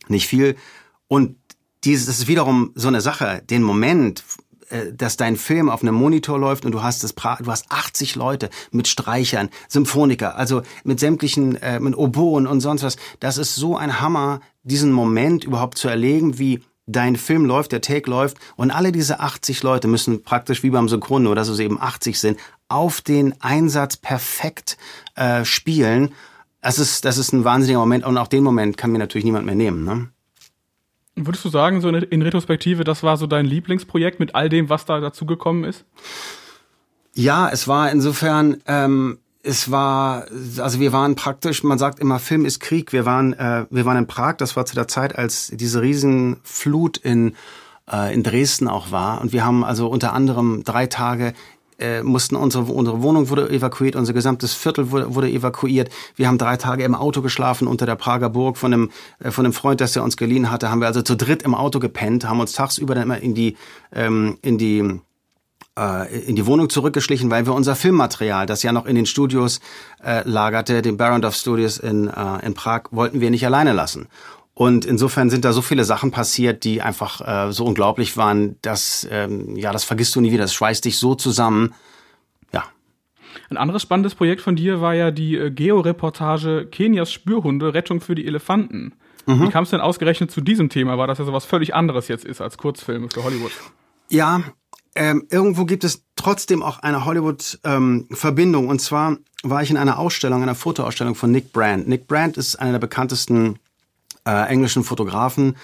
nicht 0.08 0.26
viel. 0.26 0.56
Und 1.08 1.36
dieses 1.84 2.06
das 2.06 2.18
ist 2.18 2.28
wiederum 2.28 2.72
so 2.74 2.88
eine 2.88 3.00
Sache, 3.00 3.42
den 3.48 3.62
Moment, 3.62 4.24
äh, 4.68 4.92
dass 4.92 5.16
dein 5.16 5.36
Film 5.36 5.70
auf 5.70 5.82
einem 5.82 5.94
Monitor 5.94 6.38
läuft 6.38 6.66
und 6.66 6.72
du 6.72 6.82
hast 6.82 7.02
das 7.02 7.14
du 7.14 7.50
hast 7.50 7.70
80 7.70 8.14
Leute 8.14 8.50
mit 8.72 8.88
Streichern, 8.88 9.48
Symphoniker, 9.68 10.36
also 10.36 10.60
mit 10.84 11.00
sämtlichen 11.00 11.56
äh, 11.56 11.80
mit 11.80 11.96
Oboen 11.96 12.46
und 12.46 12.60
sonst 12.60 12.82
was. 12.82 12.96
Das 13.20 13.38
ist 13.38 13.54
so 13.54 13.78
ein 13.78 14.02
Hammer, 14.02 14.40
diesen 14.64 14.92
Moment 14.92 15.44
überhaupt 15.44 15.78
zu 15.78 15.88
erlegen, 15.88 16.38
wie 16.38 16.60
dein 16.92 17.16
Film 17.16 17.44
läuft, 17.44 17.72
der 17.72 17.80
Take 17.80 18.10
läuft 18.10 18.38
und 18.56 18.70
alle 18.70 18.92
diese 18.92 19.20
80 19.20 19.62
Leute 19.62 19.88
müssen 19.88 20.22
praktisch 20.22 20.62
wie 20.62 20.70
beim 20.70 20.88
Synchron, 20.88 21.22
nur 21.22 21.34
dass 21.34 21.48
es 21.48 21.58
eben 21.58 21.80
80 21.80 22.18
sind, 22.18 22.38
auf 22.68 23.00
den 23.00 23.34
Einsatz 23.40 23.96
perfekt 23.96 24.76
äh, 25.14 25.44
spielen. 25.44 26.12
Das 26.60 26.78
ist, 26.78 27.04
das 27.04 27.18
ist 27.18 27.32
ein 27.32 27.44
wahnsinniger 27.44 27.80
Moment 27.80 28.04
und 28.04 28.16
auch 28.18 28.28
den 28.28 28.44
Moment 28.44 28.76
kann 28.76 28.92
mir 28.92 28.98
natürlich 28.98 29.24
niemand 29.24 29.46
mehr 29.46 29.54
nehmen. 29.54 29.84
Ne? 29.84 30.08
Würdest 31.16 31.44
du 31.44 31.48
sagen, 31.48 31.80
so 31.80 31.88
in 31.88 32.22
Retrospektive, 32.22 32.84
das 32.84 33.02
war 33.02 33.16
so 33.16 33.26
dein 33.26 33.44
Lieblingsprojekt 33.44 34.20
mit 34.20 34.34
all 34.34 34.48
dem, 34.48 34.68
was 34.68 34.84
da 34.84 35.00
dazugekommen 35.00 35.64
ist? 35.64 35.84
Ja, 37.14 37.48
es 37.50 37.66
war 37.66 37.90
insofern 37.90 38.62
ähm, 38.66 39.18
es 39.42 39.70
war, 39.70 40.26
also 40.58 40.80
wir 40.80 40.92
waren 40.92 41.14
praktisch, 41.14 41.62
man 41.64 41.78
sagt 41.78 41.98
immer, 41.98 42.18
Film 42.18 42.44
ist 42.44 42.60
Krieg. 42.60 42.92
Wir 42.92 43.06
waren, 43.06 43.32
äh, 43.32 43.66
wir 43.70 43.84
waren 43.84 43.96
in 43.96 44.06
Prag, 44.06 44.36
das 44.36 44.56
war 44.56 44.66
zu 44.66 44.74
der 44.74 44.88
Zeit, 44.88 45.16
als 45.16 45.50
diese 45.54 45.80
Riesenflut 45.80 46.98
in, 46.98 47.34
äh, 47.90 48.12
in 48.12 48.22
Dresden 48.22 48.68
auch 48.68 48.90
war. 48.90 49.20
Und 49.20 49.32
wir 49.32 49.44
haben 49.44 49.64
also 49.64 49.88
unter 49.88 50.12
anderem 50.12 50.62
drei 50.64 50.86
Tage 50.86 51.32
äh, 51.78 52.02
mussten 52.02 52.36
unsere, 52.36 52.64
unsere 52.64 53.00
Wohnung 53.00 53.30
wurde 53.30 53.48
evakuiert, 53.48 53.96
unser 53.96 54.12
gesamtes 54.12 54.52
Viertel 54.52 54.90
wurde, 54.90 55.14
wurde 55.14 55.30
evakuiert. 55.30 55.88
Wir 56.14 56.28
haben 56.28 56.36
drei 56.36 56.58
Tage 56.58 56.84
im 56.84 56.94
Auto 56.94 57.22
geschlafen 57.22 57.66
unter 57.66 57.86
der 57.86 57.96
Prager 57.96 58.28
Burg 58.28 58.58
von 58.58 58.74
einem, 58.74 58.90
äh, 59.18 59.30
von 59.30 59.46
einem 59.46 59.54
Freund, 59.54 59.80
das 59.80 59.96
er 59.96 60.04
uns 60.04 60.18
geliehen 60.18 60.50
hatte. 60.50 60.70
Haben 60.70 60.80
wir 60.80 60.86
also 60.88 61.00
zu 61.00 61.16
dritt 61.16 61.42
im 61.42 61.54
Auto 61.54 61.78
gepennt, 61.78 62.28
haben 62.28 62.40
uns 62.40 62.52
tagsüber 62.52 62.94
dann 62.94 63.04
immer 63.04 63.18
in 63.18 63.34
die, 63.34 63.56
ähm, 63.92 64.36
in 64.42 64.58
die 64.58 65.00
in 66.26 66.36
die 66.36 66.46
Wohnung 66.46 66.68
zurückgeschlichen, 66.68 67.30
weil 67.30 67.46
wir 67.46 67.54
unser 67.54 67.74
Filmmaterial, 67.74 68.44
das 68.44 68.62
ja 68.62 68.72
noch 68.72 68.86
in 68.86 68.96
den 68.96 69.06
Studios 69.06 69.60
äh, 70.04 70.28
lagerte, 70.28 70.82
den 70.82 70.96
Barondov 70.96 71.34
Studios 71.34 71.78
in, 71.78 72.08
äh, 72.08 72.44
in 72.44 72.54
Prag, 72.54 72.82
wollten 72.90 73.20
wir 73.20 73.30
nicht 73.30 73.46
alleine 73.46 73.72
lassen. 73.72 74.08
Und 74.60 74.84
insofern 74.84 75.30
sind 75.30 75.46
da 75.46 75.54
so 75.54 75.62
viele 75.62 75.84
Sachen 75.84 76.10
passiert, 76.10 76.64
die 76.64 76.82
einfach 76.82 77.20
äh, 77.26 77.50
so 77.50 77.64
unglaublich 77.64 78.18
waren, 78.18 78.56
dass 78.60 79.08
ähm, 79.10 79.56
ja 79.56 79.72
das 79.72 79.84
vergisst 79.84 80.14
du 80.14 80.20
nie 80.20 80.32
wieder. 80.32 80.42
Das 80.42 80.52
schweißt 80.52 80.84
dich 80.84 80.98
so 80.98 81.14
zusammen. 81.14 81.72
Ja. 82.52 82.64
Ein 83.48 83.56
anderes 83.56 83.80
spannendes 83.80 84.14
Projekt 84.14 84.42
von 84.42 84.56
dir 84.56 84.82
war 84.82 84.94
ja 84.94 85.12
die 85.12 85.36
äh, 85.36 85.50
Georeportage 85.50 86.66
Kenias 86.70 87.10
Spürhunde 87.10 87.72
Rettung 87.72 88.02
für 88.02 88.14
die 88.14 88.26
Elefanten. 88.26 88.92
Mhm. 89.24 89.44
Wie 89.44 89.48
kam 89.48 89.64
es 89.64 89.70
denn 89.70 89.80
ausgerechnet 89.80 90.30
zu 90.30 90.42
diesem 90.42 90.68
Thema? 90.68 90.98
War 90.98 91.06
das 91.06 91.18
ja 91.18 91.24
so 91.24 91.32
was 91.32 91.46
völlig 91.46 91.74
anderes 91.74 92.08
jetzt 92.08 92.26
ist 92.26 92.42
als 92.42 92.58
Kurzfilme 92.58 93.08
für 93.08 93.24
Hollywood? 93.24 93.52
Ja, 94.10 94.42
ähm, 94.94 95.26
irgendwo 95.30 95.64
gibt 95.64 95.84
es 95.84 96.02
trotzdem 96.16 96.62
auch 96.62 96.80
eine 96.80 97.04
Hollywood-Verbindung. 97.04 98.64
Ähm, 98.64 98.70
und 98.70 98.80
zwar 98.80 99.16
war 99.42 99.62
ich 99.62 99.70
in 99.70 99.76
einer 99.76 99.98
Ausstellung, 99.98 100.42
einer 100.42 100.54
Fotoausstellung 100.54 101.14
von 101.14 101.30
Nick 101.30 101.52
Brandt. 101.52 101.88
Nick 101.88 102.06
Brandt 102.06 102.36
ist 102.36 102.56
einer 102.56 102.72
der 102.72 102.78
bekanntesten 102.80 103.58
äh, 104.26 104.48
englischen 104.48 104.84
Fotografen, 104.84 105.56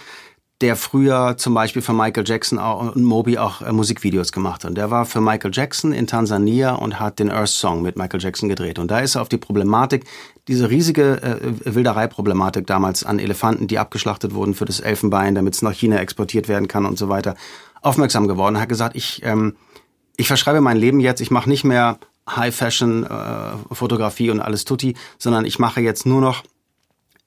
der 0.62 0.76
früher 0.76 1.36
zum 1.36 1.52
Beispiel 1.52 1.82
für 1.82 1.92
Michael 1.92 2.24
Jackson 2.26 2.58
und 2.58 3.04
Moby 3.04 3.36
auch 3.36 3.60
äh, 3.60 3.72
Musikvideos 3.72 4.32
gemacht 4.32 4.64
hat. 4.64 4.70
Und 4.70 4.78
der 4.78 4.90
war 4.90 5.04
für 5.04 5.20
Michael 5.20 5.50
Jackson 5.52 5.92
in 5.92 6.06
Tansania 6.06 6.74
und 6.74 6.98
hat 6.98 7.18
den 7.18 7.30
Earth 7.30 7.50
Song 7.50 7.82
mit 7.82 7.96
Michael 7.96 8.22
Jackson 8.22 8.48
gedreht. 8.48 8.78
Und 8.78 8.90
da 8.90 9.00
ist 9.00 9.16
er 9.16 9.22
auf 9.22 9.28
die 9.28 9.36
Problematik, 9.36 10.06
diese 10.48 10.70
riesige 10.70 11.22
äh, 11.22 11.74
Wilderei-Problematik 11.74 12.66
damals 12.66 13.04
an 13.04 13.18
Elefanten, 13.18 13.66
die 13.66 13.78
abgeschlachtet 13.78 14.32
wurden 14.32 14.54
für 14.54 14.64
das 14.64 14.80
Elfenbein, 14.80 15.34
damit 15.34 15.54
es 15.54 15.62
nach 15.62 15.74
China 15.74 15.98
exportiert 15.98 16.48
werden 16.48 16.68
kann 16.68 16.86
und 16.86 16.96
so 16.96 17.10
weiter, 17.10 17.34
aufmerksam 17.82 18.26
geworden. 18.26 18.58
Hat 18.58 18.70
gesagt, 18.70 18.96
ich, 18.96 19.20
ähm, 19.24 19.56
ich 20.16 20.28
verschreibe 20.28 20.62
mein 20.62 20.78
Leben 20.78 21.00
jetzt, 21.00 21.20
ich 21.20 21.30
mache 21.30 21.50
nicht 21.50 21.64
mehr 21.64 21.98
High-Fashion-Fotografie 22.30 24.28
äh, 24.28 24.30
und 24.30 24.40
alles 24.40 24.64
tutti, 24.64 24.96
sondern 25.18 25.44
ich 25.44 25.58
mache 25.58 25.82
jetzt 25.82 26.06
nur 26.06 26.22
noch 26.22 26.44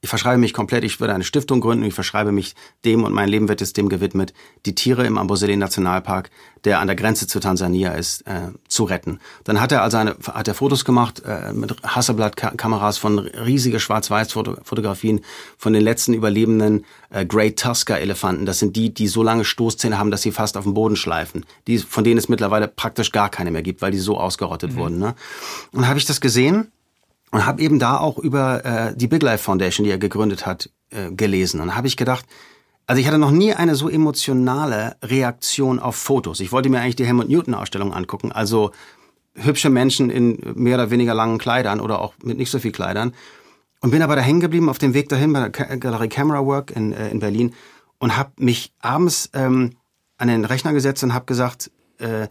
ich 0.02 0.08
verschreibe 0.08 0.38
mich 0.38 0.54
komplett, 0.54 0.84
ich 0.84 0.98
würde 0.98 1.14
eine 1.14 1.24
Stiftung 1.24 1.60
gründen, 1.60 1.84
ich 1.84 1.92
verschreibe 1.92 2.32
mich 2.32 2.54
dem 2.86 3.04
und 3.04 3.12
mein 3.12 3.28
Leben 3.28 3.48
wird 3.48 3.60
jetzt 3.60 3.76
dem 3.76 3.90
gewidmet, 3.90 4.32
die 4.64 4.74
Tiere 4.74 5.04
im 5.06 5.18
Amboseli 5.18 5.56
Nationalpark, 5.56 6.30
der 6.64 6.80
an 6.80 6.86
der 6.86 6.96
Grenze 6.96 7.26
zu 7.26 7.38
Tansania 7.38 7.92
ist, 7.92 8.22
äh, 8.26 8.48
zu 8.66 8.84
retten. 8.84 9.20
Dann 9.44 9.60
hat 9.60 9.72
er 9.72 9.82
also 9.82 9.98
eine, 9.98 10.16
hat 10.26 10.48
er 10.48 10.54
Fotos 10.54 10.86
gemacht 10.86 11.22
äh, 11.26 11.52
mit 11.52 11.76
Hasselblatt-Kameras 11.82 12.96
von 12.96 13.18
riesige 13.18 13.78
Schwarz-Weiß-Fotografien 13.78 15.20
von 15.58 15.74
den 15.74 15.82
letzten 15.82 16.14
überlebenden 16.14 16.86
äh, 17.10 17.26
Great 17.26 17.58
Tusker-Elefanten. 17.58 18.46
Das 18.46 18.58
sind 18.58 18.76
die, 18.76 18.94
die 18.94 19.08
so 19.08 19.22
lange 19.22 19.44
Stoßzähne 19.44 19.98
haben, 19.98 20.10
dass 20.10 20.22
sie 20.22 20.32
fast 20.32 20.56
auf 20.56 20.64
dem 20.64 20.72
Boden 20.72 20.96
schleifen. 20.96 21.44
Die, 21.66 21.78
von 21.78 22.04
denen 22.04 22.18
es 22.18 22.30
mittlerweile 22.30 22.68
praktisch 22.68 23.12
gar 23.12 23.28
keine 23.28 23.50
mehr 23.50 23.62
gibt, 23.62 23.82
weil 23.82 23.92
die 23.92 23.98
so 23.98 24.18
ausgerottet 24.18 24.72
mhm. 24.72 24.76
wurden. 24.76 24.98
Ne? 24.98 25.14
Und 25.72 25.88
habe 25.88 25.98
ich 25.98 26.06
das 26.06 26.22
gesehen 26.22 26.72
und 27.30 27.46
habe 27.46 27.62
eben 27.62 27.78
da 27.78 27.98
auch 27.98 28.18
über 28.18 28.64
äh, 28.64 28.96
die 28.96 29.06
Big 29.06 29.22
Life 29.22 29.44
Foundation, 29.44 29.84
die 29.84 29.90
er 29.90 29.98
gegründet 29.98 30.46
hat, 30.46 30.70
äh, 30.90 31.10
gelesen. 31.10 31.60
Und 31.60 31.76
habe 31.76 31.86
ich 31.86 31.96
gedacht, 31.96 32.26
also 32.86 33.00
ich 33.00 33.06
hatte 33.06 33.18
noch 33.18 33.30
nie 33.30 33.54
eine 33.54 33.76
so 33.76 33.88
emotionale 33.88 34.96
Reaktion 35.02 35.78
auf 35.78 35.94
Fotos. 35.96 36.40
Ich 36.40 36.50
wollte 36.50 36.68
mir 36.68 36.80
eigentlich 36.80 36.96
die 36.96 37.06
Helmut 37.06 37.28
Newton 37.28 37.54
Ausstellung 37.54 37.92
angucken, 37.94 38.32
also 38.32 38.72
hübsche 39.34 39.70
Menschen 39.70 40.10
in 40.10 40.38
mehr 40.56 40.74
oder 40.74 40.90
weniger 40.90 41.14
langen 41.14 41.38
Kleidern 41.38 41.80
oder 41.80 42.00
auch 42.00 42.14
mit 42.22 42.36
nicht 42.36 42.50
so 42.50 42.58
viel 42.58 42.72
Kleidern. 42.72 43.14
Und 43.80 43.92
bin 43.92 44.02
aber 44.02 44.16
da 44.16 44.22
hängen 44.22 44.40
geblieben 44.40 44.68
auf 44.68 44.78
dem 44.78 44.92
Weg 44.92 45.08
dahin 45.08 45.32
bei 45.32 45.48
der 45.48 45.76
Galerie 45.78 46.08
Camera 46.08 46.44
Work 46.44 46.72
in, 46.72 46.92
äh, 46.92 47.10
in 47.10 47.20
Berlin 47.20 47.54
und 47.98 48.16
habe 48.16 48.32
mich 48.36 48.72
abends 48.80 49.30
ähm, 49.32 49.76
an 50.18 50.28
den 50.28 50.44
Rechner 50.44 50.72
gesetzt 50.72 51.04
und 51.04 51.14
habe 51.14 51.26
gesagt, 51.26 51.70
äh, 51.98 52.28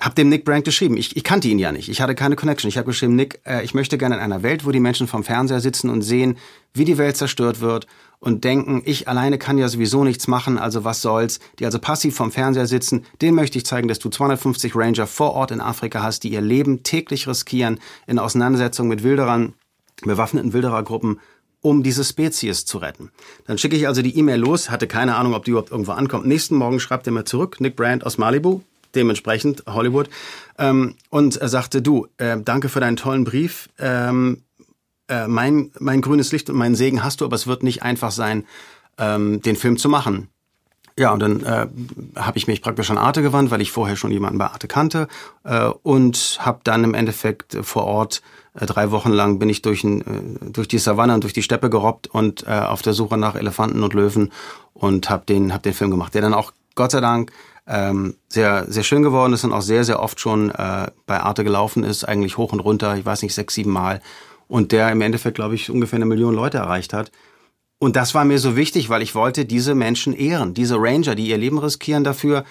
habe 0.00 0.14
dem 0.14 0.28
Nick 0.28 0.44
Brandt 0.44 0.64
geschrieben. 0.64 0.96
Ich, 0.96 1.16
ich 1.16 1.24
kannte 1.24 1.48
ihn 1.48 1.58
ja 1.58 1.72
nicht. 1.72 1.88
Ich 1.88 2.00
hatte 2.00 2.14
keine 2.14 2.36
Connection. 2.36 2.68
Ich 2.68 2.76
habe 2.76 2.86
geschrieben, 2.86 3.16
Nick, 3.16 3.40
äh, 3.46 3.64
ich 3.64 3.74
möchte 3.74 3.98
gerne 3.98 4.16
in 4.16 4.20
einer 4.20 4.42
Welt, 4.42 4.66
wo 4.66 4.70
die 4.70 4.80
Menschen 4.80 5.06
vom 5.06 5.24
Fernseher 5.24 5.60
sitzen 5.60 5.90
und 5.90 6.02
sehen, 6.02 6.36
wie 6.74 6.84
die 6.84 6.98
Welt 6.98 7.16
zerstört 7.16 7.60
wird 7.60 7.86
und 8.18 8.44
denken, 8.44 8.82
ich 8.84 9.08
alleine 9.08 9.38
kann 9.38 9.58
ja 9.58 9.68
sowieso 9.68 10.04
nichts 10.04 10.28
machen, 10.28 10.58
also 10.58 10.84
was 10.84 11.02
soll's. 11.02 11.40
Die 11.58 11.64
also 11.64 11.78
passiv 11.78 12.14
vom 12.14 12.32
Fernseher 12.32 12.66
sitzen, 12.66 13.04
denen 13.22 13.36
möchte 13.36 13.58
ich 13.58 13.66
zeigen, 13.66 13.88
dass 13.88 13.98
du 13.98 14.08
250 14.08 14.74
Ranger 14.74 15.06
vor 15.06 15.32
Ort 15.32 15.50
in 15.50 15.60
Afrika 15.60 16.02
hast, 16.02 16.24
die 16.24 16.30
ihr 16.30 16.40
Leben 16.40 16.82
täglich 16.82 17.26
riskieren 17.26 17.80
in 18.06 18.18
Auseinandersetzung 18.18 18.88
mit 18.88 19.02
Wilderern, 19.02 19.54
bewaffneten 20.02 20.52
Wilderergruppen 20.52 21.20
um 21.62 21.82
diese 21.82 22.04
Spezies 22.04 22.64
zu 22.64 22.78
retten. 22.78 23.10
Dann 23.46 23.58
schicke 23.58 23.74
ich 23.74 23.88
also 23.88 24.00
die 24.00 24.16
E-Mail 24.16 24.38
los, 24.38 24.70
hatte 24.70 24.86
keine 24.86 25.16
Ahnung, 25.16 25.34
ob 25.34 25.44
die 25.44 25.50
überhaupt 25.50 25.72
irgendwo 25.72 25.92
ankommt. 25.92 26.24
Nächsten 26.24 26.54
Morgen 26.54 26.78
schreibt 26.78 27.08
er 27.08 27.12
mir 27.12 27.24
zurück, 27.24 27.60
Nick 27.60 27.74
Brandt 27.74 28.06
aus 28.06 28.18
Malibu, 28.18 28.60
dementsprechend 28.96 29.64
Hollywood, 29.66 30.08
ähm, 30.58 30.94
und 31.10 31.36
er 31.36 31.48
sagte, 31.48 31.82
du, 31.82 32.06
äh, 32.16 32.38
danke 32.42 32.68
für 32.68 32.80
deinen 32.80 32.96
tollen 32.96 33.24
Brief. 33.24 33.68
Ähm, 33.78 34.42
äh, 35.08 35.28
mein, 35.28 35.70
mein 35.78 36.00
grünes 36.00 36.32
Licht 36.32 36.50
und 36.50 36.56
meinen 36.56 36.74
Segen 36.74 37.04
hast 37.04 37.20
du, 37.20 37.24
aber 37.24 37.36
es 37.36 37.46
wird 37.46 37.62
nicht 37.62 37.82
einfach 37.82 38.10
sein, 38.10 38.44
ähm, 38.98 39.42
den 39.42 39.56
Film 39.56 39.76
zu 39.76 39.88
machen. 39.88 40.28
Ja, 40.98 41.12
und 41.12 41.20
dann 41.20 41.42
äh, 41.42 41.66
habe 42.16 42.38
ich 42.38 42.46
mich 42.46 42.62
praktisch 42.62 42.90
an 42.90 42.96
Arte 42.96 43.20
gewandt, 43.20 43.50
weil 43.50 43.60
ich 43.60 43.70
vorher 43.70 43.96
schon 43.96 44.10
jemanden 44.10 44.38
bei 44.38 44.46
Arte 44.46 44.66
kannte 44.66 45.08
äh, 45.44 45.66
und 45.82 46.38
habe 46.40 46.60
dann 46.64 46.84
im 46.84 46.94
Endeffekt 46.94 47.58
vor 47.60 47.84
Ort 47.84 48.22
äh, 48.54 48.64
drei 48.64 48.90
Wochen 48.90 49.10
lang 49.10 49.38
bin 49.38 49.50
ich 49.50 49.60
durch, 49.60 49.84
ein, 49.84 50.00
äh, 50.00 50.50
durch 50.50 50.68
die 50.68 50.78
Savanne 50.78 51.12
und 51.12 51.22
durch 51.22 51.34
die 51.34 51.42
Steppe 51.42 51.68
gerobbt 51.68 52.06
und 52.06 52.46
äh, 52.46 52.52
auf 52.52 52.80
der 52.80 52.94
Suche 52.94 53.18
nach 53.18 53.34
Elefanten 53.34 53.82
und 53.82 53.92
Löwen 53.92 54.32
und 54.72 55.10
habe 55.10 55.24
den, 55.26 55.52
hab 55.52 55.62
den 55.62 55.74
Film 55.74 55.90
gemacht, 55.90 56.14
der 56.14 56.22
dann 56.22 56.32
auch 56.32 56.52
Gott 56.74 56.92
sei 56.92 57.00
Dank 57.00 57.30
ähm, 57.66 58.16
sehr, 58.28 58.66
sehr 58.70 58.82
schön 58.82 59.02
geworden 59.02 59.32
ist 59.32 59.44
und 59.44 59.52
auch 59.52 59.62
sehr, 59.62 59.84
sehr 59.84 60.00
oft 60.00 60.20
schon 60.20 60.50
äh, 60.50 60.86
bei 61.06 61.20
Arte 61.20 61.44
gelaufen 61.44 61.84
ist, 61.84 62.04
eigentlich 62.04 62.36
hoch 62.36 62.52
und 62.52 62.60
runter, 62.60 62.96
ich 62.96 63.04
weiß 63.04 63.22
nicht, 63.22 63.34
sechs, 63.34 63.54
sieben 63.54 63.72
Mal. 63.72 64.00
Und 64.48 64.72
der 64.72 64.90
im 64.92 65.00
Endeffekt, 65.00 65.34
glaube 65.34 65.56
ich, 65.56 65.70
ungefähr 65.70 65.96
eine 65.96 66.06
Million 66.06 66.34
Leute 66.34 66.58
erreicht 66.58 66.92
hat. 66.92 67.10
Und 67.78 67.96
das 67.96 68.14
war 68.14 68.24
mir 68.24 68.38
so 68.38 68.56
wichtig, 68.56 68.88
weil 68.88 69.02
ich 69.02 69.14
wollte 69.14 69.44
diese 69.44 69.74
Menschen 69.74 70.14
ehren, 70.14 70.54
diese 70.54 70.76
Ranger, 70.76 71.14
die 71.14 71.28
ihr 71.28 71.36
Leben 71.36 71.58
riskieren 71.58 72.04
dafür, 72.04 72.44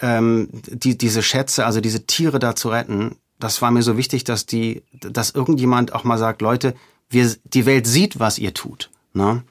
ähm, 0.00 0.48
die, 0.52 0.98
diese 0.98 1.22
Schätze, 1.22 1.64
also 1.64 1.80
diese 1.80 2.06
Tiere 2.06 2.38
da 2.38 2.54
zu 2.54 2.68
retten. 2.68 3.16
Das 3.38 3.62
war 3.62 3.70
mir 3.70 3.82
so 3.82 3.96
wichtig, 3.96 4.24
dass 4.24 4.46
die, 4.46 4.82
dass 4.92 5.30
irgendjemand 5.30 5.94
auch 5.94 6.04
mal 6.04 6.18
sagt, 6.18 6.42
Leute, 6.42 6.74
wir, 7.08 7.32
die 7.44 7.66
Welt 7.66 7.86
sieht, 7.86 8.18
was 8.18 8.38
ihr 8.38 8.52
tut. 8.52 8.90
Ne? 9.14 9.42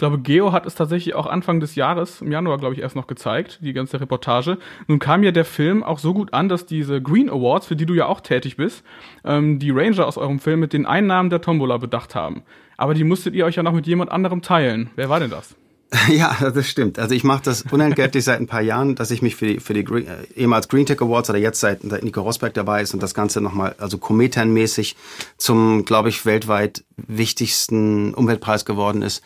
Glaube, 0.00 0.18
Geo 0.18 0.52
hat 0.52 0.66
es 0.66 0.74
tatsächlich 0.74 1.14
auch 1.14 1.26
Anfang 1.26 1.60
des 1.60 1.76
Jahres, 1.76 2.20
im 2.20 2.32
Januar, 2.32 2.58
glaube 2.58 2.74
ich, 2.74 2.80
erst 2.80 2.96
noch 2.96 3.06
gezeigt, 3.06 3.60
die 3.62 3.72
ganze 3.72 4.00
Reportage. 4.00 4.58
Nun 4.88 4.98
kam 4.98 5.22
ja 5.22 5.30
der 5.30 5.44
Film 5.44 5.84
auch 5.84 6.00
so 6.00 6.12
gut 6.12 6.34
an, 6.34 6.48
dass 6.48 6.66
diese 6.66 7.00
Green 7.00 7.30
Awards, 7.30 7.66
für 7.66 7.76
die 7.76 7.86
du 7.86 7.94
ja 7.94 8.06
auch 8.06 8.20
tätig 8.20 8.56
bist, 8.56 8.82
ähm, 9.24 9.60
die 9.60 9.70
Ranger 9.70 10.06
aus 10.06 10.18
eurem 10.18 10.40
Film 10.40 10.58
mit 10.58 10.72
den 10.72 10.86
Einnahmen 10.86 11.30
der 11.30 11.40
Tombola 11.40 11.76
bedacht 11.76 12.16
haben. 12.16 12.42
Aber 12.76 12.94
die 12.94 13.04
musstet 13.04 13.34
ihr 13.34 13.44
euch 13.44 13.56
ja 13.56 13.62
noch 13.62 13.74
mit 13.74 13.86
jemand 13.86 14.10
anderem 14.10 14.42
teilen. 14.42 14.90
Wer 14.96 15.08
war 15.08 15.20
denn 15.20 15.30
das? 15.30 15.54
Ja, 16.08 16.36
das 16.40 16.68
stimmt. 16.68 16.98
Also 16.98 17.14
ich 17.14 17.24
mache 17.24 17.42
das 17.44 17.64
unentgeltlich 17.70 18.24
seit 18.24 18.40
ein 18.40 18.46
paar 18.46 18.60
Jahren, 18.60 18.94
dass 18.94 19.10
ich 19.10 19.22
mich 19.22 19.36
für 19.36 19.46
die, 19.46 19.60
für 19.60 19.74
die 19.74 19.84
Green, 19.84 20.06
äh, 20.06 20.16
ehemals 20.36 20.68
Green 20.68 20.86
Tech 20.86 21.00
Awards 21.00 21.30
oder 21.30 21.38
jetzt 21.38 21.60
seit 21.60 21.84
Nico 21.84 22.22
Rosberg 22.22 22.54
dabei 22.54 22.82
ist 22.82 22.94
und 22.94 23.02
das 23.02 23.14
Ganze 23.14 23.40
nochmal, 23.40 23.74
also 23.78 23.98
kometenmäßig 23.98 24.96
zum, 25.36 25.84
glaube 25.84 26.08
ich, 26.08 26.24
weltweit 26.26 26.84
wichtigsten 26.96 28.14
Umweltpreis 28.14 28.64
geworden 28.64 29.02
ist. 29.02 29.22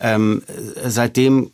Ähm, 0.00 0.42
seitdem 0.84 1.50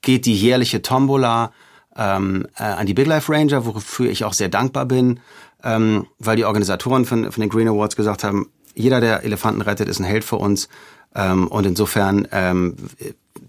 geht 0.00 0.26
die 0.26 0.34
jährliche 0.34 0.82
Tombola 0.82 1.52
ähm, 1.96 2.46
äh, 2.56 2.64
an 2.64 2.86
die 2.86 2.94
Big 2.94 3.06
Life 3.06 3.32
Ranger, 3.32 3.64
wofür 3.66 4.10
ich 4.10 4.24
auch 4.24 4.32
sehr 4.32 4.48
dankbar 4.48 4.86
bin, 4.86 5.20
ähm, 5.62 6.06
weil 6.18 6.36
die 6.36 6.44
Organisatoren 6.44 7.04
von, 7.04 7.30
von 7.30 7.40
den 7.40 7.50
Green 7.50 7.68
Awards 7.68 7.96
gesagt 7.96 8.24
haben, 8.24 8.50
jeder, 8.74 9.00
der 9.00 9.22
Elefanten 9.22 9.60
rettet, 9.60 9.88
ist 9.88 10.00
ein 10.00 10.04
Held 10.04 10.24
für 10.24 10.36
uns. 10.36 10.68
Ähm, 11.14 11.46
und 11.48 11.66
insofern, 11.66 12.26
ähm, 12.32 12.76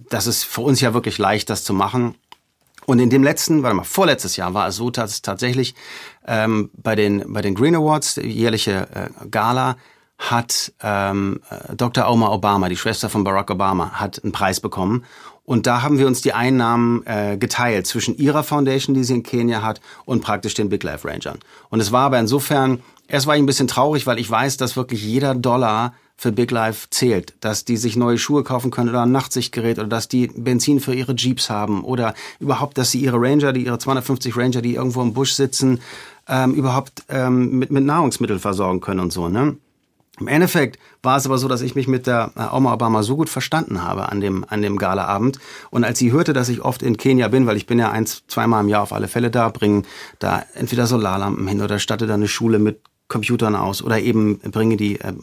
das 0.10 0.28
ist 0.28 0.44
für 0.44 0.62
uns 0.62 0.82
ja 0.82 0.94
wirklich 0.94 1.18
leicht, 1.18 1.50
das 1.50 1.64
zu 1.64 1.74
machen. 1.74 2.16
Und 2.86 3.00
in 3.00 3.10
dem 3.10 3.24
letzten, 3.24 3.64
warte 3.64 3.76
mal, 3.76 3.84
vorletztes 3.84 4.36
Jahr 4.36 4.54
war 4.54 4.68
es 4.68 4.76
so, 4.76 4.90
dass 4.90 5.22
tatsächlich 5.22 5.74
ähm, 6.28 6.70
bei 6.74 6.96
den 6.96 7.24
bei 7.32 7.42
den 7.42 7.56
Green 7.56 7.76
Awards, 7.76 8.16
die 8.16 8.28
jährliche 8.28 8.88
äh, 8.94 9.28
Gala, 9.30 9.78
hat 10.18 10.74
ähm, 10.82 11.42
äh, 11.50 11.76
Dr. 11.76 12.10
Omar 12.10 12.32
Obama, 12.32 12.70
die 12.70 12.78
Schwester 12.78 13.10
von 13.10 13.24
Barack 13.24 13.52
Obama, 13.52 13.92
hat 13.92 14.24
einen 14.24 14.32
Preis 14.32 14.60
bekommen. 14.60 15.04
Und 15.46 15.68
da 15.68 15.82
haben 15.82 15.98
wir 15.98 16.08
uns 16.08 16.22
die 16.22 16.34
Einnahmen 16.34 17.06
äh, 17.06 17.38
geteilt 17.38 17.86
zwischen 17.86 18.16
ihrer 18.18 18.44
Foundation, 18.44 18.94
die 18.96 19.04
sie 19.04 19.16
in 19.16 19.24
Kenia 19.24 19.62
hat, 19.62 19.82
und 20.06 20.22
praktisch 20.22 20.54
den 20.54 20.70
Big 20.70 20.84
Life 20.84 21.08
Rangern. 21.08 21.40
Und 21.70 21.82
es 21.82 21.92
war 21.92 22.06
aber 22.06 22.20
insofern, 22.20 22.82
erst 23.08 23.28
war 23.28 23.36
ich 23.36 23.44
ein 23.44 23.46
bisschen 23.46 23.68
traurig, 23.68 24.08
weil 24.08 24.20
ich 24.20 24.30
weiß, 24.30 24.56
dass 24.58 24.78
wirklich 24.78 25.04
jeder 25.04 25.36
Dollar 25.36 25.94
für 26.16 26.32
Big 26.32 26.52
Life 26.52 26.88
zählt, 26.92 27.34
dass 27.42 27.66
die 27.66 27.76
sich 27.76 27.98
neue 27.98 28.18
Schuhe 28.18 28.44
kaufen 28.44 28.72
können 28.72 28.90
oder 28.90 29.02
ein 29.02 29.12
Nachtsichtgerät 29.12 29.80
oder 29.80 29.88
dass 29.88 30.08
die 30.08 30.28
Benzin 30.28 30.80
für 30.80 30.94
ihre 30.94 31.14
Jeeps 31.14 31.50
haben 31.50 31.84
oder 31.84 32.14
überhaupt, 32.40 32.78
dass 32.78 32.92
sie 32.92 33.00
ihre 33.00 33.20
Ranger, 33.20 33.52
die 33.52 33.66
ihre 33.66 33.80
250 33.80 34.38
Ranger, 34.38 34.62
die 34.62 34.76
irgendwo 34.76 35.02
im 35.02 35.14
Busch 35.14 35.34
sitzen, 35.34 35.82
ähm, 36.30 36.54
überhaupt 36.54 37.04
ähm, 37.10 37.60
mit, 37.60 37.72
mit 37.72 37.84
Nahrungsmitteln 37.84 38.40
versorgen 38.40 38.80
können 38.80 39.02
und 39.02 39.12
so. 39.12 39.28
Ne? 39.28 39.58
Im 40.20 40.28
Endeffekt 40.28 40.78
war 41.02 41.18
es 41.18 41.26
aber 41.26 41.40
so, 41.40 41.48
dass 41.48 41.62
ich 41.62 41.74
mich 41.74 41.88
mit 41.88 42.06
der 42.06 42.32
äh, 42.36 42.56
Oma 42.56 42.74
Obama 42.74 43.02
so 43.02 43.16
gut 43.16 43.30
verstanden 43.30 43.82
habe 43.82 44.10
an 44.10 44.22
dem, 44.22 44.46
an 44.48 44.62
dem 44.62 44.78
Galaabend. 44.78 45.40
Und 45.72 45.84
als 45.84 45.98
sie 45.98 46.12
hörte, 46.12 46.34
dass 46.34 46.50
ich 46.50 46.62
oft 46.62 46.84
in 46.84 46.98
Kenia 46.98 47.30
bin, 47.30 47.48
weil 47.48 47.58
ich 47.58 47.66
bin 47.66 47.80
ja 47.80 47.90
eins, 47.90 48.24
zweimal 48.28 48.64
im 48.64 48.70
Jahr 48.70 48.84
auf 48.84 48.94
alle 48.94 49.08
Fälle 49.08 49.32
da, 49.32 49.50
bringe 49.50 49.84
da 50.20 50.44
entweder 50.54 50.86
Solarlampen 50.86 51.48
hin 51.48 51.62
oder 51.62 51.80
statte 51.80 52.06
da 52.06 52.14
eine 52.14 52.28
Schule 52.28 52.60
mit 52.60 52.82
Computern 53.08 53.56
aus 53.56 53.82
oder 53.82 54.00
eben 54.00 54.40
bringe 54.40 54.78
die, 54.78 55.00
äh, 55.00 55.14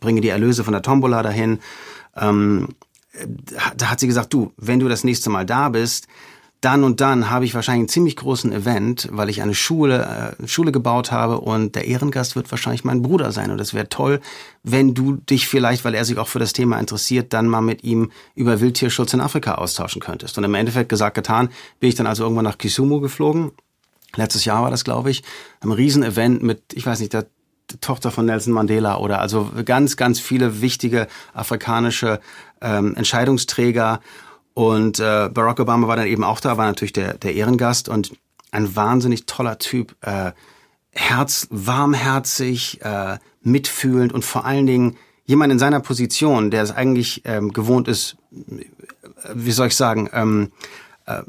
bringe 0.00 0.22
die 0.22 0.28
Erlöse 0.30 0.64
von 0.64 0.72
der 0.72 0.82
Tombola 0.82 1.22
dahin. 1.22 1.58
Ähm, 2.16 2.68
da 3.76 3.90
hat 3.90 4.00
sie 4.00 4.06
gesagt, 4.06 4.32
du, 4.32 4.52
wenn 4.56 4.80
du 4.80 4.88
das 4.88 5.04
nächste 5.04 5.28
Mal 5.28 5.44
da 5.44 5.68
bist, 5.68 6.08
dann 6.60 6.82
und 6.82 7.00
dann 7.00 7.30
habe 7.30 7.44
ich 7.44 7.54
wahrscheinlich 7.54 7.82
einen 7.82 7.88
ziemlich 7.88 8.16
großen 8.16 8.52
Event, 8.52 9.08
weil 9.12 9.28
ich 9.28 9.42
eine 9.42 9.54
Schule, 9.54 10.36
äh, 10.40 10.48
Schule 10.48 10.72
gebaut 10.72 11.12
habe 11.12 11.40
und 11.40 11.76
der 11.76 11.86
Ehrengast 11.86 12.34
wird 12.34 12.50
wahrscheinlich 12.50 12.82
mein 12.82 13.02
Bruder 13.02 13.30
sein. 13.30 13.52
Und 13.52 13.60
es 13.60 13.74
wäre 13.74 13.88
toll, 13.88 14.20
wenn 14.64 14.92
du 14.92 15.16
dich 15.16 15.46
vielleicht, 15.46 15.84
weil 15.84 15.94
er 15.94 16.04
sich 16.04 16.18
auch 16.18 16.26
für 16.26 16.40
das 16.40 16.52
Thema 16.52 16.80
interessiert, 16.80 17.32
dann 17.32 17.46
mal 17.46 17.60
mit 17.60 17.84
ihm 17.84 18.10
über 18.34 18.60
Wildtierschutz 18.60 19.14
in 19.14 19.20
Afrika 19.20 19.54
austauschen 19.54 20.00
könntest. 20.00 20.36
Und 20.36 20.44
im 20.44 20.54
Endeffekt 20.54 20.88
gesagt, 20.88 21.14
getan, 21.14 21.50
bin 21.78 21.90
ich 21.90 21.94
dann 21.94 22.08
also 22.08 22.24
irgendwann 22.24 22.44
nach 22.44 22.58
Kisumu 22.58 23.00
geflogen. 23.00 23.52
Letztes 24.16 24.44
Jahr 24.44 24.62
war 24.62 24.70
das, 24.70 24.82
glaube 24.82 25.10
ich. 25.10 25.22
Ein 25.60 25.70
Riesenevent 25.70 26.42
mit, 26.42 26.62
ich 26.72 26.84
weiß 26.84 26.98
nicht, 26.98 27.12
der 27.12 27.26
Tochter 27.80 28.10
von 28.10 28.26
Nelson 28.26 28.54
Mandela 28.54 28.98
oder 28.98 29.20
also 29.20 29.50
ganz, 29.64 29.96
ganz 29.96 30.18
viele 30.18 30.60
wichtige 30.60 31.06
afrikanische 31.34 32.18
ähm, 32.60 32.94
Entscheidungsträger 32.96 34.00
und 34.58 34.98
äh, 34.98 35.30
Barack 35.32 35.60
Obama 35.60 35.86
war 35.86 35.94
dann 35.94 36.08
eben 36.08 36.24
auch 36.24 36.40
da, 36.40 36.56
war 36.56 36.66
natürlich 36.66 36.92
der, 36.92 37.14
der 37.14 37.32
Ehrengast 37.32 37.88
und 37.88 38.16
ein 38.50 38.74
wahnsinnig 38.74 39.24
toller 39.24 39.60
Typ, 39.60 39.94
äh, 40.00 40.32
herz, 40.90 41.46
warmherzig, 41.50 42.80
äh, 42.82 43.18
mitfühlend 43.40 44.12
und 44.12 44.24
vor 44.24 44.44
allen 44.44 44.66
Dingen 44.66 44.96
jemand 45.26 45.52
in 45.52 45.60
seiner 45.60 45.78
Position, 45.78 46.50
der 46.50 46.64
es 46.64 46.72
eigentlich 46.72 47.22
ähm, 47.24 47.52
gewohnt 47.52 47.86
ist, 47.86 48.16
äh, 48.32 48.64
wie 49.32 49.52
soll 49.52 49.68
ich 49.68 49.76
sagen, 49.76 50.10
ähm, 50.12 50.50
äh, 51.06 51.22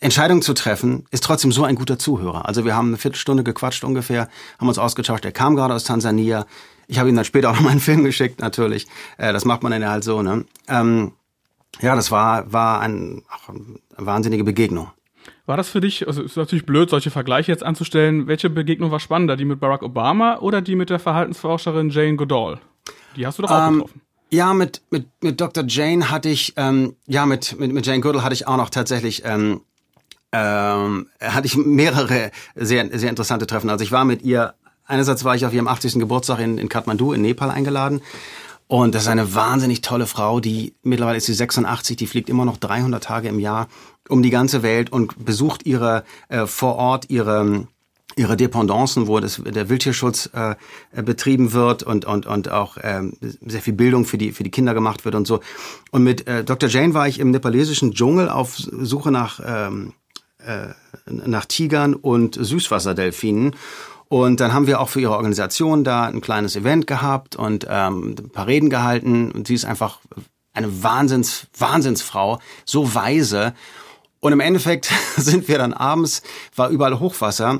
Entscheidungen 0.00 0.42
zu 0.42 0.52
treffen, 0.52 1.06
ist 1.10 1.24
trotzdem 1.24 1.52
so 1.52 1.64
ein 1.64 1.76
guter 1.76 1.98
Zuhörer. 1.98 2.46
Also 2.46 2.66
wir 2.66 2.76
haben 2.76 2.88
eine 2.88 2.98
Viertelstunde 2.98 3.44
gequatscht 3.44 3.84
ungefähr, 3.84 4.28
haben 4.58 4.68
uns 4.68 4.76
ausgetauscht. 4.78 5.24
Er 5.24 5.32
kam 5.32 5.56
gerade 5.56 5.72
aus 5.72 5.84
Tansania. 5.84 6.44
Ich 6.86 6.98
habe 6.98 7.08
ihm 7.08 7.16
dann 7.16 7.24
später 7.24 7.48
auch 7.48 7.54
noch 7.54 7.62
mal 7.62 7.70
einen 7.70 7.80
Film 7.80 8.04
geschickt, 8.04 8.40
natürlich. 8.40 8.86
Äh, 9.16 9.32
das 9.32 9.46
macht 9.46 9.62
man 9.62 9.72
dann 9.72 9.88
halt 9.88 10.04
so. 10.04 10.20
Ne? 10.20 10.44
Ähm, 10.68 11.12
ja, 11.80 11.96
das 11.96 12.10
war, 12.10 12.52
war 12.52 12.80
ein, 12.80 13.22
ach, 13.28 13.48
eine 13.48 14.06
wahnsinnige 14.06 14.44
Begegnung. 14.44 14.90
War 15.46 15.56
das 15.56 15.68
für 15.68 15.80
dich, 15.80 16.06
also 16.06 16.22
ist 16.22 16.36
natürlich 16.36 16.64
blöd, 16.64 16.88
solche 16.88 17.10
Vergleiche 17.10 17.52
jetzt 17.52 17.62
anzustellen, 17.62 18.26
welche 18.26 18.48
Begegnung 18.48 18.90
war 18.90 19.00
spannender, 19.00 19.36
die 19.36 19.44
mit 19.44 19.60
Barack 19.60 19.82
Obama 19.82 20.38
oder 20.38 20.62
die 20.62 20.74
mit 20.74 20.88
der 20.88 20.98
Verhaltensforscherin 20.98 21.90
Jane 21.90 22.16
Goodall? 22.16 22.60
Die 23.16 23.26
hast 23.26 23.38
du 23.38 23.42
doch 23.42 23.50
auch 23.50 23.68
ähm, 23.68 23.74
getroffen. 23.74 24.00
Ja, 24.30 24.54
mit, 24.54 24.82
mit, 24.90 25.06
mit 25.20 25.40
Dr. 25.40 25.64
Jane 25.66 26.10
hatte 26.10 26.30
ich, 26.30 26.54
ähm, 26.56 26.96
ja, 27.06 27.26
mit, 27.26 27.58
mit, 27.58 27.72
mit 27.72 27.86
Jane 27.86 28.00
Goodall 28.00 28.24
hatte 28.24 28.34
ich 28.34 28.46
auch 28.48 28.56
noch 28.56 28.70
tatsächlich, 28.70 29.22
ähm, 29.24 29.60
ähm, 30.32 31.08
hatte 31.20 31.46
ich 31.46 31.56
mehrere 31.56 32.30
sehr, 32.54 32.98
sehr 32.98 33.10
interessante 33.10 33.46
Treffen. 33.46 33.68
Also 33.68 33.84
ich 33.84 33.92
war 33.92 34.04
mit 34.06 34.22
ihr, 34.22 34.54
einerseits 34.86 35.24
war 35.24 35.36
ich 35.36 35.44
auf 35.44 35.52
ihrem 35.52 35.68
80. 35.68 35.94
Geburtstag 35.98 36.40
in, 36.40 36.56
in 36.56 36.70
Kathmandu 36.70 37.12
in 37.12 37.20
Nepal 37.20 37.50
eingeladen 37.50 38.00
und 38.74 38.92
das 38.92 39.02
ist 39.02 39.08
eine 39.08 39.36
wahnsinnig 39.36 39.82
tolle 39.82 40.08
Frau, 40.08 40.40
die 40.40 40.74
mittlerweile 40.82 41.18
ist 41.18 41.26
sie 41.26 41.34
86, 41.34 41.96
die 41.96 42.08
fliegt 42.08 42.28
immer 42.28 42.44
noch 42.44 42.56
300 42.56 43.04
Tage 43.04 43.28
im 43.28 43.38
Jahr 43.38 43.68
um 44.08 44.20
die 44.20 44.30
ganze 44.30 44.64
Welt 44.64 44.90
und 44.90 45.24
besucht 45.24 45.64
ihre 45.64 46.02
äh, 46.28 46.46
vor 46.46 46.74
Ort 46.74 47.08
ihre 47.08 47.68
ihre 48.16 48.36
Dependancen, 48.36 49.06
wo 49.06 49.20
das, 49.20 49.40
der 49.44 49.68
Wildtierschutz 49.68 50.28
äh, 50.32 50.56
betrieben 51.04 51.52
wird 51.52 51.84
und 51.84 52.04
und 52.04 52.26
und 52.26 52.50
auch 52.50 52.76
ähm, 52.82 53.16
sehr 53.20 53.62
viel 53.62 53.74
Bildung 53.74 54.06
für 54.06 54.18
die 54.18 54.32
für 54.32 54.42
die 54.42 54.50
Kinder 54.50 54.74
gemacht 54.74 55.04
wird 55.04 55.14
und 55.14 55.28
so. 55.28 55.38
Und 55.92 56.02
mit 56.02 56.26
äh, 56.26 56.42
Dr. 56.42 56.68
Jane 56.68 56.94
war 56.94 57.06
ich 57.06 57.20
im 57.20 57.30
nepalesischen 57.30 57.92
Dschungel 57.92 58.28
auf 58.28 58.56
Suche 58.56 59.12
nach 59.12 59.38
ähm, 59.46 59.92
äh, 60.38 60.70
nach 61.06 61.44
Tigern 61.44 61.94
und 61.94 62.34
Süßwasserdelfinen 62.34 63.54
und 64.14 64.38
dann 64.38 64.52
haben 64.52 64.68
wir 64.68 64.80
auch 64.80 64.90
für 64.90 65.00
ihre 65.00 65.14
Organisation 65.14 65.82
da 65.82 66.04
ein 66.04 66.20
kleines 66.20 66.54
Event 66.54 66.86
gehabt 66.86 67.34
und 67.34 67.66
ähm, 67.68 68.14
ein 68.16 68.30
paar 68.30 68.46
Reden 68.46 68.70
gehalten. 68.70 69.32
Und 69.32 69.48
sie 69.48 69.54
ist 69.54 69.64
einfach 69.64 69.98
eine 70.52 70.84
Wahnsinns, 70.84 71.48
Wahnsinnsfrau, 71.58 72.38
so 72.64 72.94
weise. 72.94 73.54
Und 74.20 74.32
im 74.32 74.38
Endeffekt 74.38 74.92
sind 75.16 75.48
wir 75.48 75.58
dann 75.58 75.72
abends, 75.72 76.22
war 76.54 76.68
überall 76.68 77.00
Hochwasser, 77.00 77.58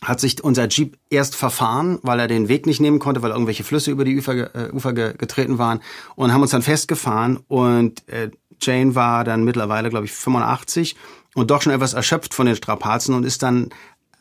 hat 0.00 0.20
sich 0.20 0.44
unser 0.44 0.68
Jeep 0.68 0.96
erst 1.10 1.34
verfahren, 1.34 1.98
weil 2.02 2.20
er 2.20 2.28
den 2.28 2.46
Weg 2.46 2.66
nicht 2.66 2.80
nehmen 2.80 3.00
konnte, 3.00 3.22
weil 3.22 3.32
irgendwelche 3.32 3.64
Flüsse 3.64 3.90
über 3.90 4.04
die 4.04 4.16
Ufer, 4.16 4.54
äh, 4.54 4.70
Ufer 4.70 4.92
getreten 4.92 5.58
waren 5.58 5.80
und 6.14 6.32
haben 6.32 6.42
uns 6.42 6.52
dann 6.52 6.62
festgefahren 6.62 7.40
und 7.48 8.08
äh, 8.08 8.30
Jane 8.62 8.94
war 8.94 9.24
dann 9.24 9.42
mittlerweile, 9.42 9.90
glaube 9.90 10.04
ich, 10.04 10.12
85 10.12 10.94
und 11.34 11.50
doch 11.50 11.62
schon 11.62 11.72
etwas 11.72 11.94
erschöpft 11.94 12.32
von 12.32 12.46
den 12.46 12.54
Strapazen 12.54 13.12
und 13.12 13.24
ist 13.24 13.42
dann 13.42 13.70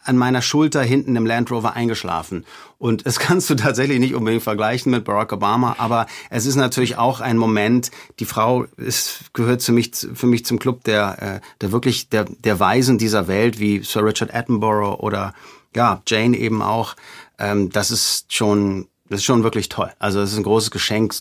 an 0.03 0.17
meiner 0.17 0.41
Schulter 0.41 0.81
hinten 0.81 1.15
im 1.15 1.25
Land 1.25 1.51
Rover 1.51 1.73
eingeschlafen. 1.73 2.45
Und 2.77 3.05
das 3.05 3.19
kannst 3.19 3.49
du 3.49 3.55
tatsächlich 3.55 3.99
nicht 3.99 4.15
unbedingt 4.15 4.43
vergleichen 4.43 4.91
mit 4.91 5.05
Barack 5.05 5.33
Obama, 5.33 5.75
aber 5.77 6.07
es 6.29 6.45
ist 6.45 6.55
natürlich 6.55 6.97
auch 6.97 7.19
ein 7.19 7.37
Moment, 7.37 7.91
die 8.19 8.25
Frau 8.25 8.65
ist, 8.77 9.33
gehört 9.33 9.61
zu 9.61 9.71
mich, 9.71 9.91
für 10.13 10.27
mich 10.27 10.45
zum 10.45 10.59
Club 10.59 10.83
der, 10.83 11.21
äh, 11.21 11.47
der 11.61 11.71
wirklich, 11.71 12.09
der, 12.09 12.25
der 12.25 12.59
Weisen 12.59 12.97
dieser 12.97 13.27
Welt, 13.27 13.59
wie 13.59 13.83
Sir 13.83 14.03
Richard 14.03 14.33
Attenborough 14.33 14.99
oder, 14.99 15.33
ja, 15.75 16.01
Jane 16.07 16.37
eben 16.37 16.61
auch. 16.61 16.95
Ähm, 17.37 17.69
das 17.69 17.91
ist 17.91 18.33
schon, 18.33 18.87
das 19.09 19.19
ist 19.19 19.25
schon 19.25 19.43
wirklich 19.43 19.69
toll. 19.69 19.91
Also 19.99 20.21
es 20.21 20.31
ist 20.31 20.37
ein 20.37 20.43
großes 20.43 20.71
Geschenk, 20.71 21.13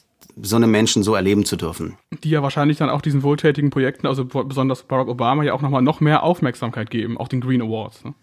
so 0.43 0.57
eine 0.57 0.67
Menschen 0.67 1.03
so 1.03 1.15
erleben 1.15 1.45
zu 1.45 1.57
dürfen. 1.57 1.97
Die 2.23 2.31
ja 2.31 2.43
wahrscheinlich 2.43 2.79
dann 2.79 2.91
auch 2.91 3.01
diesen 3.01 3.23
wohltätigen 3.23 3.71
Projekten, 3.71 4.07
also 4.07 4.25
besonders 4.25 4.83
Barack 4.83 5.09
Obama, 5.09 5.43
ja 5.43 5.53
auch 5.53 5.63
nochmal 5.63 5.83
noch 5.83 6.01
mehr 6.01 6.23
Aufmerksamkeit 6.23 6.91
geben, 6.91 7.19
auch 7.19 7.29
den 7.29 7.41
Green 7.41 7.63
Awards. 7.63 8.05
Ne? 8.05 8.15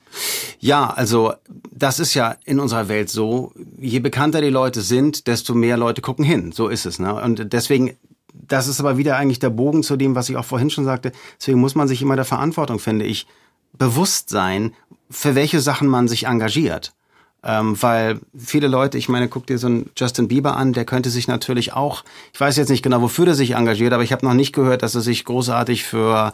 Ja, 0.59 0.89
also 0.89 1.34
das 1.72 1.99
ist 1.99 2.13
ja 2.13 2.36
in 2.45 2.59
unserer 2.59 2.88
Welt 2.88 3.09
so, 3.09 3.51
je 3.78 3.99
bekannter 3.99 4.41
die 4.41 4.49
Leute 4.49 4.82
sind, 4.82 5.28
desto 5.28 5.53
mehr 5.53 5.78
Leute 5.78 6.01
gucken 6.01 6.26
hin. 6.26 6.51
So 6.51 6.68
ist 6.68 6.86
es. 6.86 6.99
Ne? 6.99 7.13
Und 7.13 7.53
deswegen, 7.53 7.95
das 8.34 8.68
ist 8.68 8.80
aber 8.80 8.97
wieder 8.97 9.18
eigentlich 9.18 9.39
der 9.39 9.49
Bogen 9.49 9.84
zu 9.84 9.97
dem, 9.97 10.16
was 10.16 10.30
ich 10.30 10.38
auch 10.38 10.45
vorhin 10.45 10.70
schon 10.70 10.86
sagte. 10.86 11.11
Deswegen 11.39 11.59
muss 11.59 11.76
man 11.76 11.88
sich 11.88 12.01
immer 12.01 12.16
der 12.16 12.26
Verantwortung, 12.26 12.80
finde 12.80 13.05
ich, 13.05 13.28
bewusst 13.74 14.30
sein, 14.30 14.74
für 15.09 15.36
welche 15.36 15.59
Sachen 15.59 15.88
man 15.88 16.07
sich 16.07 16.26
engagiert. 16.26 16.93
Ähm, 17.46 17.82
weil 17.82 18.20
viele 18.36 18.68
Leute, 18.68 18.98
ich 18.98 19.08
meine, 19.08 19.28
guck 19.28 19.46
dir 19.46 19.60
so 19.60 19.68
einen 19.68 19.91
Justin 19.96 20.28
Bieber 20.28 20.58
an, 20.58 20.74
der 20.74 20.84
könnte 20.84 21.12
sich 21.12 21.28
natürlich 21.28 21.74
auch, 21.74 22.04
ich 22.34 22.39
weiß 22.39 22.58
jetzt 22.58 22.70
nicht 22.70 22.82
genau, 22.82 23.02
wofür 23.02 23.26
der 23.26 23.36
sich 23.36 23.52
engagiert, 23.52 23.93
aber 23.93 24.02
ich 24.02 24.12
habe 24.12 24.26
noch 24.26 24.34
nicht 24.34 24.54
gehört, 24.54 24.82
dass 24.82 24.96
er 24.96 25.02
sich 25.02 25.26
großartig 25.26 25.84
für 25.84 26.34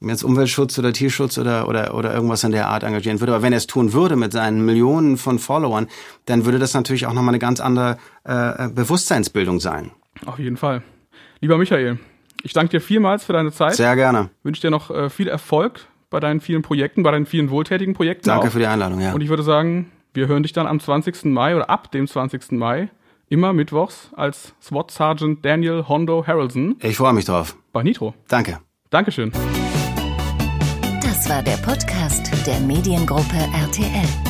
jetzt 0.00 0.24
Umweltschutz 0.24 0.78
oder 0.78 0.92
Tierschutz 0.92 1.38
oder, 1.38 1.68
oder, 1.68 1.94
oder 1.94 2.12
irgendwas 2.12 2.42
in 2.42 2.52
der 2.52 2.68
Art 2.68 2.82
engagieren 2.82 3.20
würde. 3.20 3.34
Aber 3.34 3.42
wenn 3.42 3.52
er 3.52 3.58
es 3.58 3.66
tun 3.66 3.92
würde 3.92 4.16
mit 4.16 4.32
seinen 4.32 4.64
Millionen 4.64 5.18
von 5.18 5.38
Followern, 5.38 5.88
dann 6.26 6.44
würde 6.44 6.58
das 6.58 6.74
natürlich 6.74 7.06
auch 7.06 7.12
nochmal 7.12 7.30
eine 7.30 7.38
ganz 7.38 7.60
andere 7.60 7.98
äh, 8.24 8.68
Bewusstseinsbildung 8.68 9.60
sein. 9.60 9.92
Auf 10.26 10.38
jeden 10.38 10.56
Fall. 10.56 10.82
Lieber 11.40 11.58
Michael, 11.58 11.98
ich 12.42 12.54
danke 12.54 12.70
dir 12.70 12.80
vielmals 12.80 13.24
für 13.24 13.34
deine 13.34 13.52
Zeit. 13.52 13.76
Sehr 13.76 13.94
gerne. 13.94 14.30
Wünsche 14.42 14.62
dir 14.62 14.70
noch 14.70 14.90
äh, 14.90 15.10
viel 15.10 15.28
Erfolg 15.28 15.86
bei 16.08 16.18
deinen 16.18 16.40
vielen 16.40 16.62
Projekten, 16.62 17.02
bei 17.02 17.12
deinen 17.12 17.26
vielen 17.26 17.50
wohltätigen 17.50 17.94
Projekten. 17.94 18.26
Danke 18.26 18.48
auch. 18.48 18.52
für 18.52 18.58
die 18.58 18.66
Einladung, 18.66 19.00
ja. 19.00 19.12
Und 19.12 19.20
ich 19.20 19.28
würde 19.28 19.42
sagen, 19.42 19.90
wir 20.12 20.28
hören 20.28 20.42
dich 20.42 20.52
dann 20.52 20.66
am 20.66 20.80
20. 20.80 21.26
Mai 21.26 21.54
oder 21.54 21.70
ab 21.70 21.90
dem 21.92 22.06
20. 22.06 22.52
Mai 22.52 22.90
immer 23.28 23.52
mittwochs 23.52 24.10
als 24.14 24.54
SWAT 24.60 24.90
Sergeant 24.90 25.44
Daniel 25.44 25.86
Hondo 25.88 26.26
Harrelson. 26.26 26.76
Ich 26.82 26.96
freue 26.96 27.12
mich 27.12 27.24
drauf. 27.24 27.56
Bei 27.72 27.82
Nitro. 27.82 28.14
Danke. 28.28 28.58
Dankeschön. 28.90 29.32
Das 31.02 31.28
war 31.28 31.42
der 31.42 31.56
Podcast 31.58 32.30
der 32.46 32.60
Mediengruppe 32.60 33.36
RTL. 33.54 34.29